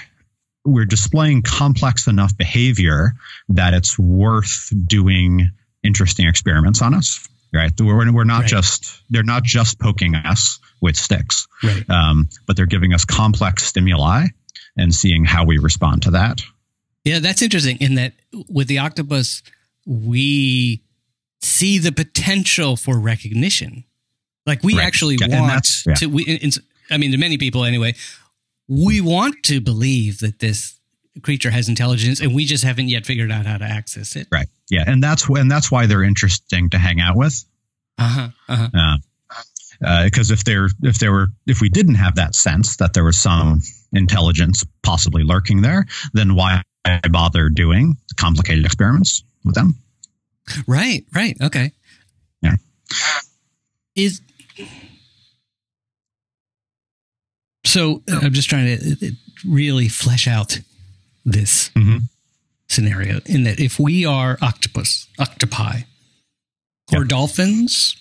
we're 0.71 0.85
displaying 0.85 1.43
complex 1.43 2.07
enough 2.07 2.37
behavior 2.37 3.15
that 3.49 3.75
it's 3.75 3.99
worth 3.99 4.73
doing 4.87 5.51
interesting 5.83 6.29
experiments 6.29 6.83
on 6.83 6.95
us 6.95 7.27
right 7.53 7.73
we're, 7.81 8.13
we're 8.13 8.25
not 8.25 8.41
right. 8.41 8.49
just 8.49 9.03
they're 9.11 9.23
not 9.23 9.43
just 9.43 9.79
poking 9.79 10.15
us 10.15 10.61
with 10.81 10.97
sticks 10.97 11.49
right. 11.63 11.89
um, 11.91 12.29
but 12.47 12.57
they're 12.57 12.67
giving 12.67 12.93
us 12.93 13.05
complex 13.05 13.65
stimuli 13.65 14.27
and 14.77 14.95
seeing 14.95 15.25
how 15.25 15.45
we 15.45 15.59
respond 15.59 16.03
to 16.03 16.13
that 16.13 16.41
yeah 17.05 17.19
that's 17.19 17.43
interesting 17.43 17.77
in 17.79 17.95
that 17.95 18.13
with 18.49 18.69
the 18.69 18.79
octopus 18.79 19.43
we 19.87 20.83
see 21.41 21.79
the 21.79 21.93
potential 21.93 22.77
for 22.77 22.99
recognition 22.99 23.85
like 24.47 24.63
we 24.63 24.75
right. 24.75 24.85
actually 24.85 25.17
yeah, 25.21 25.41
want 25.41 25.67
yeah. 25.87 25.95
to. 25.95 26.07
We, 26.07 26.25
in, 26.25 26.51
I 26.91 26.97
mean, 26.97 27.13
to 27.13 27.19
many 27.19 27.39
people 27.39 27.65
anyway, 27.65 27.95
we 28.71 29.01
want 29.01 29.43
to 29.43 29.61
believe 29.61 30.21
that 30.21 30.39
this 30.39 30.79
creature 31.23 31.51
has 31.51 31.69
intelligence, 31.69 32.21
and 32.21 32.35
we 32.35 32.45
just 32.45 32.63
haven't 32.63 32.89
yet 32.89 33.05
figured 33.05 33.33
out 33.33 33.45
how 33.45 33.59
to 33.59 33.65
access 33.65 34.15
it. 34.15 34.29
Right. 34.31 34.47
Yeah, 34.71 34.85
and 34.87 35.03
that's 35.03 35.29
and 35.29 35.51
that's 35.51 35.71
why 35.71 35.87
they're 35.87 36.05
interesting 36.05 36.71
to 36.71 36.79
hang 36.79 37.01
out 37.01 37.17
with. 37.17 37.45
Uh-huh. 37.99 38.29
Uh-huh. 38.49 38.99
Uh, 39.85 40.05
because 40.05 40.31
if 40.31 40.45
there 40.45 40.69
if 40.83 40.99
there 40.99 41.11
were 41.11 41.29
if 41.47 41.61
we 41.61 41.69
didn't 41.69 41.97
have 41.97 42.15
that 42.15 42.35
sense 42.35 42.77
that 42.77 42.93
there 42.93 43.05
was 43.05 43.17
some 43.17 43.61
intelligence 43.93 44.65
possibly 44.83 45.25
lurking 45.25 45.63
there, 45.63 45.87
then 46.13 46.35
why 46.35 46.63
bother 47.11 47.49
doing 47.49 47.97
complicated 48.17 48.65
experiments 48.65 49.25
with 49.45 49.55
them? 49.55 49.75
Right, 50.67 51.05
right, 51.15 51.37
okay. 51.43 51.73
Yeah. 52.43 52.57
Is 53.97 54.21
so 57.71 58.03
I'm 58.09 58.33
just 58.33 58.49
trying 58.51 58.79
to 58.79 59.07
uh, 59.07 59.11
really 59.47 59.89
flesh 59.89 60.27
out 60.29 60.59
this 61.25 61.71
Mhm. 61.77 62.09
scenario 62.69 63.21
in 63.27 63.45
that 63.45 63.61
if 63.61 63.79
we 63.79 64.05
are 64.05 64.39
octopus, 64.43 65.07
octopi, 65.19 65.83
or 66.93 67.03
Yeah. 67.03 67.09
dolphins, 67.09 67.97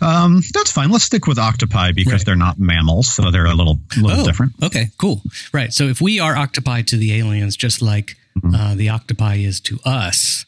Um, 0.00 0.42
that's 0.52 0.72
fine. 0.72 0.90
Let's 0.90 1.04
stick 1.04 1.28
with 1.28 1.38
octopi 1.38 1.92
because 1.92 2.12
Right. 2.14 2.26
they're 2.26 2.34
not 2.34 2.58
mammals, 2.58 3.08
so 3.14 3.30
they're 3.30 3.46
a 3.46 3.54
little 3.54 3.80
little 3.96 4.22
Oh, 4.22 4.26
different. 4.26 4.54
Okay, 4.60 4.90
cool. 4.98 5.22
Right. 5.52 5.72
So 5.72 5.86
if 5.86 6.00
we 6.00 6.18
are 6.18 6.36
octopi 6.36 6.82
to 6.82 6.96
the 6.96 7.12
aliens, 7.12 7.54
just 7.56 7.80
like 7.80 8.16
Mhm. 8.36 8.52
uh, 8.58 8.74
the 8.74 8.88
octopi 8.88 9.36
is 9.36 9.60
to 9.60 9.78
us, 9.84 10.44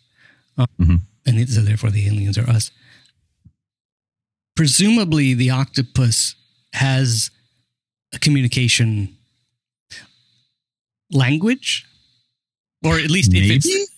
uh, 0.58 0.66
Mhm. 0.80 1.02
and 1.24 1.48
so 1.48 1.62
therefore 1.62 1.92
the 1.92 2.04
aliens 2.08 2.36
are 2.36 2.50
us, 2.50 2.72
presumably 4.56 5.34
the 5.34 5.50
octopus 5.50 6.34
has 6.72 7.30
a 8.12 8.18
communication 8.18 9.16
language, 11.10 11.86
or 12.84 12.98
at 12.98 13.10
least 13.10 13.32
if 13.32 13.40
Maybe 13.40 13.54
it's 13.56 13.90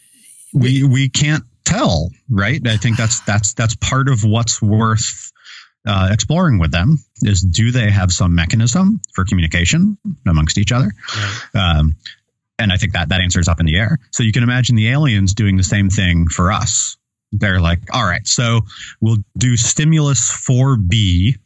we 0.52 0.84
we 0.84 1.08
can't 1.08 1.44
tell, 1.64 2.10
right? 2.30 2.64
I 2.66 2.76
think 2.76 2.96
that's 2.96 3.20
that's 3.20 3.54
that's 3.54 3.74
part 3.76 4.08
of 4.08 4.24
what's 4.24 4.62
worth 4.62 5.32
uh, 5.86 6.08
exploring 6.10 6.58
with 6.58 6.70
them 6.70 6.98
is 7.22 7.42
do 7.42 7.70
they 7.70 7.90
have 7.90 8.12
some 8.12 8.34
mechanism 8.34 9.00
for 9.12 9.24
communication 9.24 9.98
amongst 10.26 10.58
each 10.58 10.72
other? 10.72 10.92
Um, 11.54 11.96
and 12.58 12.72
I 12.72 12.76
think 12.76 12.92
that 12.92 13.08
that 13.10 13.20
answer 13.20 13.40
is 13.40 13.48
up 13.48 13.60
in 13.60 13.66
the 13.66 13.76
air. 13.76 13.98
So 14.10 14.22
you 14.22 14.32
can 14.32 14.42
imagine 14.42 14.76
the 14.76 14.88
aliens 14.88 15.34
doing 15.34 15.56
the 15.56 15.64
same 15.64 15.90
thing 15.90 16.28
for 16.28 16.52
us. 16.52 16.96
They're 17.32 17.60
like, 17.60 17.80
all 17.92 18.04
right, 18.04 18.26
so 18.26 18.60
we'll 19.00 19.18
do 19.36 19.56
stimulus 19.56 20.30
4B 20.30 21.36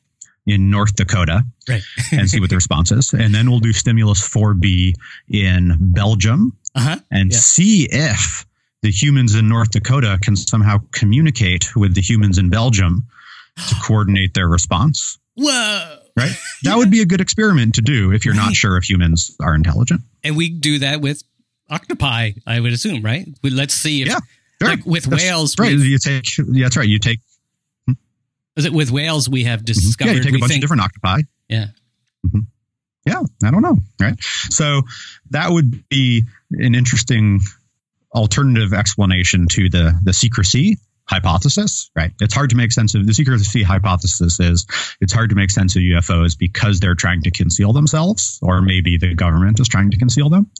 in 0.49 0.70
North 0.70 0.94
Dakota 0.96 1.44
right. 1.68 1.82
and 2.11 2.28
see 2.28 2.40
what 2.40 2.49
the 2.51 2.57
response 2.62 2.90
is. 2.90 3.12
And 3.12 3.34
then 3.34 3.51
we'll 3.51 3.61
do 3.61 3.72
stimulus 3.72 4.20
4B 4.26 4.94
in 5.28 5.76
Belgium 5.78 6.57
uh 6.74 6.80
huh. 6.80 6.96
and 7.11 7.30
Yeah. 7.30 7.38
see 7.38 7.88
if 7.90 8.46
the 8.82 8.90
humans 8.90 9.34
in 9.34 9.49
North 9.49 9.70
Dakota 9.72 10.18
can 10.22 10.36
somehow 10.36 10.78
communicate 10.92 11.76
with 11.76 11.94
the 11.94 12.01
humans 12.01 12.38
in 12.38 12.49
Belgium 12.49 13.07
to 13.68 13.74
coordinate 13.82 14.34
their 14.34 14.49
response. 14.49 15.18
Whoa. 15.36 15.99
Right? 16.16 16.32
That 16.64 16.76
would 16.76 16.90
be 16.90 17.01
a 17.03 17.07
good 17.07 17.20
experiment 17.20 17.74
to 17.76 17.82
do 17.82 18.11
if 18.12 18.24
you're 18.24 18.34
Right. 18.34 18.46
not 18.46 18.55
sure 18.55 18.76
if 18.78 18.88
humans 18.90 19.36
are 19.40 19.55
intelligent. 19.55 20.01
And 20.24 20.36
we 20.36 20.49
do 20.49 20.78
that 20.80 21.01
with 21.01 21.22
octopi, 21.70 22.32
I 22.46 22.59
would 22.61 22.72
assume, 22.72 23.03
right? 23.03 23.28
We, 23.42 23.51
let's 23.51 23.74
see 23.74 24.03
if 24.03 24.09
Yeah, 24.09 24.18
Sure. 24.61 24.70
like 24.70 24.84
with 24.86 25.05
That's 25.05 25.22
whales, 25.22 25.55
right. 25.59 25.70
You 25.72 25.99
take, 25.99 26.24
yeah, 26.38 26.64
that's 26.64 26.76
right. 26.76 26.88
You 26.88 26.99
take, 26.99 27.20
is 28.59 28.64
it 28.66 28.72
with 28.72 28.90
whales 28.90 29.28
we 29.28 29.44
have 29.44 29.64
discovered 29.64 30.11
yeah, 30.11 30.16
you 30.16 30.22
take 30.22 30.34
a 30.34 30.38
bunch 30.38 30.50
think 30.52 30.59
of 30.59 30.62
different 30.62 30.82
octopi. 30.82 31.20
Yeah. 31.48 31.66
Mhm. 32.26 32.46
Yeah, 33.06 33.22
I 33.42 33.50
don't 33.50 33.62
know. 33.62 33.78
Right. 34.00 34.16
So 34.50 34.82
that 35.30 35.50
would 35.50 35.88
be 35.88 36.24
an 36.50 36.74
interesting 36.74 37.40
alternative 38.14 38.74
explanation 38.74 39.46
to 39.52 39.68
the 39.70 39.98
the 40.02 40.12
secrecy 40.12 40.78
hypothesis, 41.09 41.90
right? 41.96 42.12
It's 42.20 42.34
hard 42.34 42.50
to 42.50 42.56
make 42.56 42.70
sense 42.70 42.94
of 42.94 43.06
the 43.06 43.14
secrecy 43.14 43.62
hypothesis 43.62 44.40
is 44.40 44.66
it's 45.00 45.12
hard 45.12 45.30
to 45.30 45.36
make 45.36 45.50
sense 45.50 45.74
of 45.74 45.82
UFOs 45.82 46.36
because 46.38 46.80
they're 46.80 46.94
trying 46.94 47.22
to 47.22 47.30
conceal 47.30 47.72
themselves, 47.72 48.38
or 48.42 48.61
maybe 48.61 48.98
the 48.98 49.14
government 49.14 49.59
is 49.59 49.68
trying 49.68 49.90
to 49.92 49.96
conceal 49.96 50.28
them. 50.28 50.50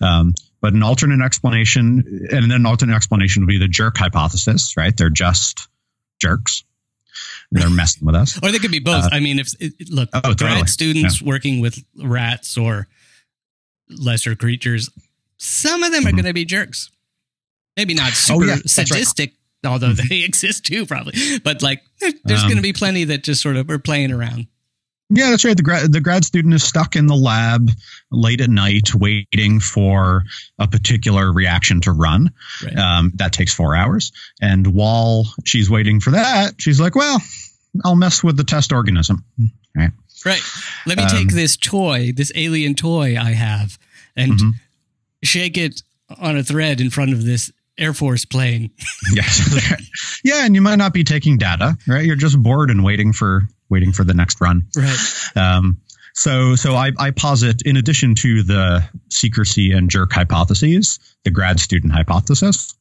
Um, 0.00 0.34
but 0.60 0.72
an 0.72 0.82
alternate 0.82 1.24
explanation, 1.24 2.26
and 2.30 2.50
then 2.50 2.52
an 2.52 2.66
alternate 2.66 2.96
explanation 2.96 3.42
would 3.42 3.48
be 3.48 3.58
the 3.58 3.68
jerk 3.68 3.96
hypothesis, 3.96 4.76
right? 4.76 4.96
They're 4.96 5.10
just 5.10 5.68
jerks. 6.20 6.64
They're 7.60 7.70
messing 7.70 8.04
with 8.06 8.14
us. 8.14 8.38
Or 8.42 8.50
they 8.50 8.58
could 8.58 8.70
be 8.70 8.78
both. 8.78 9.04
Uh, 9.04 9.10
I 9.12 9.20
mean, 9.20 9.38
if 9.38 9.54
it, 9.60 9.90
look, 9.90 10.08
oh, 10.12 10.20
grad 10.20 10.36
totally. 10.36 10.66
students 10.66 11.20
working 11.22 11.60
with 11.60 11.82
rats 12.02 12.56
or 12.56 12.88
lesser 13.88 14.34
creatures, 14.34 14.88
some 15.38 15.82
of 15.82 15.92
them 15.92 16.06
are 16.06 16.10
Mhm. 16.10 16.16
going 16.16 16.24
to 16.24 16.32
be 16.32 16.44
jerks. 16.44 16.90
Maybe 17.76 17.94
not 17.94 18.12
super 18.12 18.44
Oh, 18.44 18.46
yeah, 18.46 18.54
that's 18.56 18.78
right. 18.78 18.88
sadistic, 18.88 19.34
although 19.64 19.92
they 19.92 20.18
exist 20.24 20.64
too, 20.64 20.86
probably. 20.86 21.38
But 21.40 21.62
like, 21.62 21.82
there- 22.00 22.12
there's 22.24 22.42
Um, 22.42 22.48
going 22.48 22.56
to 22.56 22.62
be 22.62 22.72
plenty 22.72 23.04
that 23.04 23.22
just 23.24 23.40
sort 23.42 23.56
of 23.56 23.68
are 23.70 23.78
playing 23.78 24.12
around. 24.12 24.46
Yeah, 25.14 25.30
that's 25.30 25.44
right. 25.44 25.56
The 25.56 25.62
grad 25.62 25.92
the 25.92 26.00
grad 26.00 26.24
student 26.24 26.54
is 26.54 26.64
stuck 26.64 26.96
in 26.96 27.06
the 27.06 27.14
lab 27.14 27.70
late 28.10 28.40
at 28.40 28.48
night, 28.50 28.94
waiting 28.94 29.60
for 29.60 30.24
a 30.58 30.66
particular 30.66 31.30
reaction 31.32 31.80
to 31.82 31.92
run. 31.92 32.30
Right. 32.64 32.76
Um, 32.76 33.12
that 33.16 33.32
takes 33.32 33.52
four 33.52 33.76
hours, 33.76 34.12
and 34.40 34.66
while 34.68 35.26
she's 35.44 35.68
waiting 35.68 36.00
for 36.00 36.10
that, 36.12 36.54
she's 36.58 36.80
like, 36.80 36.94
"Well, 36.94 37.20
I'll 37.84 37.94
mess 37.96 38.24
with 38.24 38.36
the 38.36 38.44
test 38.44 38.72
organism." 38.72 39.24
right. 39.76 39.90
Right. 40.24 40.42
Let 40.86 40.98
me 40.98 41.04
um, 41.04 41.10
take 41.10 41.28
this 41.32 41.56
toy, 41.56 42.12
this 42.14 42.30
alien 42.34 42.74
toy 42.74 43.18
I 43.18 43.32
have, 43.32 43.76
and 44.16 44.32
Mhm. 44.38 44.52
shake 45.24 45.58
it 45.58 45.82
on 46.18 46.36
a 46.36 46.44
thread 46.44 46.80
in 46.80 46.90
front 46.90 47.12
of 47.12 47.24
this 47.24 47.50
Air 47.76 47.92
Force 47.92 48.24
plane. 48.24 48.70
Yes, 49.12 49.40
yeah, 50.24 50.44
and 50.46 50.54
you 50.54 50.62
might 50.62 50.76
not 50.76 50.92
be 50.94 51.04
taking 51.04 51.38
data, 51.38 51.76
right? 51.88 52.04
You're 52.04 52.16
just 52.16 52.40
bored 52.40 52.70
and 52.70 52.82
waiting 52.84 53.12
for 53.12 53.42
waiting 53.72 53.90
for 53.92 54.04
the 54.04 54.14
next 54.14 54.40
run. 54.40 54.68
Right. 54.76 54.98
Um, 55.34 55.80
so, 56.14 56.54
so 56.56 56.74
I, 56.76 56.92
I 56.98 57.10
posit, 57.10 57.62
in 57.62 57.76
addition 57.78 58.14
to 58.16 58.42
the 58.42 58.84
secrecy 59.08 59.72
and 59.72 59.88
jerk 59.90 60.12
hypotheses, 60.12 61.00
the 61.24 61.30
grad 61.30 61.58
student 61.58 61.92
hypothesis, 61.92 62.74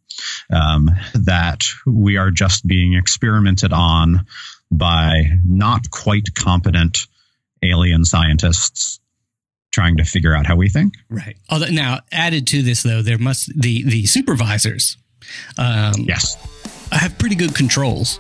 um, 0.52 0.92
that 1.14 1.64
we 1.86 2.18
are 2.18 2.30
just 2.30 2.68
being 2.68 2.94
experimented 2.94 3.72
on 3.74 4.26
by 4.70 5.24
not 5.46 5.90
quite 5.90 6.36
competent 6.36 7.08
alien 7.64 8.04
scientists 8.04 9.00
trying 9.72 9.96
to 9.98 10.04
figure 10.04 10.36
out 10.36 10.46
how 10.46 10.58
we 10.58 10.68
think. 10.68 10.96
Right. 11.10 11.38
Although 11.50 11.68
now 11.72 12.00
added 12.12 12.46
to 12.48 12.62
this 12.62 12.84
though, 12.84 13.02
there 13.02 13.18
must 13.18 13.50
the 13.58 13.84
the 13.84 14.06
supervisors 14.06 14.98
um, 15.58 15.94
Yes. 16.06 16.36
have 16.92 17.18
pretty 17.18 17.36
good 17.36 17.56
controls 17.56 18.20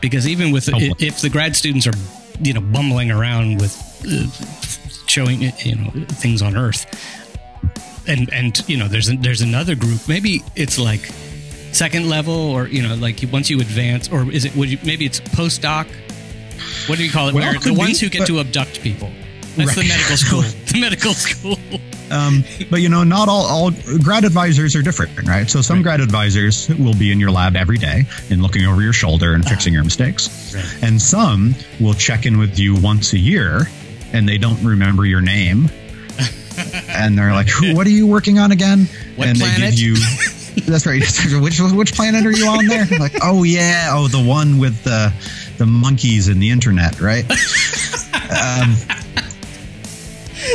because 0.00 0.26
even 0.28 0.50
with 0.52 0.66
Hopefully. 0.68 0.94
if 0.98 1.20
the 1.20 1.28
grad 1.30 1.56
students 1.56 1.86
are 1.86 1.92
you 2.40 2.52
know 2.54 2.60
bumbling 2.60 3.10
around 3.10 3.60
with 3.60 3.74
uh, 4.06 4.26
showing 5.06 5.42
you 5.42 5.76
know 5.76 5.90
things 6.08 6.42
on 6.42 6.56
Earth, 6.56 6.86
and 8.08 8.32
and 8.32 8.66
you 8.68 8.76
know 8.76 8.88
there's 8.88 9.08
there's 9.20 9.40
another 9.40 9.74
group 9.74 10.08
maybe 10.08 10.42
it's 10.56 10.78
like 10.78 11.00
second 11.72 12.08
level 12.08 12.34
or 12.34 12.66
you 12.66 12.82
know 12.82 12.94
like 12.96 13.20
once 13.32 13.48
you 13.50 13.60
advance 13.60 14.08
or 14.10 14.30
is 14.30 14.44
it 14.44 14.54
would 14.56 14.68
you 14.70 14.78
maybe 14.84 15.06
it's 15.06 15.20
postdoc 15.20 15.86
what 16.88 16.98
do 16.98 17.04
you 17.04 17.10
call 17.10 17.28
it 17.28 17.34
Well, 17.34 17.54
it 17.54 17.62
the 17.62 17.72
ones 17.72 18.00
be, 18.00 18.06
who 18.06 18.10
get 18.10 18.18
but- 18.20 18.26
to 18.28 18.40
abduct 18.40 18.82
people 18.82 19.10
that's 19.56 19.74
the 19.74 19.86
medical 19.88 20.16
school 20.16 20.42
the 20.72 20.80
medical 20.80 21.12
school 21.14 21.56
Um, 22.10 22.44
but 22.70 22.82
you 22.82 22.90
know, 22.90 23.04
not 23.04 23.28
all, 23.30 23.46
all 23.46 23.70
grad 24.02 24.24
advisors 24.26 24.76
are 24.76 24.82
different, 24.82 25.26
right? 25.26 25.48
So 25.48 25.62
some 25.62 25.78
Right. 25.78 25.82
grad 25.82 26.00
advisors 26.02 26.68
will 26.68 26.92
be 26.92 27.10
in 27.10 27.18
your 27.18 27.30
lab 27.30 27.56
every 27.56 27.78
day 27.78 28.04
and 28.28 28.42
looking 28.42 28.66
over 28.66 28.82
your 28.82 28.92
shoulder 28.92 29.32
and 29.32 29.42
fixing 29.48 29.72
your 29.72 29.82
mistakes. 29.82 30.54
Right. 30.54 30.82
And 30.82 31.00
some 31.00 31.54
will 31.80 31.94
check 31.94 32.26
in 32.26 32.36
with 32.36 32.58
you 32.58 32.74
once 32.76 33.14
a 33.14 33.18
year 33.18 33.66
and 34.12 34.28
they 34.28 34.36
don't 34.36 34.62
remember 34.62 35.06
your 35.06 35.22
name. 35.22 35.70
and 36.90 37.16
they're 37.16 37.32
like, 37.32 37.48
Who, 37.48 37.74
what 37.74 37.86
are 37.86 37.90
you 37.90 38.06
working 38.06 38.38
on 38.38 38.52
again? 38.52 38.88
What 39.16 39.28
and 39.28 39.38
planet? 39.38 39.60
they 39.60 39.70
give 39.70 39.78
you 39.78 39.96
That's 40.66 40.84
right. 40.84 41.02
which 41.40 41.60
which 41.60 41.94
planet 41.94 42.26
are 42.26 42.30
you 42.30 42.44
on 42.46 42.66
there? 42.66 42.84
Like, 42.98 43.14
oh 43.22 43.42
yeah, 43.42 43.88
oh 43.92 44.08
the 44.08 44.22
one 44.22 44.58
with 44.58 44.84
the 44.84 45.10
the 45.56 45.64
monkeys 45.64 46.28
and 46.28 46.42
the 46.42 46.50
internet, 46.50 47.00
right? 47.00 47.24
um, 48.30 48.76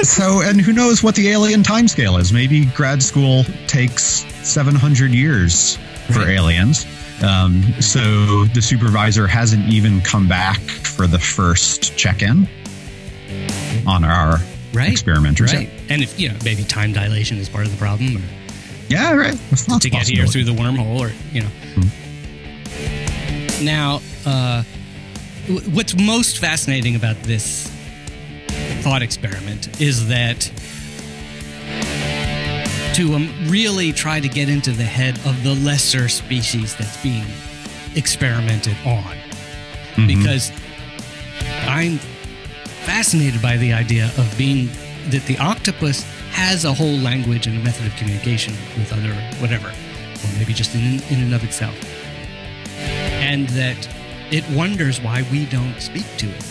so, 0.04 0.42
and 0.42 0.60
who 0.62 0.74
knows 0.74 1.02
what 1.04 1.16
the 1.16 1.30
alien 1.30 1.64
timescale 1.64 2.20
is? 2.20 2.32
Maybe 2.34 2.66
grad 2.66 3.02
school 3.02 3.44
takes 3.68 4.26
700 4.48 5.12
years 5.12 5.78
for 6.12 6.20
Right. 6.20 6.30
aliens. 6.38 6.86
Um, 7.24 7.64
so 7.82 8.46
the 8.46 8.62
supervisor 8.62 9.26
hasn't 9.28 9.68
even 9.74 10.02
come 10.02 10.28
back 10.28 10.60
for 10.60 11.08
the 11.08 11.18
first 11.20 11.96
check-in 11.98 12.48
on 13.88 14.04
our 14.04 14.40
right 14.74 14.92
experimenters. 14.92 15.54
right 15.54 15.70
and 15.90 16.02
if 16.04 16.20
you 16.20 16.30
know 16.30 16.36
maybe 16.44 16.64
time 16.64 16.92
dilation 16.94 17.38
is 17.38 17.48
part 17.50 17.66
of 17.66 17.72
the 17.72 17.78
problem 17.78 18.18
or 18.18 18.22
Yeah, 18.90 19.14
right. 19.14 19.36
That's 19.50 19.68
not 19.68 19.82
to 19.82 19.90
get 19.90 20.08
here 20.08 20.28
through 20.28 20.44
the 20.44 20.52
wormhole 20.54 21.00
or 21.00 21.12
you 21.34 21.42
know 21.42 21.50
now 23.64 24.00
uh 24.26 24.62
what's 25.72 25.96
most 25.98 26.38
fascinating 26.40 26.96
about 26.96 27.16
this 27.24 27.72
thought 28.88 29.02
experiment 29.02 29.82
is 29.82 30.08
that 30.08 30.40
to 32.96 33.14
um, 33.16 33.30
really 33.50 33.92
try 33.92 34.22
to 34.22 34.30
get 34.30 34.48
into 34.48 34.72
the 34.72 34.84
head 34.86 35.18
of 35.26 35.44
the 35.44 35.54
lesser 35.56 36.08
species 36.08 36.74
that's 36.78 36.96
being 37.04 37.26
experimented 37.96 38.78
on 38.86 39.14
Mhm. 39.96 40.08
because 40.08 40.54
I'm 41.68 41.98
fascinated 42.86 43.42
by 43.42 43.58
the 43.58 43.74
idea 43.74 44.06
of 44.18 44.34
being 44.38 44.70
that 45.10 45.26
the 45.26 45.38
octopus 45.38 46.06
has 46.32 46.64
a 46.64 46.74
whole 46.74 46.98
language 47.00 47.46
and 47.46 47.58
a 47.60 47.64
method 47.66 47.88
of 47.88 47.96
communication 47.98 48.54
with 48.78 48.94
other 48.94 49.14
whatever, 49.42 49.68
or 49.68 50.30
maybe 50.40 50.54
just 50.54 50.74
in, 50.74 51.02
in 51.10 51.24
and 51.24 51.34
of 51.34 51.44
itself, 51.44 51.76
and 52.80 53.50
that 53.50 53.90
it 54.32 54.50
wonders 54.52 55.02
why 55.02 55.26
we 55.30 55.44
don't 55.48 55.78
speak 55.82 56.06
to 56.20 56.28
it. 56.30 56.46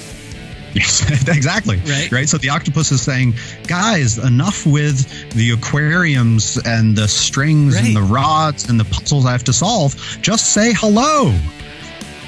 Yes, 0.77 1.29
exactly. 1.29 1.77
Right. 1.79 2.13
Right. 2.13 2.29
So 2.29 2.37
the 2.39 2.51
octopus 2.51 2.93
is 2.93 3.01
saying, 3.01 3.35
guys, 3.67 4.19
enough 4.19 4.67
with 4.67 5.31
the 5.33 5.53
aquariums 5.53 6.59
and 6.65 6.95
the 6.95 7.09
strings 7.09 7.75
Right. 7.77 7.87
and 7.87 7.97
the 7.97 8.03
rods 8.03 8.69
and 8.69 8.79
the 8.79 8.85
puzzles 8.85 9.25
I 9.27 9.33
have 9.33 9.45
to 9.45 9.53
solve. 9.53 9.95
Just 10.21 10.53
say 10.53 10.73
hello. 10.75 11.35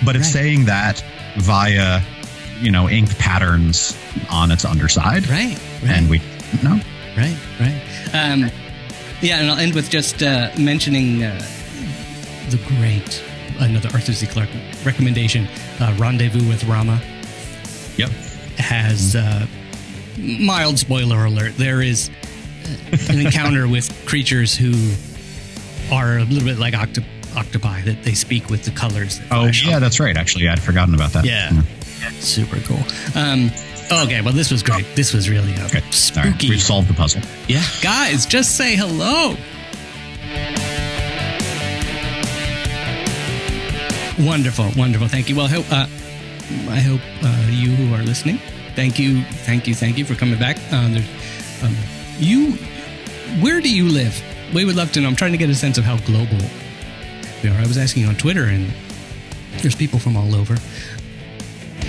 But 0.05 0.17
it's 0.17 0.27
Right. 0.29 0.33
saying 0.33 0.65
that 0.67 1.05
via, 1.37 2.01
you 2.61 2.71
know, 2.71 2.89
ink 2.89 3.17
patterns 3.19 3.95
on 4.31 4.51
its 4.51 4.65
underside. 4.65 5.29
Right. 5.29 5.59
Right. 5.83 5.91
And 5.91 6.09
we 6.09 6.23
no. 6.63 6.81
Right, 7.17 7.37
right. 7.61 7.83
Um, 8.15 8.51
yeah, 9.21 9.41
and 9.41 9.51
I'll 9.51 9.59
end 9.59 9.75
with 9.75 9.91
just 9.91 10.23
uh, 10.23 10.51
mentioning 10.57 11.23
uh, 11.25 11.39
the 12.49 12.57
great, 12.79 13.23
another 13.59 13.91
Arthur 13.93 14.13
C. 14.13 14.27
Clarke 14.27 14.49
recommendation, 14.87 15.49
uh, 15.81 15.93
Rendezvous 15.99 16.49
with 16.49 16.65
Rama, 16.65 17.03
Yep. 17.97 18.11
Has, 18.59 19.17
uh, 19.17 19.47
mild 20.19 20.79
spoiler 20.79 21.25
alert, 21.25 21.57
there 21.57 21.81
is 21.83 22.11
an 23.09 23.19
encounter 23.21 23.67
with 23.69 23.91
creatures 24.07 24.55
who 24.57 24.73
are 25.95 26.19
a 26.19 26.25
little 26.25 26.47
bit 26.47 26.59
like 26.59 26.75
octo- 26.75 27.03
octopi, 27.37 27.83
that 27.83 28.03
they 28.03 28.15
speak 28.15 28.51
with 28.51 28.65
the 28.65 28.71
colors. 28.73 29.19
that 29.21 29.29
Oh 29.33 29.47
yeah, 29.47 29.79
that's 29.79 30.01
right. 30.01 30.17
Actually, 30.17 30.49
I'd 30.49 30.61
forgotten 30.61 30.95
about 30.95 31.13
that. 31.13 31.25
Yeah. 31.25 31.51
Super 32.21 32.59
cool. 32.61 32.83
Um, 33.15 33.51
okay, 34.05 34.21
well, 34.21 34.33
this 34.35 34.51
was 34.51 34.63
great. 34.63 34.85
This 34.97 35.13
was 35.15 35.29
really 35.31 35.53
uh, 35.55 35.67
Okay. 35.67 35.79
All 35.79 35.85
right. 35.85 35.95
spooky. 35.95 36.51
We've 36.51 36.61
solved 36.63 36.89
the 36.89 36.95
puzzle. 36.95 37.23
Yeah, 37.47 37.63
guys, 37.83 38.27
just 38.27 38.57
say 38.57 38.77
hello. 38.77 39.37
Wonderful, 44.19 44.71
wonderful. 44.77 45.07
Thank 45.07 45.29
you. 45.29 45.37
Well, 45.37 45.49
uh, 45.71 45.87
I 46.69 46.81
hope 46.81 47.01
uh, 47.23 47.47
you 47.51 47.71
who 47.71 47.95
are 47.95 48.03
listening, 48.03 48.39
thank 48.75 48.99
you, 48.99 49.23
thank 49.23 49.67
you, 49.67 49.75
thank 49.75 49.99
you 49.99 50.05
for 50.05 50.15
coming 50.15 50.39
back. 50.39 50.57
Um, 50.73 50.97
um, 51.63 51.77
you, 52.19 52.53
where 53.41 53.61
do 53.61 53.69
you 53.75 53.89
live? 53.89 54.21
We 54.55 54.65
would 54.65 54.77
love 54.77 54.93
to 54.93 55.01
know. 55.01 55.09
I'm 55.09 55.17
trying 55.17 55.33
to 55.33 55.39
get 55.39 55.51
a 55.51 55.55
sense 55.55 55.77
of 55.79 55.85
how 55.85 55.97
global 55.99 56.39
we 57.43 57.51
are. 57.51 57.55
I 57.59 57.67
was 57.67 57.77
asking 57.77 58.07
on 58.07 58.15
Twitter, 58.17 58.45
and 58.45 58.73
there's 59.59 59.75
people 59.75 59.99
from 59.99 60.17
all 60.17 60.35
over. 60.35 60.57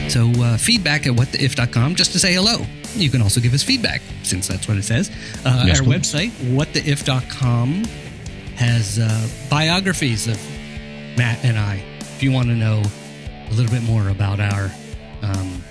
So 0.09 0.29
uh, 0.37 0.57
feedback 0.57 1.05
at 1.07 1.13
whattheif.com 1.13 1.95
just 1.95 2.11
to 2.13 2.19
say 2.19 2.33
hello. 2.33 2.65
You 2.95 3.09
can 3.09 3.21
also 3.21 3.39
give 3.39 3.53
us 3.53 3.61
feedback 3.63 4.01
since 4.23 4.47
that's 4.47 4.67
what 4.67 4.77
it 4.77 4.83
says. 4.83 5.09
Uh, 5.45 5.63
Yes, 5.67 5.79
our 5.79 5.85
please. 5.85 5.99
website, 6.13 6.29
whattheif.com, 6.55 7.83
has 8.55 8.99
uh, 8.99 9.27
biographies 9.49 10.27
of 10.27 10.37
Matt 11.17 11.43
and 11.45 11.57
I. 11.57 11.83
If 11.99 12.23
you 12.23 12.31
want 12.31 12.47
to 12.49 12.55
know 12.55 12.81
a 13.49 13.53
little 13.53 13.71
bit 13.71 13.83
more 13.83 14.09
about 14.09 14.39
our 14.39 14.71
um, 15.21 15.63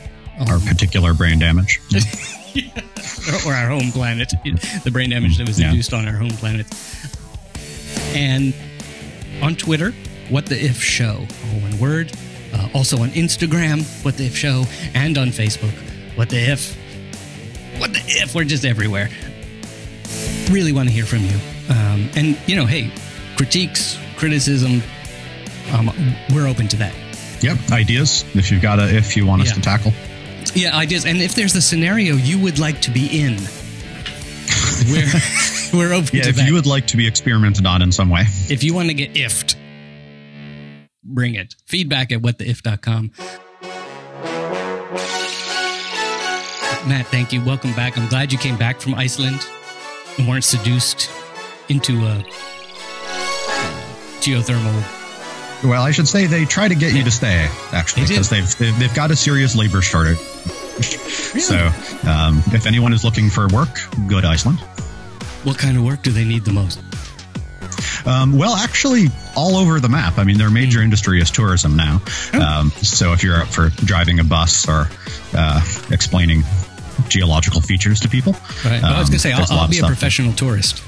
Our 0.48 0.58
particular 0.60 1.14
brain 1.14 1.38
damage. 1.38 1.80
or 3.46 3.52
our 3.52 3.68
home 3.68 3.90
planet, 3.92 4.32
the 4.84 4.90
brain 4.90 5.10
damage 5.10 5.38
that 5.38 5.46
was 5.46 5.58
Yeah. 5.60 5.70
induced 5.70 5.92
on 5.92 6.06
our 6.06 6.14
home 6.16 6.30
planet. 6.30 6.66
And 8.14 8.54
on 9.42 9.54
Twitter, 9.56 9.92
What 10.28 10.46
the 10.46 10.62
If 10.62 10.82
Show, 10.82 11.26
all 11.52 11.60
one 11.60 11.78
word. 11.78 12.12
Uh, 12.52 12.68
also 12.74 12.98
on 13.02 13.10
Instagram, 13.10 13.82
What 14.04 14.16
the 14.16 14.26
If 14.26 14.36
Show, 14.36 14.64
and 14.94 15.18
on 15.18 15.28
Facebook, 15.28 15.72
What 16.16 16.28
the 16.30 16.38
If. 16.38 16.76
What 17.78 17.92
the 17.92 18.00
If? 18.06 18.34
We're 18.34 18.44
just 18.44 18.64
everywhere. 18.64 19.10
Really 20.50 20.72
want 20.72 20.88
to 20.88 20.94
hear 20.94 21.04
from 21.04 21.20
you. 21.24 21.36
Um, 21.68 22.08
and, 22.16 22.38
you 22.46 22.56
know, 22.56 22.64
hey, 22.64 22.90
critiques, 23.36 23.98
criticism, 24.16 24.82
um, 25.72 25.90
we're 26.34 26.48
open 26.48 26.66
to 26.68 26.76
that. 26.78 26.94
Yep. 27.40 27.58
Ideas. 27.72 28.24
If 28.34 28.50
you've 28.50 28.62
got 28.62 28.78
a, 28.78 28.94
if 28.94 29.16
you 29.16 29.26
want 29.26 29.42
us 29.42 29.48
Yeah. 29.48 29.54
to 29.54 29.60
tackle. 29.60 29.92
Yeah, 30.54 30.76
ideas. 30.76 31.04
And 31.06 31.18
if 31.20 31.34
there's 31.34 31.54
a 31.54 31.60
scenario 31.62 32.14
you 32.14 32.38
would 32.40 32.58
like 32.58 32.80
to 32.82 32.90
be 32.90 33.06
in, 33.20 33.36
we're, 34.90 35.06
we're 35.72 35.92
open 35.94 36.10
Yeah. 36.16 36.22
to 36.24 36.28
If 36.30 36.36
that. 36.36 36.46
you 36.48 36.54
would 36.54 36.66
like 36.66 36.86
to 36.88 36.96
be 36.96 37.06
experimented 37.06 37.66
on 37.66 37.82
in 37.82 37.92
some 37.92 38.08
way. 38.10 38.22
If 38.48 38.64
you 38.64 38.74
want 38.74 38.88
to 38.88 38.94
get 38.94 39.14
ifed, 39.14 39.54
bring 41.04 41.34
it. 41.34 41.54
Feedback 41.66 42.10
at 42.12 42.20
whattheif.com. 42.22 43.12
Matt, 46.88 47.06
thank 47.08 47.32
you. 47.32 47.44
Welcome 47.44 47.74
back. 47.74 47.98
I'm 47.98 48.08
glad 48.08 48.32
you 48.32 48.38
came 48.38 48.56
back 48.56 48.80
from 48.80 48.94
Iceland 48.94 49.46
and 50.16 50.26
weren't 50.26 50.44
seduced 50.44 51.10
into 51.68 51.98
a 52.06 52.24
geothermal. 54.20 54.97
Well, 55.64 55.82
I 55.82 55.90
should 55.90 56.06
say 56.06 56.26
they 56.26 56.44
try 56.44 56.68
to 56.68 56.74
get 56.74 56.92
you 56.94 57.02
to 57.04 57.10
stay, 57.10 57.48
actually, 57.72 58.06
because 58.06 58.28
they've, 58.30 58.58
they've 58.58 58.78
they've 58.78 58.94
got 58.94 59.10
a 59.10 59.16
serious 59.16 59.56
labor 59.56 59.82
shortage. 59.82 60.18
Really? 61.34 61.40
So, 61.40 61.56
um, 62.08 62.42
if 62.52 62.66
anyone 62.66 62.92
is 62.92 63.04
looking 63.04 63.28
for 63.28 63.48
work, 63.48 63.68
go 64.06 64.20
to 64.20 64.26
Iceland. 64.28 64.60
What 65.42 65.58
kind 65.58 65.76
of 65.76 65.82
work 65.84 66.02
do 66.02 66.12
they 66.12 66.24
need 66.24 66.44
the 66.44 66.52
most? 66.52 66.80
Um, 68.06 68.38
well, 68.38 68.54
actually, 68.54 69.06
all 69.36 69.56
over 69.56 69.80
the 69.80 69.88
map. 69.88 70.18
I 70.18 70.24
mean, 70.24 70.38
their 70.38 70.48
Hmm. 70.48 70.54
major 70.54 70.80
industry 70.82 71.20
is 71.20 71.30
tourism 71.30 71.76
now. 71.76 72.00
Oh. 72.32 72.40
Um, 72.40 72.70
so, 72.70 73.12
if 73.12 73.24
you're 73.24 73.40
up 73.42 73.48
for 73.48 73.70
driving 73.84 74.20
a 74.20 74.24
bus 74.24 74.68
or 74.68 74.88
uh, 75.34 75.60
explaining 75.90 76.44
geological 77.08 77.60
features 77.60 78.00
to 78.00 78.08
people, 78.08 78.32
Right. 78.64 78.80
well, 78.82 78.94
I 78.94 78.98
was 79.00 79.08
um, 79.08 79.12
going 79.12 79.12
to 79.12 79.18
say, 79.18 79.32
I'll, 79.32 79.38
there's 79.38 79.50
a 79.50 79.54
lot 79.54 79.62
I'll 79.64 79.68
be 79.70 79.78
a 79.80 79.82
professional 79.86 80.32
tourist. 80.34 80.82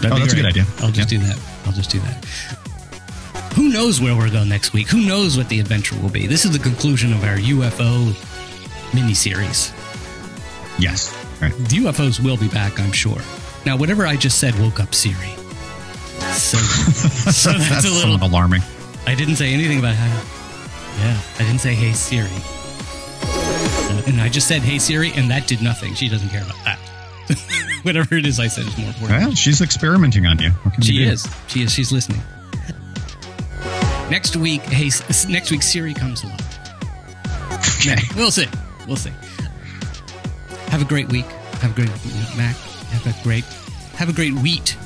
That'd 0.00 0.12
Oh, 0.12 0.14
be 0.14 0.20
that's 0.20 0.32
a 0.32 0.36
good 0.36 0.46
idea. 0.46 0.66
I'll 0.80 0.90
just 0.92 1.08
do 1.08 1.18
that. 1.18 1.38
I'll 1.66 1.72
just 1.72 1.90
do 1.90 1.98
that. 2.00 2.24
Who 3.54 3.68
knows 3.68 4.00
where 4.00 4.16
we'll 4.16 4.30
go 4.30 4.44
next 4.44 4.72
week? 4.72 4.88
Who 4.88 5.00
knows 5.06 5.36
what 5.36 5.48
the 5.48 5.60
adventure 5.60 5.96
will 6.00 6.08
be? 6.10 6.26
This 6.26 6.44
is 6.44 6.50
the 6.52 6.58
conclusion 6.58 7.12
of 7.12 7.22
our 7.24 7.36
UFO 7.36 8.10
miniseries. 8.90 9.72
Yes. 10.78 11.12
Right. 11.40 11.52
The 11.52 11.76
UFOs 11.84 12.22
will 12.22 12.36
be 12.36 12.48
back, 12.48 12.80
I'm 12.80 12.92
sure. 12.92 13.20
Now, 13.64 13.76
whatever 13.76 14.06
I 14.06 14.16
just 14.16 14.38
said 14.38 14.58
woke 14.58 14.80
up 14.80 14.94
Siri. 14.94 15.14
So, 16.34 16.56
so 16.58 17.52
that's, 17.52 17.68
That's 17.70 17.84
a 17.86 17.90
little. 17.90 18.16
alarming. 18.26 18.62
I 19.06 19.14
didn't 19.14 19.36
say 19.36 19.52
anything 19.52 19.78
about 19.78 19.94
how. 19.94 20.06
Yeah, 21.04 21.20
I 21.36 21.42
didn't 21.44 21.58
say 21.60 21.74
"Hey 21.74 21.92
Siri," 21.92 22.28
Uh, 23.22 24.02
and 24.06 24.20
I 24.20 24.28
just 24.28 24.46
said 24.48 24.62
"Hey 24.62 24.78
Siri," 24.78 25.12
and 25.14 25.28
that 25.30 25.46
did 25.48 25.60
nothing. 25.60 25.94
She 25.94 26.08
doesn't 26.08 26.28
care 26.28 26.42
about 26.42 26.56
that. 26.64 26.78
Whatever 27.82 28.14
it 28.16 28.26
is 28.26 28.38
I 28.38 28.46
said 28.46 28.66
is 28.66 28.78
more 28.78 28.88
important. 28.88 29.18
Well, 29.20 29.34
she's 29.34 29.60
experimenting 29.60 30.24
on 30.26 30.38
you. 30.38 30.50
What 30.50 30.74
can 30.74 30.82
you 30.84 30.86
She 30.86 31.04
do? 31.04 31.10
is. 31.10 31.26
She 31.48 31.62
is. 31.62 31.72
She's 31.72 31.90
listening. 31.92 32.20
Next 34.14 34.36
week, 34.36 34.62
hey, 34.62 34.92
next 35.28 35.50
week 35.50 35.60
Siri 35.60 35.92
comes 35.92 36.22
along. 36.22 36.38
Okay. 37.80 37.96
We'll 38.16 38.30
see. 38.30 38.46
We'll 38.86 38.94
see. 38.96 39.10
Have 40.68 40.82
a 40.82 40.84
great 40.84 41.08
week. 41.08 41.24
Have 41.60 41.72
a 41.72 41.74
great 41.74 41.90
Mac. 42.36 42.54
Have 42.94 43.06
a 43.08 43.22
great. 43.24 43.42
Have 43.96 44.08
a 44.08 44.12
great 44.12 44.32
wheat. 44.34 44.76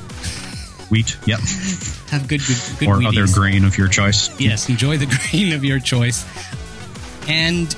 Wheat. 0.89 1.19
Yep. 1.27 1.41
Have 2.09 2.27
good, 2.27 2.41
good, 2.41 2.57
good 2.79 2.89
or 2.89 2.97
Wheaties. 2.97 3.23
other 3.23 3.27
grain 3.35 3.67
of 3.67 3.77
your 3.77 3.89
choice. 3.89 4.31
Yes, 4.41 4.71
enjoy 4.71 4.97
the 4.97 5.05
grain 5.31 5.53
of 5.53 5.63
your 5.63 5.79
choice. 5.79 6.25
And 7.29 7.69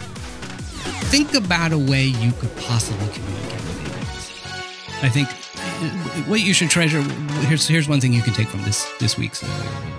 think 1.10 1.34
about 1.34 1.72
a 1.72 1.78
way 1.78 2.04
you 2.04 2.30
could 2.30 2.54
possibly 2.58 3.08
communicate 3.12 3.52
with 3.54 3.86
aliens. 3.88 5.02
I 5.02 5.08
think 5.08 5.28
uh, 5.28 6.30
what 6.30 6.38
you 6.38 6.54
should 6.54 6.70
treasure 6.70 7.02
here's 7.48 7.66
here's 7.66 7.88
one 7.88 8.00
thing 8.00 8.12
you 8.12 8.22
can 8.22 8.34
take 8.34 8.46
from 8.46 8.62
this 8.62 8.88
this 9.00 9.18
week's 9.18 9.42
uh, 9.42 9.89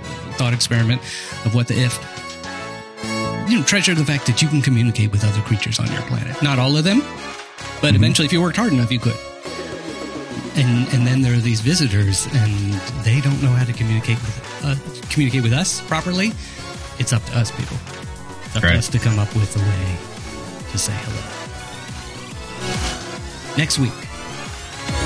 thought 0.41 0.53
experiment 0.55 0.99
of 1.45 1.53
what 1.53 1.67
the 1.67 1.75
if 1.77 1.93
you 3.47 3.59
know 3.59 3.63
treasure 3.63 3.93
the 3.93 4.03
fact 4.03 4.25
that 4.25 4.41
you 4.41 4.47
can 4.47 4.59
communicate 4.59 5.11
with 5.11 5.23
other 5.23 5.39
creatures 5.41 5.77
on 5.79 5.85
your 5.91 6.01
planet. 6.03 6.41
Not 6.41 6.57
all 6.57 6.75
of 6.75 6.83
them, 6.83 7.01
but 7.79 7.93
eventually 7.93 8.25
if 8.25 8.33
you 8.33 8.41
worked 8.41 8.57
hard 8.57 8.73
enough 8.73 8.91
you 8.91 8.97
could. 8.97 9.17
And 10.55 10.87
and 10.93 11.05
then 11.05 11.21
there 11.21 11.35
are 11.35 11.45
these 11.51 11.61
visitors 11.61 12.25
and 12.33 12.73
they 13.05 13.21
don't 13.21 13.39
know 13.43 13.51
how 13.51 13.65
to 13.65 13.73
communicate 13.73 14.17
with 14.17 14.35
uh, 14.65 14.75
communicate 15.11 15.43
with 15.43 15.53
us 15.53 15.79
properly. 15.81 16.31
It's 16.97 17.13
up 17.13 17.23
to 17.25 17.37
us 17.37 17.51
people. 17.51 17.77
It's 18.45 18.55
up 18.55 18.63
Right. 18.63 18.71
to 18.71 18.77
us 18.79 18.89
to 18.89 18.97
come 18.97 19.19
up 19.19 19.31
with 19.35 19.55
a 19.55 19.59
way 19.59 19.85
to 20.71 20.77
say 20.79 20.93
hello. 21.05 21.21
Next 23.57 23.77
week, 23.77 23.93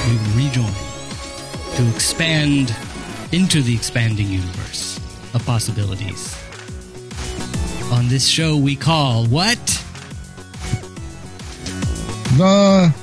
we 0.07 0.13
will 0.15 0.47
rejoin 0.47 0.75
to 1.75 1.93
expand 1.93 2.73
into 3.33 3.61
the 3.61 3.75
expanding 3.75 4.27
universe 4.27 4.99
of 5.35 5.45
possibilities. 5.45 6.35
On 7.91 8.07
this 8.07 8.25
show, 8.25 8.57
we 8.57 8.75
call 8.75 9.25
what? 9.25 9.59
The 12.37 12.93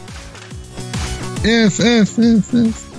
if 1.44 1.78
if 1.78 2.18
if 2.18 2.54
if 2.54 2.91